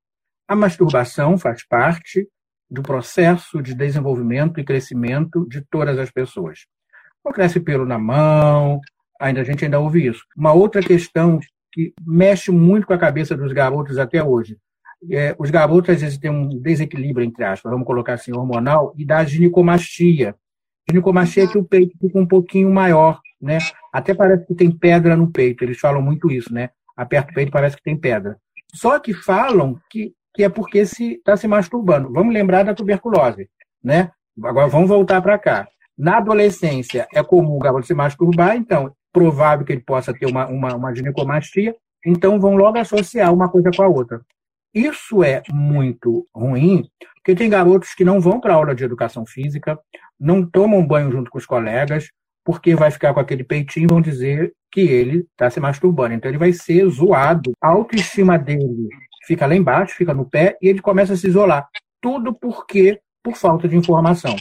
A 0.49 0.53
masturbação 0.53 1.37
faz 1.37 1.65
parte 1.65 2.27
do 2.69 2.83
processo 2.83 3.61
de 3.61 3.73
desenvolvimento 3.73 4.59
e 4.59 4.65
crescimento 4.65 5.47
de 5.47 5.61
todas 5.61 5.97
as 5.97 6.11
pessoas. 6.11 6.65
Não 7.23 7.31
cresce 7.31 7.61
pelo 7.61 7.85
na 7.85 7.97
mão, 7.97 8.81
ainda 9.17 9.39
a 9.39 9.43
gente 9.45 9.63
ainda 9.63 9.79
ouve 9.79 10.05
isso. 10.05 10.25
Uma 10.35 10.51
outra 10.51 10.81
questão 10.81 11.39
que 11.71 11.93
mexe 12.05 12.51
muito 12.51 12.85
com 12.85 12.91
a 12.91 12.97
cabeça 12.97 13.33
dos 13.33 13.53
garotos 13.53 13.97
até 13.97 14.21
hoje. 14.21 14.57
É, 15.11 15.35
os 15.37 15.49
garotos, 15.49 15.89
às 15.89 16.01
vezes, 16.01 16.17
têm 16.17 16.31
um 16.31 16.47
desequilíbrio, 16.47 17.25
entre 17.25 17.43
aspas, 17.43 17.71
vamos 17.71 17.85
colocar 17.85 18.13
assim, 18.13 18.31
hormonal, 18.31 18.93
e 18.97 19.05
da 19.05 19.23
ginecomastia. 19.23 20.35
Ginecomastia 20.89 21.43
é 21.43 21.47
que 21.47 21.57
o 21.57 21.63
peito 21.63 21.97
fica 21.99 22.17
um 22.17 22.25
pouquinho 22.25 22.71
maior, 22.71 23.19
né? 23.41 23.59
Até 23.91 24.13
parece 24.13 24.45
que 24.45 24.55
tem 24.55 24.71
pedra 24.71 25.15
no 25.15 25.31
peito, 25.31 25.63
eles 25.63 25.79
falam 25.79 26.01
muito 26.01 26.31
isso, 26.31 26.53
né? 26.53 26.69
Aperta 26.95 27.31
o 27.31 27.33
peito 27.33 27.51
parece 27.51 27.75
que 27.75 27.83
tem 27.83 27.95
pedra. 27.95 28.37
Só 28.73 28.99
que 28.99 29.13
falam 29.13 29.79
que, 29.89 30.13
que 30.33 30.43
é 30.43 30.49
porque 30.49 30.85
se 30.85 31.13
está 31.13 31.37
se 31.37 31.47
masturbando. 31.47 32.11
Vamos 32.11 32.33
lembrar 32.33 32.63
da 32.63 32.73
tuberculose, 32.73 33.49
né? 33.83 34.11
Agora 34.43 34.67
vamos 34.67 34.87
voltar 34.87 35.21
para 35.21 35.37
cá. 35.37 35.67
Na 35.97 36.17
adolescência 36.17 37.07
é 37.13 37.23
comum 37.23 37.55
o 37.55 37.59
garoto 37.59 37.87
se 37.87 37.93
masturbar, 37.93 38.55
então 38.55 38.93
provável 39.11 39.65
que 39.65 39.73
ele 39.73 39.81
possa 39.81 40.13
ter 40.13 40.27
uma, 40.27 40.47
uma, 40.47 40.75
uma 40.75 40.95
ginecomastia, 40.95 41.75
então 42.05 42.39
vão 42.39 42.55
logo 42.55 42.77
associar 42.77 43.33
uma 43.33 43.49
coisa 43.49 43.71
com 43.75 43.81
a 43.81 43.87
outra. 43.87 44.21
Isso 44.73 45.23
é 45.23 45.41
muito 45.49 46.27
ruim, 46.33 46.87
porque 47.15 47.35
tem 47.35 47.49
garotos 47.49 47.93
que 47.93 48.05
não 48.05 48.19
vão 48.19 48.39
para 48.39 48.53
aula 48.53 48.75
de 48.75 48.83
educação 48.83 49.25
física, 49.25 49.79
não 50.19 50.45
tomam 50.45 50.85
banho 50.85 51.11
junto 51.11 51.31
com 51.31 51.37
os 51.37 51.45
colegas, 51.45 52.09
porque 52.43 52.75
vai 52.75 52.91
ficar 52.91 53.13
com 53.13 53.19
aquele 53.19 53.43
peitinho 53.43 53.85
e 53.85 53.87
vão 53.87 54.01
dizer 54.01 54.53
que 54.71 54.81
ele 54.81 55.27
está 55.31 55.49
se 55.49 55.59
masturbando. 55.59 56.13
Então 56.13 56.29
ele 56.31 56.37
vai 56.37 56.53
ser 56.53 56.87
zoado. 56.87 57.51
A 57.61 57.69
autoestima 57.69 58.37
dele 58.37 58.87
fica 59.25 59.45
lá 59.45 59.55
embaixo, 59.55 59.95
fica 59.95 60.13
no 60.13 60.29
pé, 60.29 60.57
e 60.61 60.67
ele 60.67 60.81
começa 60.81 61.13
a 61.13 61.17
se 61.17 61.27
isolar. 61.27 61.67
Tudo 62.01 62.33
porque 62.33 63.01
por 63.21 63.35
falta 63.35 63.67
de 63.67 63.75
informação. 63.75 64.35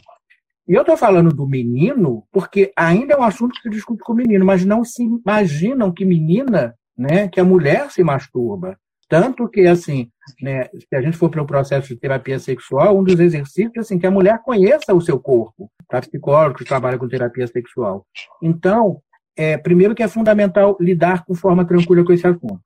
E 0.68 0.74
eu 0.74 0.82
estou 0.82 0.96
falando 0.96 1.34
do 1.34 1.46
menino 1.46 2.24
porque 2.30 2.72
ainda 2.76 3.14
é 3.14 3.16
um 3.16 3.22
assunto 3.22 3.54
que 3.54 3.62
se 3.62 3.70
discute 3.70 4.02
com 4.02 4.12
o 4.12 4.16
menino, 4.16 4.44
mas 4.44 4.64
não 4.64 4.84
se 4.84 5.02
imaginam 5.02 5.92
que 5.92 6.04
menina, 6.04 6.74
né, 6.96 7.28
que 7.28 7.40
a 7.40 7.44
mulher 7.44 7.90
se 7.90 8.04
masturba. 8.04 8.78
Tanto 9.08 9.48
que, 9.48 9.66
assim, 9.66 10.10
né, 10.40 10.64
se 10.66 10.94
a 10.94 11.00
gente 11.00 11.16
for 11.16 11.30
para 11.30 11.42
o 11.42 11.46
processo 11.46 11.88
de 11.88 11.96
terapia 11.96 12.38
sexual, 12.38 12.98
um 12.98 13.04
dos 13.04 13.18
exercícios 13.18 13.76
é 13.76 13.80
assim, 13.80 13.98
que 13.98 14.06
a 14.06 14.10
mulher 14.10 14.40
conheça 14.42 14.94
o 14.94 15.00
seu 15.00 15.18
corpo, 15.18 15.70
para 15.88 16.00
psicólogos 16.00 16.58
que 16.58 16.64
trabalham 16.64 16.98
com 16.98 17.08
terapia 17.08 17.46
sexual. 17.46 18.04
Então, 18.42 19.00
é, 19.36 19.56
primeiro 19.56 19.94
que 19.94 20.02
é 20.02 20.08
fundamental 20.08 20.76
lidar 20.80 21.24
com 21.24 21.34
forma 21.34 21.64
tranquila 21.64 22.04
com 22.04 22.12
esse 22.12 22.26
assunto. 22.26 22.60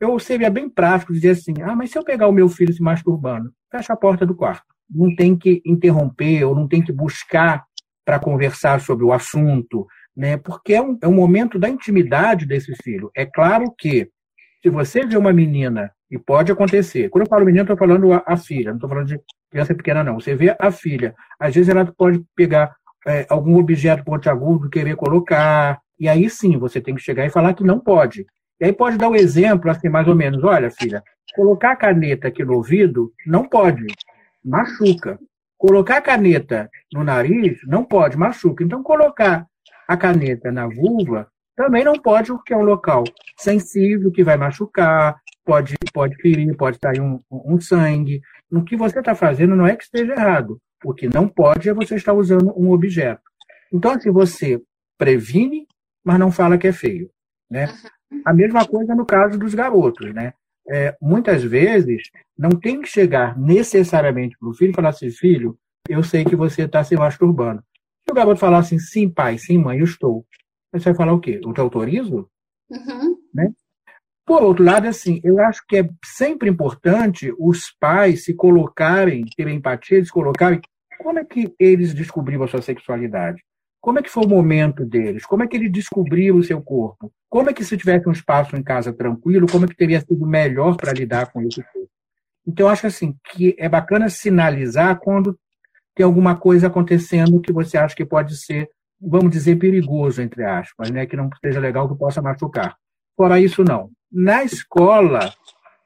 Eu 0.00 0.18
seria 0.18 0.50
bem 0.50 0.68
prático 0.68 1.12
dizer 1.12 1.30
assim, 1.30 1.54
ah, 1.62 1.76
mas 1.76 1.90
se 1.90 1.98
eu 1.98 2.04
pegar 2.04 2.28
o 2.28 2.32
meu 2.32 2.48
filho 2.48 2.72
se 2.72 2.82
masturbando, 2.82 3.52
fecha 3.70 3.92
a 3.92 3.96
porta 3.96 4.24
do 4.24 4.34
quarto 4.34 4.64
não 4.92 5.14
tem 5.14 5.36
que 5.36 5.62
interromper 5.64 6.44
ou 6.44 6.54
não 6.54 6.66
tem 6.66 6.82
que 6.82 6.92
buscar 6.92 7.64
para 8.04 8.18
conversar 8.18 8.80
sobre 8.80 9.04
o 9.04 9.12
assunto, 9.12 9.86
né? 10.16 10.36
porque 10.36 10.74
é 10.74 10.82
um, 10.82 10.98
é 11.00 11.06
um 11.06 11.14
momento 11.14 11.58
da 11.58 11.68
intimidade 11.68 12.44
desse 12.44 12.74
filho. 12.82 13.10
É 13.16 13.24
claro 13.24 13.72
que, 13.78 14.10
se 14.62 14.68
você 14.68 15.06
vê 15.06 15.16
uma 15.16 15.32
menina, 15.32 15.92
e 16.10 16.18
pode 16.18 16.50
acontecer, 16.50 17.08
quando 17.08 17.24
eu 17.24 17.28
falo 17.28 17.44
menina, 17.44 17.62
estou 17.62 17.76
falando 17.76 18.12
a, 18.12 18.22
a, 18.26 18.36
filha, 18.36 18.70
não 18.70 18.76
estou 18.76 18.88
falando 18.88 19.06
de 19.06 19.20
criança 19.50 19.74
pequena, 19.74 20.02
não. 20.02 20.18
Você 20.18 20.34
vê 20.34 20.56
a 20.58 20.70
filha, 20.72 21.14
às 21.38 21.54
vezes 21.54 21.68
ela 21.68 21.84
pode 21.86 22.24
pegar 22.34 22.74
é, 23.06 23.26
algum 23.28 23.58
objeto 23.58 24.04
pontiagudo, 24.04 24.68
querer 24.68 24.96
colocar, 24.96 25.78
e 25.98 26.08
aí 26.08 26.28
sim 26.28 26.58
você 26.58 26.80
tem 26.80 26.94
que 26.94 27.02
chegar 27.02 27.24
e 27.24 27.30
falar 27.30 27.54
que 27.54 27.62
não 27.62 27.78
pode. 27.78 28.26
E 28.60 28.64
aí 28.64 28.72
pode 28.72 28.98
dar 28.98 29.08
o 29.08 29.12
um 29.12 29.16
exemplo, 29.16 29.70
assim, 29.70 29.88
mais 29.88 30.08
ou 30.08 30.14
menos: 30.14 30.42
olha, 30.42 30.70
filha, 30.70 31.02
colocar 31.34 31.72
a 31.72 31.76
caneta 31.76 32.28
aqui 32.28 32.44
no 32.44 32.54
ouvido 32.54 33.12
não 33.26 33.48
pode 33.48 33.86
machuca. 34.44 35.18
Colocar 35.56 35.98
a 35.98 36.02
caneta 36.02 36.70
no 36.92 37.04
nariz 37.04 37.58
não 37.66 37.84
pode, 37.84 38.16
machuca. 38.16 38.64
Então, 38.64 38.82
colocar 38.82 39.46
a 39.86 39.96
caneta 39.96 40.50
na 40.50 40.66
vulva 40.66 41.28
também 41.54 41.84
não 41.84 41.94
pode, 41.94 42.28
porque 42.28 42.54
é 42.54 42.56
um 42.56 42.62
local 42.62 43.04
sensível 43.38 44.10
que 44.10 44.24
vai 44.24 44.36
machucar, 44.36 45.16
pode, 45.44 45.76
pode 45.92 46.16
ferir, 46.16 46.56
pode 46.56 46.78
sair 46.82 47.00
um, 47.00 47.20
um 47.30 47.60
sangue. 47.60 48.20
No 48.50 48.64
que 48.64 48.76
você 48.76 48.98
está 48.98 49.14
fazendo 49.14 49.56
não 49.56 49.66
é 49.66 49.76
que 49.76 49.84
esteja 49.84 50.12
errado. 50.12 50.60
O 50.84 50.94
que 50.94 51.08
não 51.08 51.28
pode 51.28 51.68
é 51.68 51.74
você 51.74 51.96
estar 51.96 52.12
usando 52.12 52.52
um 52.56 52.70
objeto. 52.70 53.22
Então, 53.72 53.92
assim, 53.92 54.10
você 54.10 54.60
previne, 54.98 55.66
mas 56.04 56.18
não 56.18 56.32
fala 56.32 56.58
que 56.58 56.66
é 56.66 56.72
feio. 56.72 57.10
Né? 57.50 57.66
A 58.24 58.32
mesma 58.32 58.66
coisa 58.66 58.94
no 58.94 59.04
caso 59.04 59.38
dos 59.38 59.54
garotos. 59.54 60.12
Né? 60.12 60.32
é, 60.70 60.96
muitas 61.02 61.42
vezes, 61.42 62.02
não 62.38 62.50
tem 62.50 62.80
que 62.80 62.88
chegar 62.88 63.36
necessariamente 63.36 64.38
para 64.38 64.48
o 64.48 64.54
filho 64.54 64.70
e 64.70 64.74
falar 64.74 64.90
assim, 64.90 65.10
filho, 65.10 65.58
eu 65.88 66.02
sei 66.04 66.24
que 66.24 66.36
você 66.36 66.62
está 66.62 66.84
se 66.84 66.94
masturbando. 66.96 67.62
Se 68.04 68.12
o 68.12 68.14
garoto 68.14 68.38
falar 68.38 68.58
assim, 68.58 68.78
sim, 68.78 69.08
pai, 69.08 69.36
sim, 69.36 69.58
mãe, 69.58 69.78
eu 69.78 69.84
estou. 69.84 70.24
Você 70.72 70.84
vai 70.84 70.94
falar 70.94 71.12
o 71.12 71.20
quê? 71.20 71.40
Eu 71.42 71.52
te 71.52 71.60
autorizo? 71.60 72.30
Uhum. 72.70 73.16
Né? 73.34 73.52
Por 74.30 74.44
outro 74.44 74.62
lado, 74.62 74.86
assim, 74.86 75.20
eu 75.24 75.40
acho 75.40 75.60
que 75.66 75.76
é 75.76 75.90
sempre 76.04 76.48
importante 76.48 77.34
os 77.36 77.72
pais 77.80 78.22
se 78.22 78.32
colocarem, 78.32 79.24
terem 79.36 79.56
empatia, 79.56 80.04
se 80.04 80.12
colocarem. 80.12 80.60
Como 80.98 81.18
é 81.18 81.24
que 81.24 81.52
eles 81.58 81.92
descobriram 81.92 82.44
a 82.44 82.46
sua 82.46 82.62
sexualidade? 82.62 83.42
como 83.80 83.98
é 83.98 84.02
que 84.02 84.08
foi 84.08 84.24
o 84.24 84.28
momento 84.28 84.84
deles? 84.84 85.26
Como 85.26 85.42
é 85.42 85.48
que 85.48 85.56
ele 85.56 85.68
descobriu 85.68 86.36
o 86.36 86.44
seu 86.44 86.62
corpo? 86.62 87.12
Como 87.28 87.50
é 87.50 87.52
que 87.52 87.64
se 87.64 87.76
tivesse 87.76 88.08
um 88.08 88.12
espaço 88.12 88.54
em 88.54 88.62
casa 88.62 88.92
tranquilo, 88.92 89.48
como 89.50 89.64
é 89.64 89.68
que 89.68 89.76
teria 89.76 90.00
sido 90.00 90.24
melhor 90.24 90.76
para 90.76 90.92
lidar 90.92 91.32
com 91.32 91.42
isso? 91.42 91.60
Então, 92.46 92.66
eu 92.66 92.70
acho 92.70 92.86
assim 92.86 93.16
que 93.32 93.56
é 93.58 93.68
bacana 93.68 94.08
sinalizar 94.08 95.00
quando 95.00 95.36
tem 95.92 96.06
alguma 96.06 96.36
coisa 96.36 96.68
acontecendo 96.68 97.40
que 97.40 97.52
você 97.52 97.76
acha 97.76 97.96
que 97.96 98.04
pode 98.04 98.36
ser, 98.36 98.68
vamos 99.00 99.32
dizer, 99.32 99.56
perigoso, 99.56 100.22
entre 100.22 100.44
aspas, 100.44 100.88
né? 100.88 101.04
que 101.04 101.16
não 101.16 101.28
seja 101.44 101.58
legal, 101.58 101.88
que 101.88 101.98
possa 101.98 102.22
machucar. 102.22 102.76
Fora 103.16 103.40
isso, 103.40 103.64
não. 103.64 103.90
Na 104.12 104.42
escola, 104.42 105.32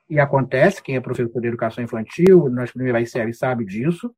e 0.09 0.18
acontece, 0.18 0.83
quem 0.83 0.97
é 0.97 1.01
professor 1.01 1.41
de 1.41 1.49
educação 1.49 1.85
infantil, 1.85 2.49
nas 2.49 2.70
primeiras 2.72 3.11
séries 3.11 3.39
sabe 3.39 3.64
disso, 3.64 4.14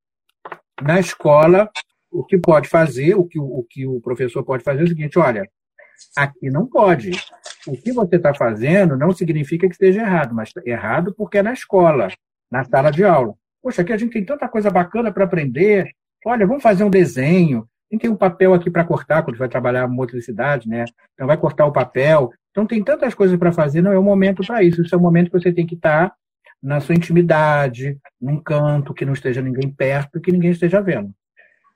na 0.80 1.00
escola, 1.00 1.68
o 2.10 2.24
que 2.24 2.38
pode 2.38 2.68
fazer, 2.68 3.14
o 3.14 3.24
que 3.24 3.38
o, 3.38 3.66
que 3.68 3.86
o 3.86 4.00
professor 4.00 4.44
pode 4.44 4.62
fazer 4.62 4.80
é 4.80 4.84
o 4.84 4.88
seguinte: 4.88 5.18
olha, 5.18 5.48
aqui 6.16 6.50
não 6.50 6.66
pode. 6.66 7.10
O 7.66 7.76
que 7.76 7.92
você 7.92 8.16
está 8.16 8.32
fazendo 8.34 8.96
não 8.96 9.12
significa 9.12 9.66
que 9.66 9.72
esteja 9.72 10.02
errado, 10.02 10.34
mas 10.34 10.52
tá 10.52 10.62
errado 10.64 11.14
porque 11.16 11.38
é 11.38 11.42
na 11.42 11.52
escola, 11.52 12.08
na 12.50 12.64
sala 12.64 12.90
de 12.90 13.04
aula. 13.04 13.34
Poxa, 13.62 13.82
aqui 13.82 13.92
a 13.92 13.96
gente 13.96 14.12
tem 14.12 14.24
tanta 14.24 14.48
coisa 14.48 14.70
bacana 14.70 15.12
para 15.12 15.24
aprender. 15.24 15.90
Olha, 16.24 16.46
vamos 16.46 16.62
fazer 16.62 16.84
um 16.84 16.90
desenho. 16.90 17.68
Tem 17.98 18.10
um 18.10 18.16
papel 18.16 18.52
aqui 18.52 18.70
para 18.70 18.84
cortar 18.84 19.22
quando 19.22 19.38
vai 19.38 19.48
trabalhar 19.48 19.88
motricidade, 19.88 20.68
né? 20.68 20.84
Então 21.14 21.26
vai 21.26 21.36
cortar 21.36 21.66
o 21.66 21.72
papel. 21.72 22.30
Então 22.56 22.66
tem 22.66 22.82
tantas 22.82 23.12
coisas 23.12 23.38
para 23.38 23.52
fazer, 23.52 23.82
não 23.82 23.92
é 23.92 23.98
o 23.98 24.02
momento 24.02 24.42
para 24.42 24.62
isso. 24.62 24.80
Isso 24.80 24.94
é 24.94 24.96
o 24.96 25.00
momento 25.00 25.30
que 25.30 25.38
você 25.38 25.52
tem 25.52 25.66
que 25.66 25.74
estar 25.74 26.08
tá 26.08 26.16
na 26.62 26.80
sua 26.80 26.94
intimidade, 26.94 27.98
num 28.18 28.40
canto 28.40 28.94
que 28.94 29.04
não 29.04 29.12
esteja 29.12 29.42
ninguém 29.42 29.68
perto, 29.70 30.18
que 30.18 30.32
ninguém 30.32 30.52
esteja 30.52 30.80
vendo. 30.80 31.12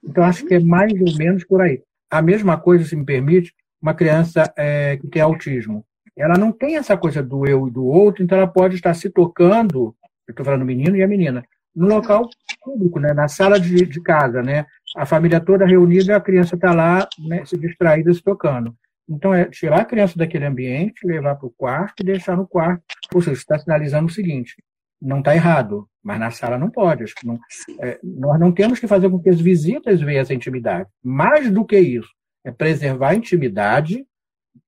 Então, 0.03 0.23
acho 0.23 0.43
que 0.43 0.55
é 0.55 0.59
mais 0.59 0.91
ou 0.93 1.15
menos 1.15 1.43
por 1.43 1.61
aí. 1.61 1.83
A 2.09 2.19
mesma 2.19 2.57
coisa, 2.57 2.83
se 2.83 2.95
me 2.95 3.05
permite, 3.05 3.53
uma 3.79 3.93
criança 3.93 4.51
é, 4.57 4.97
que 4.97 5.07
tem 5.07 5.21
autismo. 5.21 5.85
Ela 6.17 6.33
não 6.35 6.51
tem 6.51 6.77
essa 6.77 6.97
coisa 6.97 7.21
do 7.21 7.45
eu 7.45 7.67
e 7.67 7.71
do 7.71 7.85
outro, 7.85 8.23
então 8.23 8.35
ela 8.35 8.47
pode 8.47 8.73
estar 8.73 8.95
se 8.95 9.07
tocando, 9.07 9.95
eu 10.27 10.31
estou 10.31 10.43
falando 10.43 10.65
menino 10.65 10.97
e 10.97 11.03
a 11.03 11.07
menina, 11.07 11.45
no 11.75 11.87
local 11.87 12.27
público, 12.63 12.99
né, 12.99 13.13
na 13.13 13.27
sala 13.27 13.59
de, 13.59 13.85
de 13.85 14.01
casa, 14.01 14.41
né? 14.41 14.65
A 14.97 15.05
família 15.05 15.39
toda 15.39 15.63
reunida, 15.63 16.15
a 16.15 16.21
criança 16.21 16.55
está 16.55 16.73
lá, 16.73 17.07
né, 17.19 17.45
se 17.45 17.55
distraída, 17.55 18.11
se 18.11 18.23
tocando. 18.23 18.75
Então, 19.11 19.33
é 19.33 19.45
tirar 19.45 19.81
a 19.81 19.85
criança 19.85 20.17
daquele 20.17 20.45
ambiente, 20.45 21.05
levar 21.05 21.35
para 21.35 21.47
o 21.47 21.51
quarto 21.51 22.01
e 22.01 22.05
deixar 22.05 22.37
no 22.37 22.47
quarto. 22.47 22.83
Ou 23.13 23.21
seja, 23.21 23.37
está 23.37 23.59
sinalizando 23.59 24.07
o 24.07 24.13
seguinte: 24.13 24.55
não 25.01 25.19
está 25.19 25.35
errado, 25.35 25.87
mas 26.01 26.19
na 26.19 26.31
sala 26.31 26.57
não 26.57 26.69
pode. 26.69 27.05
Não, 27.23 27.37
é, 27.81 27.99
nós 28.01 28.39
não 28.39 28.51
temos 28.51 28.79
que 28.79 28.87
fazer 28.87 29.09
com 29.09 29.19
que 29.19 29.29
as 29.29 29.41
visitas 29.41 29.99
vejam 29.99 30.21
essa 30.21 30.33
intimidade. 30.33 30.89
Mais 31.03 31.51
do 31.51 31.65
que 31.65 31.77
isso, 31.77 32.09
é 32.45 32.51
preservar 32.51 33.09
a 33.09 33.15
intimidade 33.15 34.05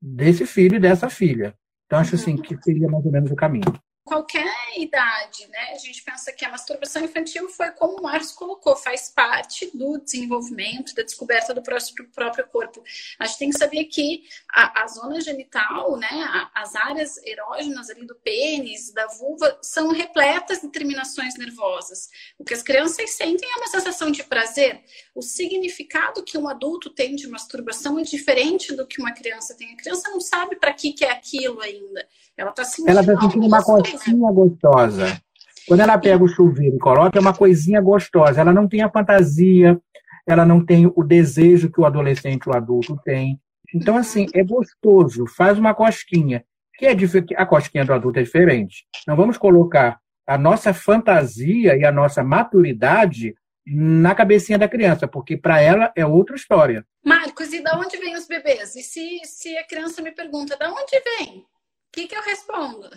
desse 0.02 0.46
filho 0.46 0.76
e 0.76 0.80
dessa 0.80 1.10
filha. 1.10 1.56
Então, 1.86 2.00
acho 2.00 2.16
assim 2.16 2.36
que 2.36 2.58
seria 2.62 2.89
mais 2.89 3.06
ou 3.06 3.12
menos 3.12 3.32
o 3.32 3.36
caminho 3.36 3.74
qualquer 4.04 4.54
idade, 4.78 5.47
né? 5.47 5.72
A 5.74 5.78
gente 5.78 6.04
pensa 6.04 6.32
que 6.32 6.43
a 6.43 6.49
masturbação 6.49 7.04
infantil 7.04 7.47
foi 7.49 7.72
como 7.72 7.99
o 7.99 8.04
Marcos 8.04 8.32
colocou, 8.32 8.76
faz 8.76 9.10
parte 9.10 9.70
do 9.76 9.97
desenvolvimento, 9.97 10.93
da 10.93 11.04
descoberta 11.04 11.54
do 11.54 11.64
próprio, 11.64 12.10
próprio 12.14 12.47
corpo. 12.47 12.84
A 13.18 13.26
gente 13.26 13.39
tem 13.39 13.49
que 13.49 13.58
saber 13.58 13.86
que 13.86 14.24
a, 14.51 14.84
a 14.84 14.88
zona 14.88 15.22
genital, 15.22 15.97
né, 15.97 16.49
as 16.54 16.76
áreas 16.76 17.18
erógenas 17.26 17.89
ali 17.89 18.06
do 18.06 18.16
pênis, 18.16 18.91
da 18.91 19.08
vulva, 19.08 19.58
são 19.62 19.91
repletas 19.91 20.62
de 20.62 20.68
terminações 20.68 21.36
nervosas. 21.38 22.10
O 22.38 22.43
que 22.43 22.54
as 22.54 22.62
crianças 22.62 23.12
sentem 23.12 23.49
é 23.49 23.58
uma 23.58 23.68
sensação 23.68 24.12
de 24.12 24.24
prazer. 24.24 24.84
O 25.16 25.22
significado 25.22 26.24
que 26.24 26.38
um 26.38 26.49
adulto 26.49 26.89
tem 26.89 27.16
de 27.16 27.28
masturbação 27.28 27.97
é 27.97 28.04
diferente 28.04 28.76
do 28.76 28.86
que 28.86 28.99
uma 28.99 29.14
criança 29.14 29.56
tem. 29.56 29.74
A 29.74 29.78
criança 29.78 30.10
não 30.10 30.20
sabe 30.20 30.58
para 30.58 30.74
que, 30.74 30.91
que 30.91 31.06
é 31.06 31.12
aquilo 31.12 31.62
ainda. 31.62 32.08
Ela 32.36 32.49
está 32.49 32.66
sentindo, 32.66 32.89
ela 32.89 33.06
tá 33.06 33.22
sentindo 33.22 33.45
uma 33.45 33.64
coisinha 33.98 34.32
gostosa. 34.32 35.22
Quando 35.68 35.80
ela 35.80 35.98
pega 35.98 36.24
o 36.24 36.28
chuveiro 36.28 36.76
e 36.76 36.80
coloca, 36.80 37.18
é 37.18 37.22
uma 37.22 37.34
coisinha 37.34 37.82
gostosa. 37.82 38.41
Ela 38.41 38.54
não 38.54 38.68
tem 38.68 38.82
a 38.82 38.89
fantasia, 38.89 39.80
ela 40.28 40.46
não 40.46 40.66
tem 40.66 40.91
o 40.94 41.04
desejo 41.04 41.72
que 41.72 41.80
o 41.80 41.86
adolescente 41.86 42.50
o 42.50 42.56
adulto 42.56 43.00
tem. 43.04 43.39
Então, 43.74 43.98
assim, 43.98 44.28
é 44.34 44.44
gostoso. 44.44 45.26
Faz 45.28 45.58
uma 45.58 45.74
cosquinha. 45.74 46.44
Que 46.76 46.88
é 46.88 46.96
a 47.38 47.46
cosquinha 47.46 47.86
do 47.86 47.94
adulto 47.94 48.20
é 48.20 48.24
diferente. 48.24 48.86
Não 49.08 49.16
vamos 49.16 49.38
colocar 49.38 50.00
a 50.28 50.38
nossa 50.38 50.74
fantasia 50.74 51.78
e 51.78 51.86
a 51.86 51.91
nossa 51.91 52.24
maturidade 52.24 53.36
na 53.66 54.14
cabecinha 54.14 54.58
da 54.58 54.68
criança, 54.68 55.08
porque 55.08 55.38
para 55.38 55.62
ela 55.62 55.91
é 55.96 56.06
outra 56.06 56.36
história. 56.36 56.86
Marcos, 57.06 57.54
e 57.54 57.64
da 57.64 57.80
onde 57.80 57.98
vêm 57.98 58.16
os 58.16 58.28
bebês? 58.28 58.76
E 58.76 58.84
se, 58.84 59.22
se 59.24 59.58
a 59.58 59.66
criança 59.66 60.02
me 60.02 60.12
pergunta, 60.12 60.58
da 60.58 60.70
onde 60.70 61.02
vem? 61.18 61.46
que, 61.94 62.08
que 62.08 62.16
eu 62.16 62.24
respondo? 62.24 62.89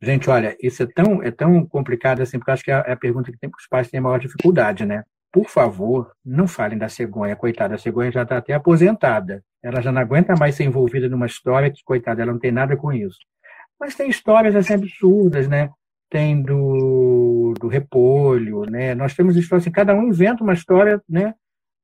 Gente, 0.00 0.30
olha, 0.30 0.56
isso 0.62 0.82
é 0.82 0.86
tão, 0.86 1.22
é 1.22 1.30
tão 1.30 1.66
complicado 1.66 2.20
assim, 2.22 2.38
porque 2.38 2.52
acho 2.52 2.64
que 2.64 2.70
é, 2.70 2.84
é 2.86 2.92
a 2.92 2.96
pergunta 2.96 3.32
que, 3.32 3.38
tem, 3.38 3.50
que 3.50 3.58
os 3.58 3.66
pais 3.66 3.90
têm 3.90 4.00
maior 4.00 4.18
dificuldade, 4.18 4.86
né? 4.86 5.02
Por 5.32 5.48
favor, 5.48 6.12
não 6.24 6.46
falem 6.46 6.78
da 6.78 6.88
cegonha. 6.88 7.36
Coitada, 7.36 7.74
a 7.74 7.78
cegonha 7.78 8.10
já 8.10 8.22
está 8.22 8.38
até 8.38 8.54
aposentada. 8.54 9.42
Ela 9.62 9.82
já 9.82 9.92
não 9.92 10.00
aguenta 10.00 10.34
mais 10.36 10.54
ser 10.54 10.64
envolvida 10.64 11.08
numa 11.08 11.26
história 11.26 11.70
que, 11.70 11.82
coitada, 11.84 12.22
ela 12.22 12.32
não 12.32 12.38
tem 12.38 12.52
nada 12.52 12.76
com 12.76 12.92
isso. 12.92 13.18
Mas 13.78 13.94
tem 13.94 14.08
histórias 14.08 14.56
assim 14.56 14.74
absurdas, 14.74 15.48
né? 15.48 15.70
Tem 16.10 16.40
do, 16.40 17.54
do 17.60 17.68
repolho, 17.68 18.62
né? 18.62 18.94
Nós 18.94 19.14
temos 19.14 19.36
histórias 19.36 19.64
assim, 19.64 19.72
cada 19.72 19.94
um 19.94 20.08
inventa 20.08 20.42
uma 20.42 20.54
história, 20.54 21.02
né? 21.08 21.34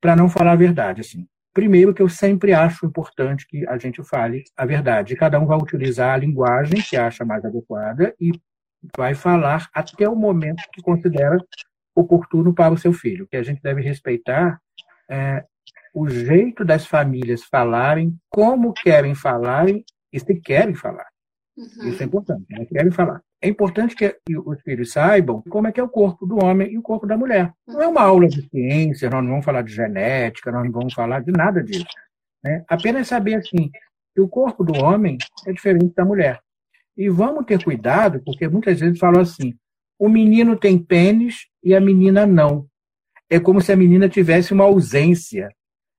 Para 0.01 0.17
não 0.17 0.29
falar 0.29 0.53
a 0.53 0.57
verdade, 0.57 1.01
assim. 1.03 1.27
Primeiro, 1.55 1.95
que 1.95 2.03
eu 2.03 2.09
sempre 2.09 2.53
acho 2.53 2.85
importante 2.85 3.47
que 3.47 3.65
a 3.69 3.79
gente 3.79 4.03
fale 4.03 4.43
a 4.57 4.67
verdade. 4.67 5.15
Cada 5.15 5.39
um 5.39 5.47
vai 5.47 5.57
utilizar 5.57 6.15
a 6.15 6.17
linguagem 6.17 6.83
que 6.83 6.97
acha 6.97 7.25
mais 7.25 7.45
adequada 7.45 8.13
e 8.21 8.33
vai 8.97 9.15
falar 9.15 9.69
até 9.73 10.09
o 10.09 10.17
momento 10.17 10.65
que 10.73 10.83
considera 10.83 11.39
oportuno 11.95 12.53
para 12.53 12.75
o 12.75 12.77
seu 12.77 12.93
filho. 12.93 13.29
Que 13.29 13.37
a 13.37 13.43
gente 13.45 13.63
deve 13.63 13.81
respeitar 13.81 14.61
é, 15.09 15.45
o 15.95 16.09
jeito 16.09 16.65
das 16.65 16.87
famílias 16.87 17.45
falarem, 17.45 18.19
como 18.29 18.73
querem 18.73 19.15
falar 19.15 19.69
e 19.69 19.85
se 20.19 20.35
querem 20.41 20.75
falar. 20.75 21.14
Uhum. 21.57 21.89
Isso 21.89 22.03
é 22.03 22.07
importante, 22.07 22.45
né? 22.51 22.65
querem 22.65 22.91
falar. 22.91 23.23
É 23.41 23.49
importante 23.49 23.95
que 23.95 24.17
os 24.45 24.61
filhos 24.63 24.91
saibam 24.91 25.43
como 25.49 25.69
é 25.69 25.73
que 25.73 25.81
é 25.81 25.83
o 25.83 25.89
corpo 25.89 26.27
do 26.27 26.43
homem 26.45 26.73
e 26.73 26.79
o 26.79 26.83
corpo 26.83 27.07
da 27.07 27.17
mulher. 27.17 27.53
Não 27.67 27.83
é 27.83 27.87
uma 27.87 28.03
aula 28.03 28.27
de 28.27 28.43
ciência, 28.49 29.09
nós 29.09 29.23
não 29.23 29.31
vamos 29.31 29.45
falar 29.45 29.63
de 29.63 29.73
genética, 29.73 30.51
nós 30.51 30.65
não 30.65 30.73
vamos 30.73 30.95
falar 30.95 31.21
de 31.21 31.31
nada 31.31 31.63
disso. 31.63 31.87
Né? 32.43 32.65
Apenas 32.69 33.09
saber 33.09 33.35
assim 33.35 33.71
que 34.15 34.21
o 34.21 34.29
corpo 34.29 34.65
do 34.65 34.75
homem 34.83 35.19
é 35.47 35.53
diferente 35.53 35.95
da 35.95 36.05
mulher. 36.05 36.41
E 36.97 37.09
vamos 37.09 37.45
ter 37.45 37.63
cuidado, 37.63 38.23
porque 38.25 38.49
muitas 38.49 38.79
vezes 38.79 38.99
falam 38.99 39.21
assim: 39.21 39.55
o 39.99 40.09
menino 40.09 40.57
tem 40.57 40.79
pênis 40.79 41.47
e 41.63 41.75
a 41.75 41.81
menina 41.81 42.27
não. 42.27 42.67
É 43.29 43.41
como 43.41 43.61
se 43.61 43.73
a 43.73 43.77
menina 43.77 44.09
tivesse 44.09 44.53
uma 44.53 44.65
ausência, 44.65 45.51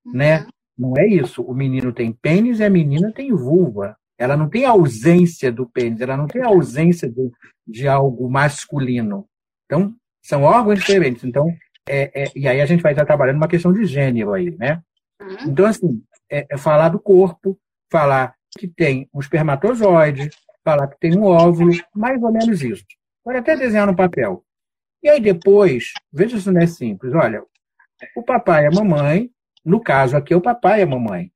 né? 0.05 0.39
Uhum. 0.39 0.47
Não 0.77 0.97
é 0.97 1.07
isso. 1.07 1.41
O 1.41 1.53
menino 1.53 1.93
tem 1.93 2.11
pênis 2.11 2.59
e 2.59 2.63
a 2.63 2.69
menina 2.69 3.11
tem 3.11 3.33
vulva. 3.33 3.95
Ela 4.17 4.37
não 4.37 4.49
tem 4.49 4.65
ausência 4.65 5.51
do 5.51 5.67
pênis, 5.67 5.99
ela 5.99 6.15
não 6.15 6.27
tem 6.27 6.41
ausência 6.41 7.09
de, 7.09 7.31
de 7.67 7.87
algo 7.87 8.29
masculino. 8.29 9.27
Então, 9.65 9.93
são 10.23 10.43
órgãos 10.43 10.79
diferentes. 10.79 11.23
Então, 11.23 11.53
é, 11.87 12.23
é, 12.23 12.31
e 12.35 12.47
aí 12.47 12.61
a 12.61 12.65
gente 12.65 12.81
vai 12.81 12.93
estar 12.93 13.05
trabalhando 13.05 13.37
uma 13.37 13.47
questão 13.47 13.73
de 13.73 13.85
gênero 13.85 14.33
aí, 14.33 14.51
né? 14.57 14.81
Uhum. 15.21 15.49
Então, 15.49 15.65
assim, 15.65 16.01
é, 16.31 16.45
é, 16.49 16.57
falar 16.57 16.89
do 16.89 16.99
corpo, 16.99 17.59
falar 17.91 18.33
que 18.57 18.67
tem 18.67 19.09
um 19.13 19.19
espermatozoide, 19.19 20.29
falar 20.63 20.87
que 20.87 20.99
tem 20.99 21.17
um 21.17 21.23
óvulo, 21.23 21.71
mais 21.93 22.21
ou 22.23 22.31
menos 22.31 22.61
isso. 22.61 22.83
Pode 23.23 23.37
até 23.37 23.55
desenhar 23.55 23.85
no 23.85 23.95
papel. 23.95 24.43
E 25.03 25.09
aí 25.09 25.19
depois, 25.19 25.91
veja 26.11 26.39
se 26.39 26.49
não 26.49 26.61
é 26.61 26.65
simples. 26.65 27.13
Olha, 27.13 27.43
o 28.15 28.23
papai 28.23 28.63
e 28.63 28.67
a 28.67 28.71
mamãe, 28.71 29.29
no 29.63 29.79
caso 29.79 30.15
aqui 30.17 30.33
é 30.33 30.37
o 30.37 30.41
papai 30.41 30.79
e 30.79 30.83
a 30.83 30.87
mamãe 30.87 31.31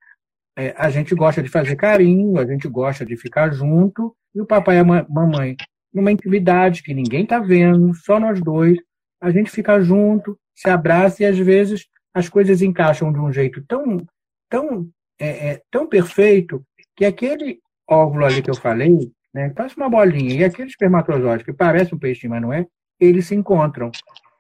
é, 0.60 0.76
a 0.78 0.90
gente 0.90 1.16
gosta 1.16 1.42
de 1.42 1.48
fazer 1.48 1.78
carinho, 1.78 2.38
a 2.38 2.46
gente 2.46 2.68
gosta 2.68 3.06
de 3.06 3.16
ficar 3.16 3.50
junto, 3.54 4.14
e 4.36 4.42
o 4.42 4.46
papai 4.46 4.76
e 4.76 4.80
a 4.80 4.84
mamãe, 4.84 5.56
numa 5.94 6.12
intimidade 6.12 6.84
que 6.84 6.94
ninguém 6.94 7.24
está 7.24 7.40
vendo, 7.40 7.94
só 7.96 8.20
nós 8.20 8.42
dois, 8.42 8.78
a 9.22 9.32
gente 9.32 9.50
fica 9.50 9.80
junto, 9.80 10.38
se 10.54 10.70
abraça 10.70 11.24
e 11.24 11.26
às 11.26 11.38
vezes 11.38 11.88
as 12.14 12.28
coisas 12.28 12.62
encaixam 12.62 13.14
de 13.14 13.20
um 13.20 13.32
jeito 13.32 13.64
tão, 13.66 14.06
tão, 14.50 14.90
é, 15.18 15.52
é, 15.52 15.62
tão 15.72 15.88
perfeito 15.88 16.62
que 16.94 17.06
aquele 17.06 17.60
óvulo 17.90 18.26
ali 18.26 18.42
que 18.42 18.50
eu 18.50 18.56
falei, 18.56 19.10
né, 19.34 19.54
parece 19.56 19.78
uma 19.78 19.90
bolinha, 19.90 20.34
e 20.36 20.44
aquele 20.44 20.68
espermatozoide 20.68 21.46
que 21.46 21.54
parece 21.54 21.96
um 21.96 22.00
peixinho, 22.00 22.32
mas 22.32 22.42
não 22.42 22.52
é, 22.52 22.66
eles 23.00 23.28
se 23.28 23.36
encontram. 23.36 23.92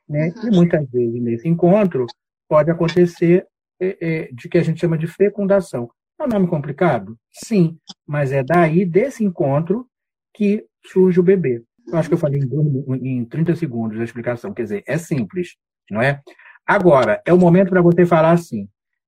Né? 0.07 0.33
E 0.43 0.51
muitas 0.51 0.85
vezes 0.89 1.21
nesse 1.21 1.47
encontro 1.47 2.05
pode 2.49 2.69
acontecer 2.69 3.47
é, 3.79 3.97
é, 4.01 4.29
de 4.33 4.49
que 4.49 4.57
a 4.57 4.63
gente 4.63 4.81
chama 4.81 4.97
de 4.97 5.07
fecundação. 5.07 5.89
É 6.19 6.23
um 6.25 6.27
nome 6.27 6.47
complicado? 6.47 7.17
Sim, 7.31 7.77
mas 8.05 8.31
é 8.33 8.43
daí, 8.43 8.85
desse 8.85 9.23
encontro, 9.23 9.87
que 10.33 10.65
surge 10.85 11.19
o 11.19 11.23
bebê. 11.23 11.63
Eu 11.87 11.97
acho 11.97 12.09
que 12.09 12.13
eu 12.13 12.19
falei 12.19 12.41
em, 12.41 13.19
em 13.19 13.25
30 13.25 13.55
segundos 13.55 13.99
a 13.99 14.03
explicação. 14.03 14.53
Quer 14.53 14.63
dizer, 14.63 14.83
é 14.85 14.97
simples, 14.97 15.55
não 15.89 16.01
é? 16.01 16.21
Agora, 16.65 17.21
é 17.25 17.33
o 17.33 17.37
momento 17.37 17.69
para 17.69 17.81
você 17.81 18.05
falar 18.05 18.31
assim: 18.31 18.67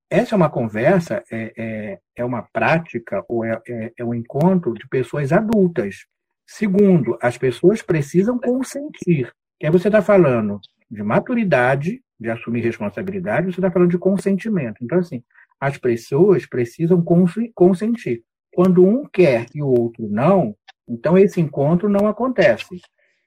essa 0.09 0.35
é 0.35 0.37
uma 0.37 0.49
conversa, 0.49 1.23
é, 1.31 1.53
é, 1.57 1.99
é 2.15 2.25
uma 2.25 2.43
prática 2.43 3.23
ou 3.27 3.43
é, 3.43 3.61
é, 3.67 3.93
é 3.97 4.05
um 4.05 4.13
encontro 4.13 4.73
de 4.73 4.87
pessoas 4.87 5.31
adultas. 5.31 6.05
Segundo, 6.47 7.17
as 7.21 7.37
pessoas 7.37 7.81
precisam 7.81 8.39
consentir. 8.39 9.31
Que 9.59 9.65
aí 9.67 9.71
você 9.71 9.89
está 9.89 10.01
falando 10.01 10.59
de 10.89 11.03
maturidade, 11.03 12.01
de 12.19 12.29
assumir 12.29 12.61
responsabilidade, 12.61 13.47
você 13.47 13.59
está 13.59 13.69
falando 13.69 13.91
de 13.91 13.97
consentimento. 13.97 14.83
Então, 14.83 14.99
assim, 14.99 15.23
as 15.61 15.77
pessoas 15.77 16.47
precisam 16.47 17.03
consentir. 17.53 18.23
Quando 18.51 18.83
um 18.83 19.05
quer 19.05 19.45
e 19.53 19.61
o 19.61 19.67
outro 19.67 20.09
não, 20.09 20.55
então 20.89 21.15
esse 21.17 21.39
encontro 21.39 21.87
não 21.87 22.07
acontece. 22.07 22.81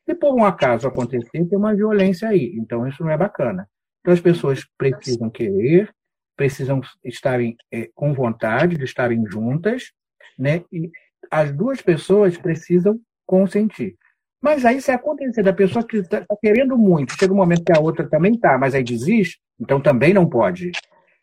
Se 0.05 0.14
por 0.14 0.35
um 0.35 0.45
acaso 0.45 0.89
acontecer, 0.89 1.47
tem 1.47 1.57
uma 1.57 1.74
violência 1.74 2.28
aí. 2.28 2.53
Então 2.59 2.87
isso 2.89 3.03
não 3.05 3.11
é 3.11 3.16
bacana. 3.16 3.68
Então 4.01 4.12
as 4.12 4.20
pessoas 4.20 4.66
precisam 4.76 5.30
querer, 5.30 5.91
precisam 6.37 6.80
estarem 7.05 7.57
é, 7.72 7.89
com 7.95 8.12
vontade 8.12 8.76
de 8.76 8.85
estarem 8.85 9.24
juntas, 9.26 9.93
né? 10.37 10.62
E 10.72 10.91
as 11.30 11.53
duas 11.53 11.80
pessoas 11.80 12.37
precisam 12.37 13.01
consentir. 13.24 13.97
Mas 14.43 14.66
aí, 14.66 14.78
se 14.78 14.91
acontecer 14.91 15.43
da 15.43 15.55
pessoa 15.55 15.87
que 15.87 15.97
está 15.97 16.20
tá 16.20 16.37
querendo 16.39 16.76
muito, 16.76 17.16
chega 17.18 17.32
um 17.32 17.37
momento 17.37 17.64
que 17.64 17.72
a 17.72 17.80
outra 17.80 18.07
também 18.07 18.35
está, 18.35 18.59
mas 18.59 18.74
aí 18.74 18.85
desiste, 18.85 19.41
então 19.59 19.80
também 19.80 20.12
não 20.12 20.28
pode. 20.28 20.70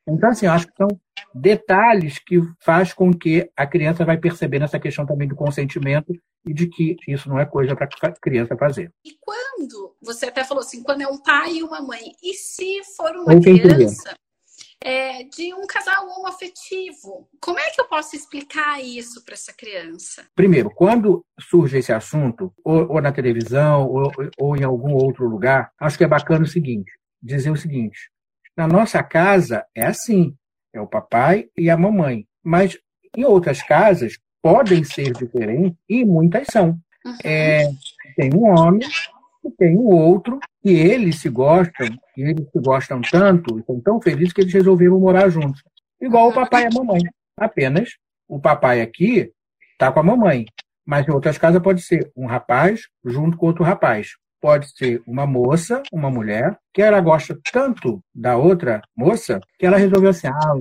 Então, 0.08 0.30
assim, 0.30 0.46
eu 0.46 0.52
acho 0.52 0.68
que 0.68 0.76
são 0.76 0.88
detalhes 1.34 2.20
que 2.20 2.40
faz 2.60 2.94
com 2.94 3.14
que 3.14 3.50
a 3.56 3.68
criança 3.68 4.04
vai 4.04 4.18
percebendo 4.18 4.66
essa 4.66 4.80
questão 4.80 5.06
também 5.06 5.28
do 5.28 5.36
consentimento 5.36 6.14
e 6.46 6.54
de 6.54 6.68
que 6.68 6.96
isso 7.08 7.30
não 7.30 7.40
é 7.40 7.46
coisa 7.46 7.76
para 7.76 7.88
a 8.04 8.12
criança 8.20 8.58
fazer. 8.58 8.92
E 9.06 9.16
quando, 9.20 9.96
você 10.02 10.26
até 10.26 10.44
falou 10.44 10.62
assim, 10.62 10.82
quando 10.82 11.02
é 11.02 11.08
um 11.08 11.22
pai 11.22 11.58
e 11.58 11.64
uma 11.64 11.82
mãe, 11.82 12.12
e 12.24 12.34
se 12.34 12.82
for 12.96 13.16
uma 13.16 13.40
criança 13.40 14.16
é, 14.84 15.24
de 15.24 15.54
um 15.54 15.68
casal 15.68 16.08
homoafetivo, 16.08 17.30
como 17.40 17.60
é 17.60 17.70
que 17.70 17.80
eu 17.80 17.88
posso 17.88 18.16
explicar 18.16 18.84
isso 18.84 19.24
para 19.24 19.36
essa 19.36 19.54
criança? 19.54 20.26
Primeiro, 20.36 20.72
quando 20.72 21.24
surge 21.40 21.78
esse 21.78 21.94
assunto, 21.94 22.52
ou, 22.66 22.94
ou 22.94 23.02
na 23.02 23.12
televisão, 23.12 23.88
ou, 23.88 24.12
ou 24.40 24.58
em 24.58 24.64
algum 24.64 24.94
outro 24.94 25.28
lugar, 25.28 25.72
acho 25.80 25.98
que 25.98 26.04
é 26.04 26.08
bacana 26.08 26.44
o 26.44 26.48
seguinte, 26.48 26.92
dizer 27.22 27.52
o 27.52 27.56
seguinte, 27.56 28.10
na 28.56 28.68
nossa 28.68 29.02
casa 29.04 29.66
é 29.76 29.86
assim, 29.86 30.36
é 30.74 30.80
o 30.80 30.88
papai 30.88 31.48
e 31.58 31.70
a 31.70 31.78
mamãe. 31.78 32.26
Mas 32.44 32.78
em 33.16 33.24
outras 33.24 33.62
casas 33.62 34.18
podem 34.42 34.84
ser 34.84 35.12
diferentes 35.14 35.78
e 35.88 36.04
muitas 36.04 36.48
são. 36.52 36.80
Uhum. 37.06 37.18
É, 37.24 37.70
tem 38.16 38.34
um 38.34 38.46
homem 38.46 38.88
e 39.44 39.52
tem 39.52 39.76
o 39.76 39.90
outro, 39.90 40.40
e 40.64 40.72
eles 40.72 41.20
se 41.20 41.30
gostam, 41.30 41.88
e 42.16 42.22
eles 42.22 42.48
se 42.52 42.60
gostam 42.60 43.02
tanto, 43.02 43.58
e 43.58 43.64
são 43.64 43.82
tão 43.82 44.00
felizes 44.00 44.32
que 44.32 44.42
eles 44.42 44.54
resolveram 44.54 45.00
morar 45.00 45.30
juntos. 45.30 45.64
Igual 46.00 46.30
o 46.30 46.34
papai 46.34 46.64
e 46.64 46.68
a 46.68 46.70
mamãe. 46.72 47.02
Apenas 47.38 47.90
o 48.28 48.40
papai 48.40 48.82
aqui 48.82 49.32
está 49.72 49.92
com 49.92 50.00
a 50.00 50.04
mamãe. 50.04 50.46
Mas 50.86 51.08
em 51.08 51.12
outras 51.12 51.38
casas 51.38 51.62
pode 51.62 51.82
ser 51.82 52.12
um 52.16 52.26
rapaz 52.26 52.82
junto 53.04 53.38
com 53.38 53.48
outro 53.48 53.64
rapaz 53.64 54.16
pode 54.42 54.76
ser 54.76 55.02
uma 55.06 55.28
moça, 55.28 55.84
uma 55.94 56.10
mulher, 56.10 56.58
que 56.74 56.82
ela 56.82 57.00
gosta 57.00 57.38
tanto 57.54 58.04
da 58.14 58.36
outra 58.36 58.82
moça 58.98 59.40
que 59.60 59.66
ela 59.66 59.78
resolveu 59.78 60.10
assim: 60.10 60.28
ah, 60.28 60.54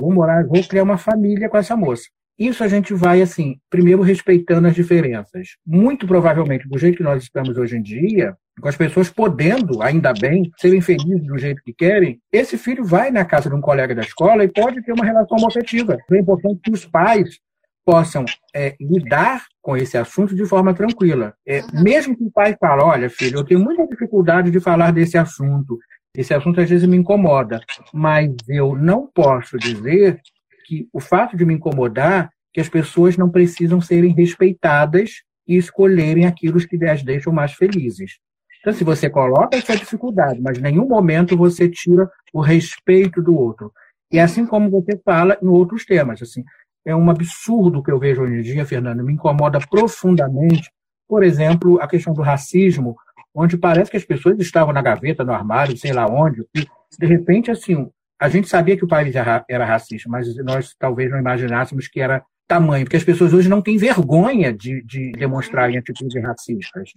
vou 0.00 0.12
morar, 0.12 0.46
vou 0.46 0.62
criar 0.62 0.84
uma 0.84 0.96
família 0.96 1.48
com 1.48 1.58
essa 1.58 1.76
moça. 1.76 2.04
Isso 2.38 2.64
a 2.64 2.68
gente 2.68 2.92
vai, 2.92 3.22
assim, 3.22 3.56
primeiro 3.70 4.02
respeitando 4.02 4.66
as 4.66 4.74
diferenças. 4.74 5.50
Muito 5.64 6.06
provavelmente, 6.06 6.68
do 6.68 6.78
jeito 6.78 6.96
que 6.96 7.02
nós 7.02 7.22
estamos 7.22 7.56
hoje 7.56 7.76
em 7.76 7.82
dia, 7.82 8.36
com 8.60 8.68
as 8.68 8.76
pessoas 8.76 9.08
podendo, 9.08 9.80
ainda 9.80 10.12
bem, 10.12 10.50
serem 10.58 10.80
felizes 10.80 11.26
do 11.26 11.38
jeito 11.38 11.62
que 11.62 11.72
querem, 11.72 12.18
esse 12.32 12.58
filho 12.58 12.84
vai 12.84 13.10
na 13.12 13.24
casa 13.24 13.48
de 13.48 13.54
um 13.54 13.60
colega 13.60 13.94
da 13.94 14.02
escola 14.02 14.42
e 14.42 14.48
pode 14.48 14.82
ter 14.82 14.92
uma 14.92 15.04
relação 15.04 15.46
afetiva. 15.46 15.96
É 16.10 16.18
importante 16.18 16.60
que 16.60 16.72
os 16.72 16.84
pais 16.84 17.38
possam 17.84 18.24
é, 18.54 18.74
lidar 18.80 19.44
com 19.60 19.76
esse 19.76 19.96
assunto 19.96 20.34
de 20.34 20.44
forma 20.46 20.74
tranquila. 20.74 21.34
É, 21.46 21.60
uhum. 21.60 21.82
Mesmo 21.82 22.16
que 22.16 22.24
o 22.24 22.30
pai 22.30 22.56
fale, 22.58 22.82
olha, 22.82 23.10
filho, 23.10 23.38
eu 23.38 23.44
tenho 23.44 23.60
muita 23.60 23.86
dificuldade 23.86 24.50
de 24.50 24.60
falar 24.60 24.92
desse 24.92 25.18
assunto, 25.18 25.78
esse 26.16 26.32
assunto 26.32 26.60
às 26.60 26.70
vezes 26.70 26.88
me 26.88 26.96
incomoda, 26.96 27.60
mas 27.92 28.30
eu 28.48 28.76
não 28.76 29.08
posso 29.12 29.58
dizer 29.58 30.20
que 30.66 30.88
o 30.92 31.00
fato 31.00 31.36
de 31.36 31.44
me 31.44 31.54
incomodar, 31.54 32.30
que 32.52 32.60
as 32.60 32.68
pessoas 32.68 33.16
não 33.16 33.28
precisam 33.28 33.80
serem 33.80 34.14
respeitadas 34.14 35.22
e 35.46 35.56
escolherem 35.56 36.24
aquilo 36.24 36.58
que 36.66 36.82
as 36.86 37.02
deixam 37.02 37.32
mais 37.32 37.52
felizes. 37.52 38.18
Então, 38.60 38.72
se 38.72 38.82
você 38.82 39.10
coloca 39.10 39.56
essa 39.56 39.76
dificuldade, 39.76 40.40
mas 40.40 40.56
em 40.56 40.62
nenhum 40.62 40.88
momento 40.88 41.36
você 41.36 41.68
tira 41.68 42.08
o 42.32 42.40
respeito 42.40 43.20
do 43.20 43.36
outro. 43.36 43.70
E 44.10 44.18
assim 44.18 44.46
como 44.46 44.70
você 44.70 44.98
fala 45.04 45.36
em 45.42 45.46
outros 45.46 45.84
temas, 45.84 46.22
assim, 46.22 46.44
é 46.84 46.94
um 46.94 47.10
absurdo 47.10 47.82
que 47.82 47.90
eu 47.90 47.98
vejo 47.98 48.22
hoje 48.22 48.34
em 48.34 48.42
dia, 48.42 48.66
Fernando, 48.66 49.02
me 49.02 49.12
incomoda 49.12 49.58
profundamente. 49.58 50.70
Por 51.08 51.22
exemplo, 51.22 51.80
a 51.80 51.88
questão 51.88 52.12
do 52.12 52.22
racismo, 52.22 52.96
onde 53.34 53.56
parece 53.56 53.90
que 53.90 53.96
as 53.96 54.04
pessoas 54.04 54.38
estavam 54.38 54.72
na 54.72 54.82
gaveta, 54.82 55.24
no 55.24 55.32
armário, 55.32 55.76
sei 55.76 55.92
lá 55.92 56.06
onde, 56.06 56.46
e 56.54 56.66
de 56.98 57.06
repente, 57.06 57.50
assim, 57.50 57.88
a 58.20 58.28
gente 58.28 58.48
sabia 58.48 58.76
que 58.76 58.84
o 58.84 58.88
país 58.88 59.14
era 59.16 59.64
racista, 59.64 60.08
mas 60.08 60.34
nós 60.44 60.74
talvez 60.78 61.10
não 61.10 61.18
imaginássemos 61.18 61.88
que 61.88 62.00
era 62.00 62.24
tamanho, 62.46 62.84
porque 62.84 62.96
as 62.96 63.04
pessoas 63.04 63.32
hoje 63.32 63.48
não 63.48 63.62
têm 63.62 63.76
vergonha 63.76 64.52
de, 64.52 64.82
de 64.82 65.12
demonstrarem 65.12 65.78
atitudes 65.78 66.22
racistas 66.22 66.90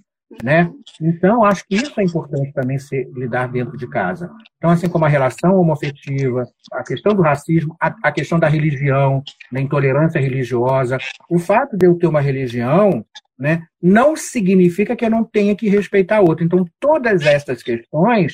né? 0.43 0.69
Então, 1.01 1.43
acho 1.43 1.65
que 1.65 1.75
isso 1.75 1.99
é 1.99 2.03
importante 2.03 2.51
também 2.51 2.77
ser, 2.77 3.09
lidar 3.13 3.47
dentro 3.47 3.77
de 3.77 3.87
casa. 3.87 4.29
Então, 4.57 4.69
assim 4.69 4.89
como 4.89 5.05
a 5.05 5.07
relação 5.07 5.57
homoafetiva, 5.57 6.43
a 6.73 6.83
questão 6.83 7.15
do 7.15 7.21
racismo, 7.21 7.75
a, 7.81 7.95
a 8.03 8.11
questão 8.11 8.37
da 8.37 8.47
religião, 8.47 9.23
da 9.51 9.61
intolerância 9.61 10.19
religiosa, 10.19 10.97
o 11.29 11.39
fato 11.39 11.77
de 11.77 11.85
eu 11.85 11.97
ter 11.97 12.07
uma 12.07 12.21
religião, 12.21 13.05
né, 13.39 13.63
não 13.81 14.15
significa 14.15 14.95
que 14.95 15.05
eu 15.05 15.09
não 15.09 15.23
tenha 15.23 15.55
que 15.55 15.69
respeitar 15.69 16.17
a 16.17 16.21
outra. 16.21 16.43
Então, 16.43 16.65
todas 16.79 17.25
essas 17.25 17.63
questões 17.63 18.33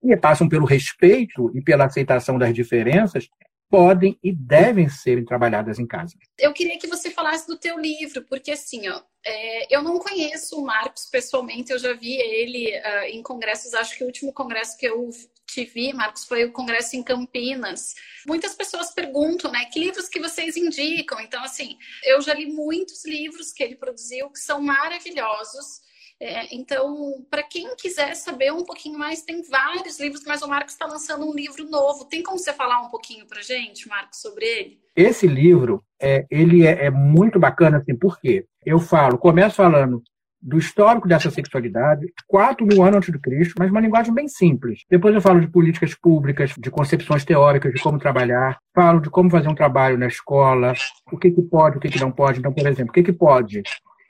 que 0.00 0.16
passam 0.16 0.48
pelo 0.48 0.64
respeito 0.64 1.50
e 1.54 1.60
pela 1.60 1.84
aceitação 1.84 2.38
das 2.38 2.54
diferenças 2.54 3.28
podem 3.68 4.18
e 4.22 4.32
devem 4.32 4.88
ser 4.88 5.24
trabalhadas 5.24 5.78
em 5.78 5.86
casa. 5.86 6.14
Eu 6.38 6.52
queria 6.52 6.78
que 6.78 6.86
você 6.86 7.10
falasse 7.10 7.46
do 7.46 7.58
teu 7.58 7.78
livro, 7.78 8.24
porque 8.24 8.52
assim, 8.52 8.88
ó, 8.88 9.02
é, 9.24 9.74
eu 9.74 9.82
não 9.82 9.98
conheço 9.98 10.56
o 10.60 10.64
Marcos 10.64 11.06
pessoalmente, 11.06 11.72
eu 11.72 11.78
já 11.78 11.92
vi 11.92 12.14
ele 12.16 12.78
uh, 12.78 13.04
em 13.08 13.22
congressos, 13.22 13.74
acho 13.74 13.96
que 13.96 14.04
o 14.04 14.06
último 14.06 14.32
congresso 14.32 14.78
que 14.78 14.86
eu 14.86 15.10
te 15.46 15.64
vi, 15.64 15.92
Marcos, 15.92 16.24
foi 16.24 16.44
o 16.44 16.52
congresso 16.52 16.96
em 16.96 17.02
Campinas. 17.02 17.94
Muitas 18.26 18.54
pessoas 18.54 18.90
perguntam, 18.90 19.50
né, 19.50 19.64
que 19.66 19.80
livros 19.80 20.08
que 20.08 20.20
vocês 20.20 20.56
indicam? 20.56 21.20
Então, 21.20 21.42
assim, 21.42 21.76
eu 22.04 22.20
já 22.20 22.34
li 22.34 22.46
muitos 22.46 23.04
livros 23.04 23.52
que 23.52 23.62
ele 23.62 23.76
produziu 23.76 24.30
que 24.30 24.38
são 24.38 24.60
maravilhosos. 24.60 25.86
É, 26.20 26.54
então, 26.54 27.24
para 27.30 27.42
quem 27.42 27.76
quiser 27.76 28.14
saber 28.14 28.52
um 28.52 28.64
pouquinho 28.64 28.98
mais, 28.98 29.22
tem 29.22 29.42
vários 29.42 30.00
livros, 30.00 30.24
mas 30.26 30.42
o 30.42 30.48
Marcos 30.48 30.72
está 30.72 30.86
lançando 30.86 31.26
um 31.26 31.34
livro 31.34 31.68
novo. 31.68 32.06
Tem 32.06 32.22
como 32.22 32.38
você 32.38 32.52
falar 32.52 32.80
um 32.80 32.88
pouquinho 32.88 33.26
para 33.26 33.42
gente, 33.42 33.88
Marcos, 33.88 34.20
sobre 34.20 34.46
ele? 34.46 34.80
Esse 34.94 35.26
livro, 35.26 35.84
é, 36.00 36.24
ele 36.30 36.66
é, 36.66 36.86
é 36.86 36.90
muito 36.90 37.38
bacana, 37.38 37.78
assim, 37.78 37.94
por 37.94 38.18
quê? 38.18 38.46
Eu 38.64 38.78
falo, 38.78 39.18
começo 39.18 39.56
falando 39.56 40.02
do 40.40 40.58
histórico 40.58 41.08
dessa 41.08 41.30
sexualidade, 41.30 42.06
4 42.26 42.64
mil 42.64 42.82
anos 42.82 42.98
antes 42.98 43.12
de 43.12 43.18
Cristo, 43.18 43.54
mas 43.58 43.70
uma 43.70 43.80
linguagem 43.80 44.14
bem 44.14 44.28
simples. 44.28 44.84
Depois 44.88 45.14
eu 45.14 45.20
falo 45.20 45.40
de 45.40 45.48
políticas 45.48 45.94
públicas, 45.94 46.54
de 46.56 46.70
concepções 46.70 47.24
teóricas, 47.24 47.74
de 47.74 47.82
como 47.82 47.98
trabalhar, 47.98 48.58
falo 48.74 49.00
de 49.00 49.10
como 49.10 49.28
fazer 49.30 49.48
um 49.48 49.54
trabalho 49.54 49.98
na 49.98 50.06
escola, 50.06 50.72
o 51.10 51.18
que, 51.18 51.30
que 51.30 51.42
pode, 51.42 51.78
o 51.78 51.80
que, 51.80 51.88
que 51.88 52.00
não 52.00 52.12
pode. 52.12 52.38
Então, 52.38 52.52
por 52.52 52.66
exemplo, 52.66 52.90
o 52.90 52.92
que, 52.92 53.02
que 53.02 53.12
pode? 53.12 53.62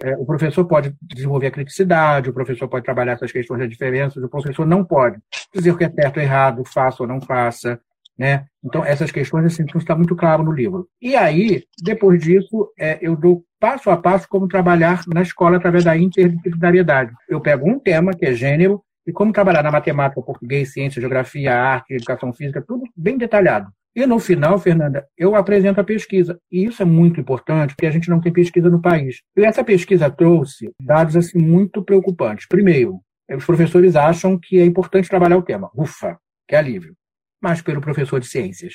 É, 0.03 0.16
o 0.16 0.26
professor 0.26 0.64
pode 0.66 0.94
desenvolver 1.01 1.47
a 1.47 1.51
criticidade, 1.51 2.28
o 2.28 2.32
professor 2.32 2.68
pode 2.68 2.84
trabalhar 2.84 3.12
essas 3.12 3.32
questões 3.32 3.61
das 3.61 3.68
diferenças, 3.68 4.22
o 4.22 4.28
professor 4.28 4.66
não 4.66 4.84
pode 4.84 5.18
dizer 5.55 5.70
o 5.70 5.76
que 5.76 5.84
é 5.84 5.90
certo 5.90 6.18
ou 6.18 6.22
errado, 6.22 6.64
faça 6.64 7.03
ou 7.03 7.09
não 7.09 7.20
faça. 7.20 7.80
Né? 8.18 8.47
Então, 8.64 8.84
essas 8.84 9.11
questões 9.11 9.44
assim, 9.44 9.64
está 9.76 9.94
muito 9.94 10.16
claro 10.16 10.42
no 10.42 10.53
livro. 10.53 10.88
E 11.01 11.14
aí, 11.14 11.64
depois 11.82 12.22
disso, 12.22 12.72
é, 12.78 12.99
eu 13.03 13.14
dou 13.14 13.44
passo 13.61 13.90
a 13.90 13.97
passo 13.97 14.26
como 14.28 14.49
trabalhar 14.49 15.03
na 15.07 15.22
escola 15.22 15.59
através 15.59 15.84
da 15.84 15.97
interdisciplinariedade. 15.97 17.12
Eu 17.28 17.40
pego 17.40 17.68
um 17.68 17.78
tema, 17.78 18.12
que 18.12 18.24
é 18.24 18.32
gênero, 18.32 18.82
e 19.07 19.12
como 19.12 19.32
trabalhar 19.32 19.62
na 19.62 19.70
matemática, 19.70 20.20
português, 20.20 20.72
ciência, 20.72 21.01
geografia, 21.01 21.55
arte, 21.55 21.94
educação 21.94 22.32
física, 22.32 22.64
tudo 22.66 22.84
bem 22.97 23.16
detalhado. 23.16 23.70
E 23.97 24.05
no 24.05 24.18
final, 24.18 24.59
Fernanda, 24.59 25.09
eu 25.16 25.34
apresento 25.34 25.80
a 25.80 25.84
pesquisa. 25.84 26.38
E 26.53 26.66
isso 26.66 26.82
é 26.82 26.84
muito 26.84 27.18
importante, 27.18 27.74
porque 27.74 27.86
a 27.86 27.90
gente 27.90 28.11
não 28.11 28.20
tem 28.20 28.30
pesquisa 28.30 28.68
no 28.68 28.82
país. 28.82 29.22
E 29.34 29.42
essa 29.42 29.64
pesquisa 29.64 30.11
trouxe 30.11 30.70
dados 30.78 31.16
assim 31.16 31.38
muito 31.38 31.82
preocupantes. 31.82 32.47
Primeiro, 32.47 33.01
os 33.34 33.47
professores 33.47 33.97
acham 33.97 34.38
que 34.38 34.61
é 34.61 34.66
importante 34.66 35.09
trabalhar 35.09 35.38
o 35.38 35.42
tema. 35.42 35.70
Ufa, 35.74 36.18
que 36.47 36.55
alívio. 36.55 36.94
Mas 37.42 37.62
pelo 37.62 37.80
professor 37.80 38.20
de 38.20 38.26
ciências 38.26 38.74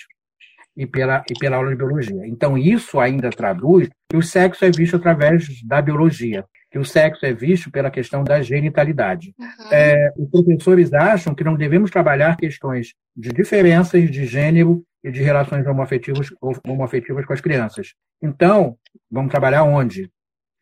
e 0.76 0.88
pela, 0.88 1.24
e 1.30 1.38
pela 1.38 1.58
aula 1.58 1.70
de 1.70 1.76
biologia. 1.76 2.26
Então, 2.26 2.58
isso 2.58 3.00
ainda 3.00 3.30
traduz 3.30 3.90
que 4.10 4.18
o 4.18 4.24
sexo 4.24 4.66
é 4.66 4.72
visto 4.72 4.96
através 4.96 5.46
da 5.64 5.84
biologia, 5.84 6.44
que 6.72 6.80
o 6.80 6.86
sexo 6.86 7.28
é 7.28 7.34
visto 7.34 7.70
pela 7.70 7.92
questão 7.92 8.24
da 8.24 8.42
genitalidade. 8.42 9.36
Uhum. 9.38 9.72
É, 9.72 10.12
os 10.18 10.32
professores 10.32 10.92
acham 10.94 11.36
que 11.36 11.44
não 11.44 11.56
devemos 11.56 11.92
trabalhar 11.92 12.38
questões 12.38 12.94
de 13.16 13.30
diferenças 13.30 14.10
de 14.10 14.26
gênero 14.26 14.84
e 15.04 15.12
de 15.12 15.22
relações 15.22 15.66
homoafetivas, 15.66 16.28
homoafetivas 16.66 17.26
com 17.26 17.34
as 17.34 17.42
crianças. 17.42 17.94
Então, 18.22 18.78
vamos 19.10 19.32
trabalhar 19.32 19.64
onde? 19.64 20.12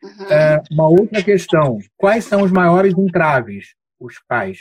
Uhum. 0.02 0.32
É, 0.32 0.62
uma 0.70 0.88
outra 0.88 1.22
questão: 1.22 1.78
quais 1.96 2.24
são 2.24 2.42
os 2.42 2.50
maiores 2.50 2.96
entraves? 2.96 3.74
Os 3.98 4.18
pais. 4.26 4.58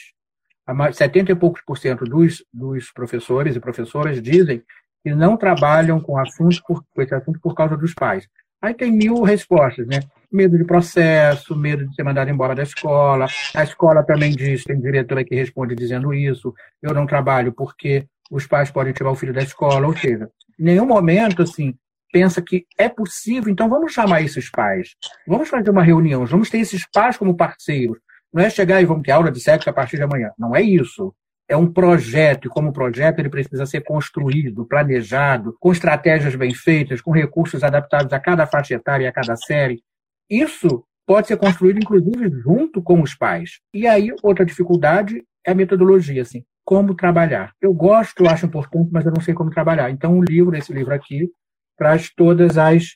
70 0.93 1.31
e 1.31 1.35
poucos 1.35 1.61
por 1.65 1.77
cento 1.77 2.05
dos, 2.05 2.43
dos 2.53 2.91
professores 2.91 3.55
e 3.55 3.59
professoras 3.59 4.21
dizem 4.21 4.61
que 5.03 5.15
não 5.15 5.35
trabalham 5.35 5.99
com, 5.99 6.17
assunto 6.17 6.61
por, 6.67 6.83
com 6.93 7.01
esse 7.01 7.15
assunto 7.15 7.39
por 7.39 7.55
causa 7.55 7.75
dos 7.75 7.93
pais. 7.93 8.27
Aí 8.61 8.73
tem 8.73 8.91
mil 8.91 9.23
respostas, 9.23 9.87
né? 9.87 10.01
Medo 10.31 10.57
de 10.57 10.65
processo, 10.65 11.55
medo 11.55 11.87
de 11.87 11.95
ser 11.95 12.03
mandado 12.03 12.29
embora 12.29 12.53
da 12.53 12.61
escola. 12.61 13.25
A 13.55 13.63
escola 13.63 14.03
também 14.03 14.31
diz, 14.31 14.63
tem 14.63 14.79
diretora 14.79 15.23
que 15.23 15.33
responde 15.33 15.75
dizendo 15.75 16.13
isso. 16.13 16.53
Eu 16.81 16.93
não 16.93 17.07
trabalho 17.07 17.53
porque 17.53 18.05
os 18.29 18.45
pais 18.47 18.71
podem 18.71 18.93
tirar 18.93 19.11
o 19.11 19.15
filho 19.15 19.33
da 19.33 19.41
escola. 19.41 19.87
Ou 19.87 19.95
seja, 19.95 20.29
em 20.59 20.63
nenhum 20.63 20.85
momento, 20.85 21.41
assim, 21.41 21.73
pensa 22.11 22.41
que 22.41 22.65
é 22.77 22.89
possível, 22.89 23.51
então 23.51 23.69
vamos 23.69 23.93
chamar 23.93 24.21
esses 24.21 24.49
pais. 24.49 24.95
Vamos 25.27 25.49
fazer 25.49 25.69
uma 25.69 25.83
reunião, 25.83 26.25
vamos 26.25 26.49
ter 26.49 26.59
esses 26.59 26.85
pais 26.91 27.17
como 27.17 27.35
parceiros. 27.35 27.97
Não 28.31 28.43
é 28.43 28.49
chegar 28.49 28.81
e 28.81 28.85
vamos 28.85 29.03
ter 29.03 29.11
aula 29.11 29.31
de 29.31 29.39
sexo 29.39 29.69
a 29.69 29.73
partir 29.73 29.97
de 29.97 30.03
amanhã. 30.03 30.31
Não 30.37 30.55
é 30.55 30.61
isso 30.61 31.13
é 31.49 31.57
um 31.57 31.73
projeto, 31.73 32.45
e 32.45 32.49
como 32.49 32.71
projeto 32.71 33.17
ele 33.17 33.29
precisa 33.29 33.65
ser 33.65 33.81
construído, 33.81 34.67
planejado, 34.67 35.57
com 35.59 35.71
estratégias 35.71 36.35
bem 36.35 36.53
feitas, 36.53 37.01
com 37.01 37.11
recursos 37.11 37.63
adaptados 37.63 38.13
a 38.13 38.19
cada 38.19 38.45
faixa 38.45 38.75
etária 38.75 39.05
e 39.05 39.07
a 39.07 39.11
cada 39.11 39.35
série. 39.35 39.81
Isso 40.29 40.85
pode 41.07 41.27
ser 41.27 41.37
construído, 41.37 41.79
inclusive, 41.79 42.29
junto 42.43 42.83
com 42.83 43.01
os 43.01 43.15
pais. 43.15 43.59
E 43.73 43.87
aí, 43.87 44.13
outra 44.21 44.45
dificuldade 44.45 45.23
é 45.43 45.51
a 45.51 45.55
metodologia, 45.55 46.21
assim, 46.21 46.43
como 46.69 46.93
trabalhar. 46.93 47.55
Eu 47.59 47.73
gosto, 47.73 48.23
eu 48.23 48.29
acho 48.29 48.45
importante, 48.45 48.91
mas 48.91 49.03
eu 49.03 49.11
não 49.11 49.23
sei 49.23 49.33
como 49.33 49.49
trabalhar. 49.49 49.89
Então, 49.89 50.19
o 50.19 50.23
livro, 50.23 50.55
esse 50.55 50.71
livro 50.71 50.93
aqui, 50.93 51.27
traz 51.75 52.13
todas 52.15 52.59
as 52.59 52.95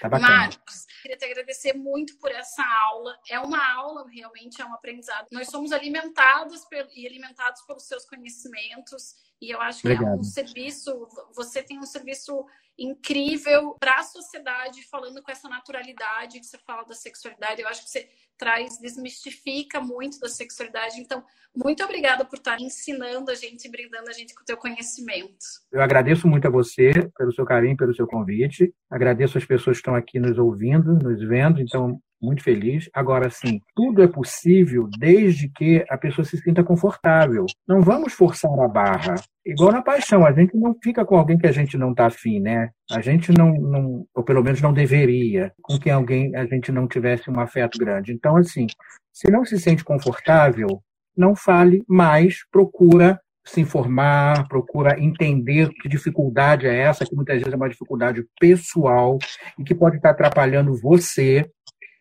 Tá 0.00 0.08
bacana. 0.08 0.34
Marcos, 0.34 0.85
queria 1.06 1.16
te 1.16 1.24
agradecer 1.24 1.72
muito 1.72 2.18
por 2.18 2.32
essa 2.32 2.64
aula. 2.88 3.16
É 3.30 3.38
uma 3.38 3.64
aula, 3.74 4.08
realmente 4.10 4.60
é 4.60 4.64
um 4.64 4.74
aprendizado. 4.74 5.28
Nós 5.30 5.48
somos 5.48 5.70
alimentados 5.70 6.66
e 6.94 7.06
alimentados 7.06 7.62
pelos 7.62 7.86
seus 7.86 8.04
conhecimentos, 8.04 9.14
e 9.40 9.50
eu 9.50 9.60
acho 9.60 9.82
que 9.82 9.88
Obrigado. 9.88 10.16
é 10.16 10.20
um 10.20 10.22
serviço, 10.22 11.08
você 11.34 11.62
tem 11.62 11.78
um 11.78 11.86
serviço 11.86 12.44
incrível 12.78 13.74
para 13.78 14.00
a 14.00 14.02
sociedade, 14.02 14.86
falando 14.88 15.22
com 15.22 15.30
essa 15.30 15.48
naturalidade 15.48 16.38
que 16.38 16.46
você 16.46 16.58
fala 16.58 16.84
da 16.84 16.94
sexualidade. 16.94 17.60
Eu 17.60 17.68
acho 17.68 17.84
que 17.84 17.90
você 17.90 18.08
traz, 18.36 18.78
desmistifica 18.78 19.80
muito 19.80 20.18
da 20.20 20.28
sexualidade. 20.28 21.00
Então, 21.00 21.24
muito 21.54 21.82
obrigada 21.82 22.24
por 22.24 22.36
estar 22.36 22.60
ensinando 22.60 23.30
a 23.30 23.34
gente 23.34 23.66
e 23.66 23.70
brindando 23.70 24.10
a 24.10 24.12
gente 24.12 24.34
com 24.34 24.42
o 24.42 24.44
teu 24.44 24.58
conhecimento. 24.58 25.44
Eu 25.72 25.80
agradeço 25.80 26.28
muito 26.28 26.46
a 26.46 26.50
você 26.50 26.92
pelo 27.16 27.32
seu 27.32 27.46
carinho, 27.46 27.76
pelo 27.76 27.94
seu 27.94 28.06
convite. 28.06 28.74
Agradeço 28.90 29.38
as 29.38 29.44
pessoas 29.44 29.78
que 29.78 29.80
estão 29.80 29.94
aqui 29.94 30.18
nos 30.18 30.38
ouvindo, 30.38 30.94
nos 30.94 31.20
vendo. 31.26 31.60
Então, 31.60 32.00
muito 32.20 32.42
feliz. 32.42 32.88
Agora, 32.92 33.30
sim, 33.30 33.60
tudo 33.74 34.02
é 34.02 34.08
possível 34.08 34.88
desde 34.98 35.48
que 35.48 35.84
a 35.88 35.98
pessoa 35.98 36.24
se 36.24 36.36
sinta 36.38 36.62
confortável. 36.64 37.46
Não 37.66 37.80
vamos 37.80 38.12
forçar 38.12 38.50
a 38.58 38.68
barra. 38.68 39.14
Igual 39.44 39.72
na 39.72 39.82
paixão, 39.82 40.26
a 40.26 40.32
gente 40.32 40.56
não 40.56 40.74
fica 40.82 41.04
com 41.04 41.16
alguém 41.16 41.38
que 41.38 41.46
a 41.46 41.52
gente 41.52 41.76
não 41.76 41.90
está 41.90 42.06
afim, 42.06 42.40
né? 42.40 42.70
A 42.90 43.00
gente 43.00 43.30
não, 43.32 43.52
não, 43.52 44.06
ou 44.14 44.24
pelo 44.24 44.42
menos 44.42 44.60
não 44.60 44.72
deveria, 44.72 45.52
com 45.62 45.78
quem 45.78 45.92
alguém 45.92 46.34
a 46.34 46.44
gente 46.46 46.72
não 46.72 46.88
tivesse 46.88 47.30
um 47.30 47.38
afeto 47.38 47.78
grande. 47.78 48.12
Então, 48.12 48.36
assim, 48.36 48.66
se 49.12 49.30
não 49.30 49.44
se 49.44 49.58
sente 49.58 49.84
confortável, 49.84 50.82
não 51.16 51.34
fale 51.34 51.82
mais, 51.88 52.38
procura 52.50 53.20
se 53.46 53.60
informar, 53.60 54.46
procura 54.48 55.00
entender 55.00 55.70
que 55.80 55.88
dificuldade 55.88 56.66
é 56.66 56.76
essa, 56.80 57.06
que 57.06 57.14
muitas 57.14 57.36
vezes 57.36 57.52
é 57.52 57.56
uma 57.56 57.68
dificuldade 57.68 58.24
pessoal 58.40 59.18
e 59.58 59.62
que 59.62 59.74
pode 59.74 59.96
estar 59.96 60.10
atrapalhando 60.10 60.74
você. 60.74 61.48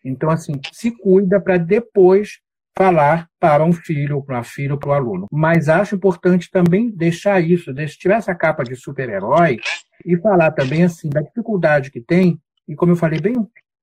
Então, 0.06 0.30
assim, 0.30 0.54
se 0.72 0.92
cuida 0.92 1.42
para 1.42 1.58
depois 1.58 2.40
falar 2.78 3.28
para 3.40 3.64
um 3.64 3.74
filho, 3.74 4.22
para 4.22 4.38
uma 4.38 4.44
filha 4.44 4.74
ou 4.74 4.80
para 4.80 4.90
o 4.90 4.94
aluno. 4.94 5.28
Mas 5.32 5.68
acho 5.68 5.96
importante 5.96 6.52
também 6.52 6.92
deixar 6.92 7.42
isso, 7.42 7.74
tirar 7.98 8.18
essa 8.18 8.36
capa 8.36 8.64
de 8.64 8.76
super-herói 8.76 9.60
e 10.06 10.18
falar 10.18 10.52
também 10.52 10.84
assim 10.84 11.10
da 11.10 11.22
dificuldade 11.22 11.90
que 11.90 12.02
tem, 12.02 12.40
e 12.68 12.76
como 12.76 12.92
eu 12.92 12.98
falei 12.98 13.20
bem 13.20 13.36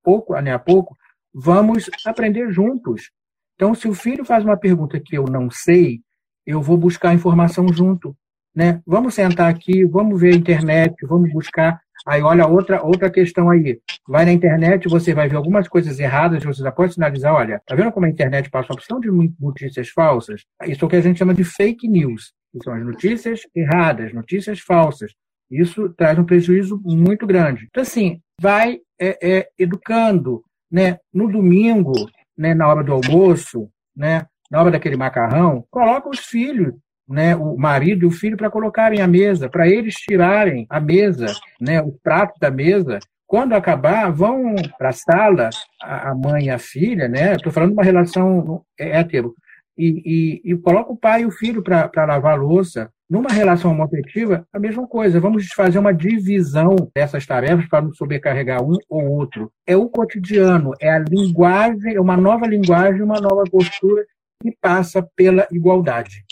pouco, 0.02 0.38
né, 0.40 0.52
há 0.52 0.58
pouco, 0.58 0.96
vamos 1.34 1.90
aprender 2.04 2.52
juntos. 2.52 3.10
Então, 3.54 3.74
se 3.74 3.88
o 3.88 3.94
filho 3.94 4.24
faz 4.24 4.44
uma 4.44 4.56
pergunta 4.56 5.00
que 5.00 5.16
eu 5.16 5.24
não 5.24 5.50
sei, 5.50 6.00
eu 6.46 6.60
vou 6.60 6.76
buscar 6.76 7.14
informação 7.14 7.66
junto. 7.72 8.16
Né? 8.54 8.82
Vamos 8.86 9.14
sentar 9.14 9.48
aqui, 9.48 9.84
vamos 9.84 10.20
ver 10.20 10.34
a 10.34 10.36
internet, 10.36 10.94
vamos 11.06 11.32
buscar. 11.32 11.80
Aí, 12.06 12.20
olha, 12.22 12.46
outra, 12.46 12.82
outra 12.82 13.10
questão 13.10 13.50
aí. 13.50 13.80
Vai 14.06 14.24
na 14.24 14.32
internet, 14.32 14.88
você 14.88 15.14
vai 15.14 15.28
ver 15.28 15.36
algumas 15.36 15.68
coisas 15.68 15.98
erradas, 15.98 16.42
você 16.42 16.62
já 16.62 16.72
pode 16.72 16.94
sinalizar, 16.94 17.34
olha, 17.34 17.60
tá 17.66 17.74
vendo 17.74 17.92
como 17.92 18.06
a 18.06 18.08
internet 18.08 18.50
passa 18.50 18.72
uma 18.72 18.74
opção 18.74 18.98
de 18.98 19.08
notícias 19.40 19.88
falsas? 19.88 20.42
Isso 20.66 20.84
é 20.84 20.86
o 20.86 20.88
que 20.88 20.96
a 20.96 21.00
gente 21.00 21.18
chama 21.18 21.34
de 21.34 21.44
fake 21.44 21.88
news. 21.88 22.32
Que 22.52 22.62
são 22.62 22.74
as 22.74 22.84
notícias 22.84 23.40
erradas, 23.54 24.12
notícias 24.12 24.60
falsas. 24.60 25.12
Isso 25.50 25.88
traz 25.90 26.18
um 26.18 26.24
prejuízo 26.24 26.80
muito 26.84 27.26
grande. 27.26 27.66
Então, 27.70 27.82
assim, 27.82 28.20
vai 28.40 28.78
é, 29.00 29.18
é, 29.22 29.48
educando. 29.58 30.42
Né? 30.70 30.98
No 31.12 31.30
domingo, 31.30 31.92
né, 32.36 32.54
na 32.54 32.66
hora 32.66 32.82
do 32.82 32.92
almoço, 32.92 33.68
né, 33.94 34.26
na 34.50 34.60
hora 34.60 34.70
daquele 34.70 34.96
macarrão, 34.96 35.64
coloca 35.70 36.08
os 36.08 36.20
filhos 36.20 36.74
né, 37.08 37.36
o 37.36 37.56
marido 37.56 38.04
e 38.04 38.06
o 38.06 38.10
filho 38.10 38.36
para 38.36 38.50
colocarem 38.50 39.00
a 39.00 39.06
mesa, 39.06 39.48
para 39.48 39.68
eles 39.68 39.94
tirarem 39.94 40.66
a 40.68 40.80
mesa, 40.80 41.26
né, 41.60 41.80
o 41.80 41.92
prato 42.02 42.38
da 42.40 42.50
mesa. 42.50 42.98
Quando 43.26 43.54
acabar, 43.54 44.10
vão 44.12 44.54
para 44.78 44.90
a 44.90 44.92
sala, 44.92 45.50
a 45.80 46.14
mãe 46.14 46.46
e 46.46 46.50
a 46.50 46.58
filha, 46.58 47.08
né? 47.08 47.32
Estou 47.32 47.50
falando 47.50 47.70
de 47.70 47.76
uma 47.76 47.82
relação 47.82 48.62
hétero. 48.78 49.34
E, 49.76 50.42
e, 50.44 50.52
e 50.52 50.56
coloca 50.58 50.92
o 50.92 50.96
pai 50.98 51.22
e 51.22 51.24
o 51.24 51.30
filho 51.30 51.62
para 51.62 52.04
lavar 52.04 52.34
a 52.34 52.36
louça. 52.36 52.90
Numa 53.08 53.30
relação 53.30 53.70
homoafetiva, 53.70 54.46
a 54.52 54.58
mesma 54.58 54.86
coisa. 54.86 55.18
Vamos 55.18 55.46
fazer 55.56 55.78
uma 55.78 55.94
divisão 55.94 56.76
dessas 56.94 57.24
tarefas 57.24 57.66
para 57.68 57.80
não 57.80 57.92
sobrecarregar 57.94 58.62
um 58.62 58.76
ou 58.86 59.06
outro. 59.12 59.50
É 59.66 59.74
o 59.74 59.88
cotidiano, 59.88 60.72
é 60.78 60.90
a 60.90 60.98
linguagem, 60.98 61.94
é 61.94 62.00
uma 62.00 62.18
nova 62.18 62.46
linguagem, 62.46 63.00
uma 63.00 63.18
nova 63.18 63.44
postura 63.50 64.04
que 64.42 64.54
passa 64.60 65.02
pela 65.16 65.48
igualdade 65.50 66.22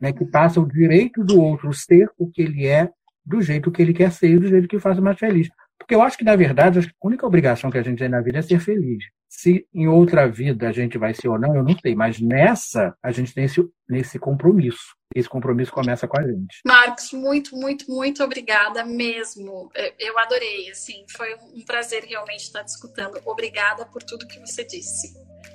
né, 0.00 0.12
que 0.12 0.24
passa 0.24 0.60
o 0.60 0.66
direito 0.66 1.22
do 1.22 1.40
outro 1.40 1.72
ser 1.72 2.10
o 2.18 2.30
que 2.30 2.42
ele 2.42 2.66
é, 2.66 2.90
do 3.24 3.42
jeito 3.42 3.70
que 3.70 3.82
ele 3.82 3.92
quer 3.92 4.10
ser 4.10 4.38
do 4.38 4.48
jeito 4.48 4.66
que 4.66 4.76
o 4.76 4.80
faz 4.80 4.98
mais 4.98 5.18
feliz. 5.18 5.48
Porque 5.78 5.94
eu 5.94 6.02
acho 6.02 6.16
que, 6.16 6.24
na 6.24 6.36
verdade, 6.36 6.78
a 6.78 7.06
única 7.06 7.26
obrigação 7.26 7.70
que 7.70 7.78
a 7.78 7.82
gente 7.82 7.98
tem 7.98 8.08
na 8.08 8.20
vida 8.20 8.38
é 8.38 8.42
ser 8.42 8.60
feliz. 8.60 9.02
Se 9.28 9.66
em 9.72 9.88
outra 9.88 10.28
vida 10.28 10.68
a 10.68 10.72
gente 10.72 10.98
vai 10.98 11.14
ser 11.14 11.28
ou 11.28 11.38
não, 11.38 11.54
eu 11.54 11.64
não 11.64 11.76
sei. 11.78 11.94
Mas 11.94 12.20
nessa, 12.20 12.94
a 13.02 13.10
gente 13.10 13.32
tem 13.32 13.44
esse, 13.44 13.60
esse 13.90 14.18
compromisso. 14.18 14.94
Esse 15.14 15.28
compromisso 15.28 15.72
começa 15.72 16.06
com 16.06 16.20
a 16.20 16.22
gente. 16.22 16.60
Marcos, 16.64 17.12
muito, 17.12 17.56
muito, 17.56 17.90
muito 17.90 18.22
obrigada 18.22 18.84
mesmo. 18.84 19.70
Eu 19.98 20.18
adorei, 20.18 20.70
assim. 20.70 21.04
Foi 21.16 21.34
um 21.54 21.64
prazer 21.64 22.04
realmente 22.04 22.42
estar 22.42 22.62
discutindo. 22.62 23.18
Obrigada 23.24 23.86
por 23.86 24.02
tudo 24.02 24.28
que 24.28 24.38
você 24.38 24.64
disse. 24.64 25.12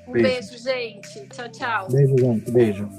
Um 0.08 0.12
beijo, 0.12 0.52
beijo 0.52 0.58
gente. 0.58 1.28
Tchau, 1.30 1.50
tchau. 1.50 1.88
Beijo, 1.90 2.18
gente. 2.18 2.52
Beijo. 2.52 2.90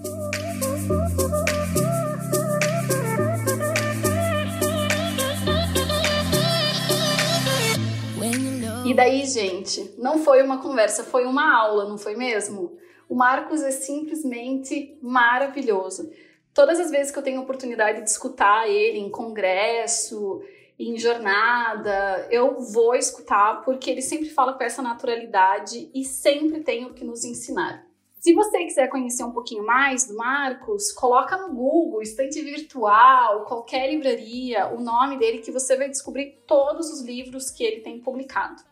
E 8.84 8.94
daí, 8.94 9.26
gente, 9.26 9.94
não 9.98 10.18
foi 10.18 10.42
uma 10.42 10.62
conversa, 10.62 11.02
foi 11.02 11.26
uma 11.26 11.56
aula, 11.56 11.88
não 11.88 11.98
foi 11.98 12.14
mesmo? 12.14 12.78
O 13.08 13.14
Marcos 13.14 13.60
é 13.62 13.70
simplesmente 13.70 14.96
maravilhoso. 15.02 16.10
Todas 16.54 16.80
as 16.80 16.90
vezes 16.90 17.12
que 17.12 17.18
eu 17.18 17.22
tenho 17.22 17.40
oportunidade 17.40 18.02
de 18.02 18.08
escutar 18.08 18.68
ele 18.68 18.98
em 18.98 19.10
congresso, 19.10 20.40
em 20.78 20.98
jornada, 20.98 22.28
eu 22.30 22.60
vou 22.60 22.94
escutar 22.94 23.62
porque 23.64 23.90
ele 23.90 24.02
sempre 24.02 24.28
fala 24.28 24.52
com 24.52 24.62
essa 24.62 24.82
naturalidade 24.82 25.90
e 25.94 26.04
sempre 26.04 26.60
tem 26.60 26.84
o 26.84 26.92
que 26.92 27.04
nos 27.04 27.24
ensinar. 27.24 27.86
Se 28.18 28.34
você 28.34 28.58
quiser 28.64 28.88
conhecer 28.88 29.22
um 29.22 29.30
pouquinho 29.30 29.64
mais 29.64 30.06
do 30.06 30.16
Marcos, 30.16 30.90
coloca 30.92 31.36
no 31.36 31.54
Google, 31.54 32.02
estante 32.02 32.42
virtual, 32.42 33.44
qualquer 33.44 33.88
livraria, 33.88 34.66
o 34.66 34.80
nome 34.80 35.16
dele 35.16 35.38
que 35.38 35.52
você 35.52 35.76
vai 35.76 35.88
descobrir 35.88 36.42
todos 36.46 36.90
os 36.90 37.02
livros 37.02 37.50
que 37.50 37.62
ele 37.62 37.82
tem 37.82 38.00
publicado. 38.00 38.62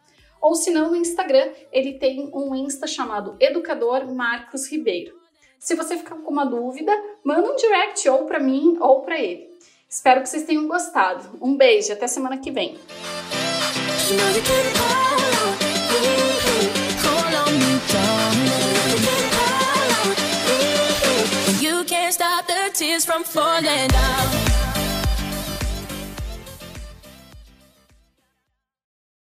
Ou 0.41 0.55
se 0.55 0.71
não, 0.71 0.91
no 0.91 0.97
Instagram, 0.97 1.53
ele 1.73 1.95
tem 1.95 2.31
um 2.35 2.55
Insta 2.55 2.87
chamado 2.87 3.37
Educador 3.41 4.13
Marcos 4.13 4.71
Ribeiro. 4.71 5.17
Se 5.59 5.75
você 5.75 5.97
ficar 5.97 6.17
com 6.17 6.31
uma 6.31 6.45
dúvida, 6.45 6.93
manda 7.25 7.51
um 7.51 7.57
direct 7.57 8.07
ou 8.11 8.27
para 8.27 8.41
mim 8.41 8.77
ou 8.81 9.03
para 9.03 9.19
ele. 9.19 9.54
Espero 9.95 10.23
que 10.23 10.29
vocês 10.29 10.43
tenham 10.43 10.67
gostado. 10.67 11.39
Um 11.41 11.57
beijo, 11.57 11.93
até 11.93 12.09
semana 12.09 12.37
que 12.39 12.51
vem. 12.51 12.77
Tears 22.75 23.05
from 23.05 23.23
falling 23.23 23.87
down. 23.87 24.54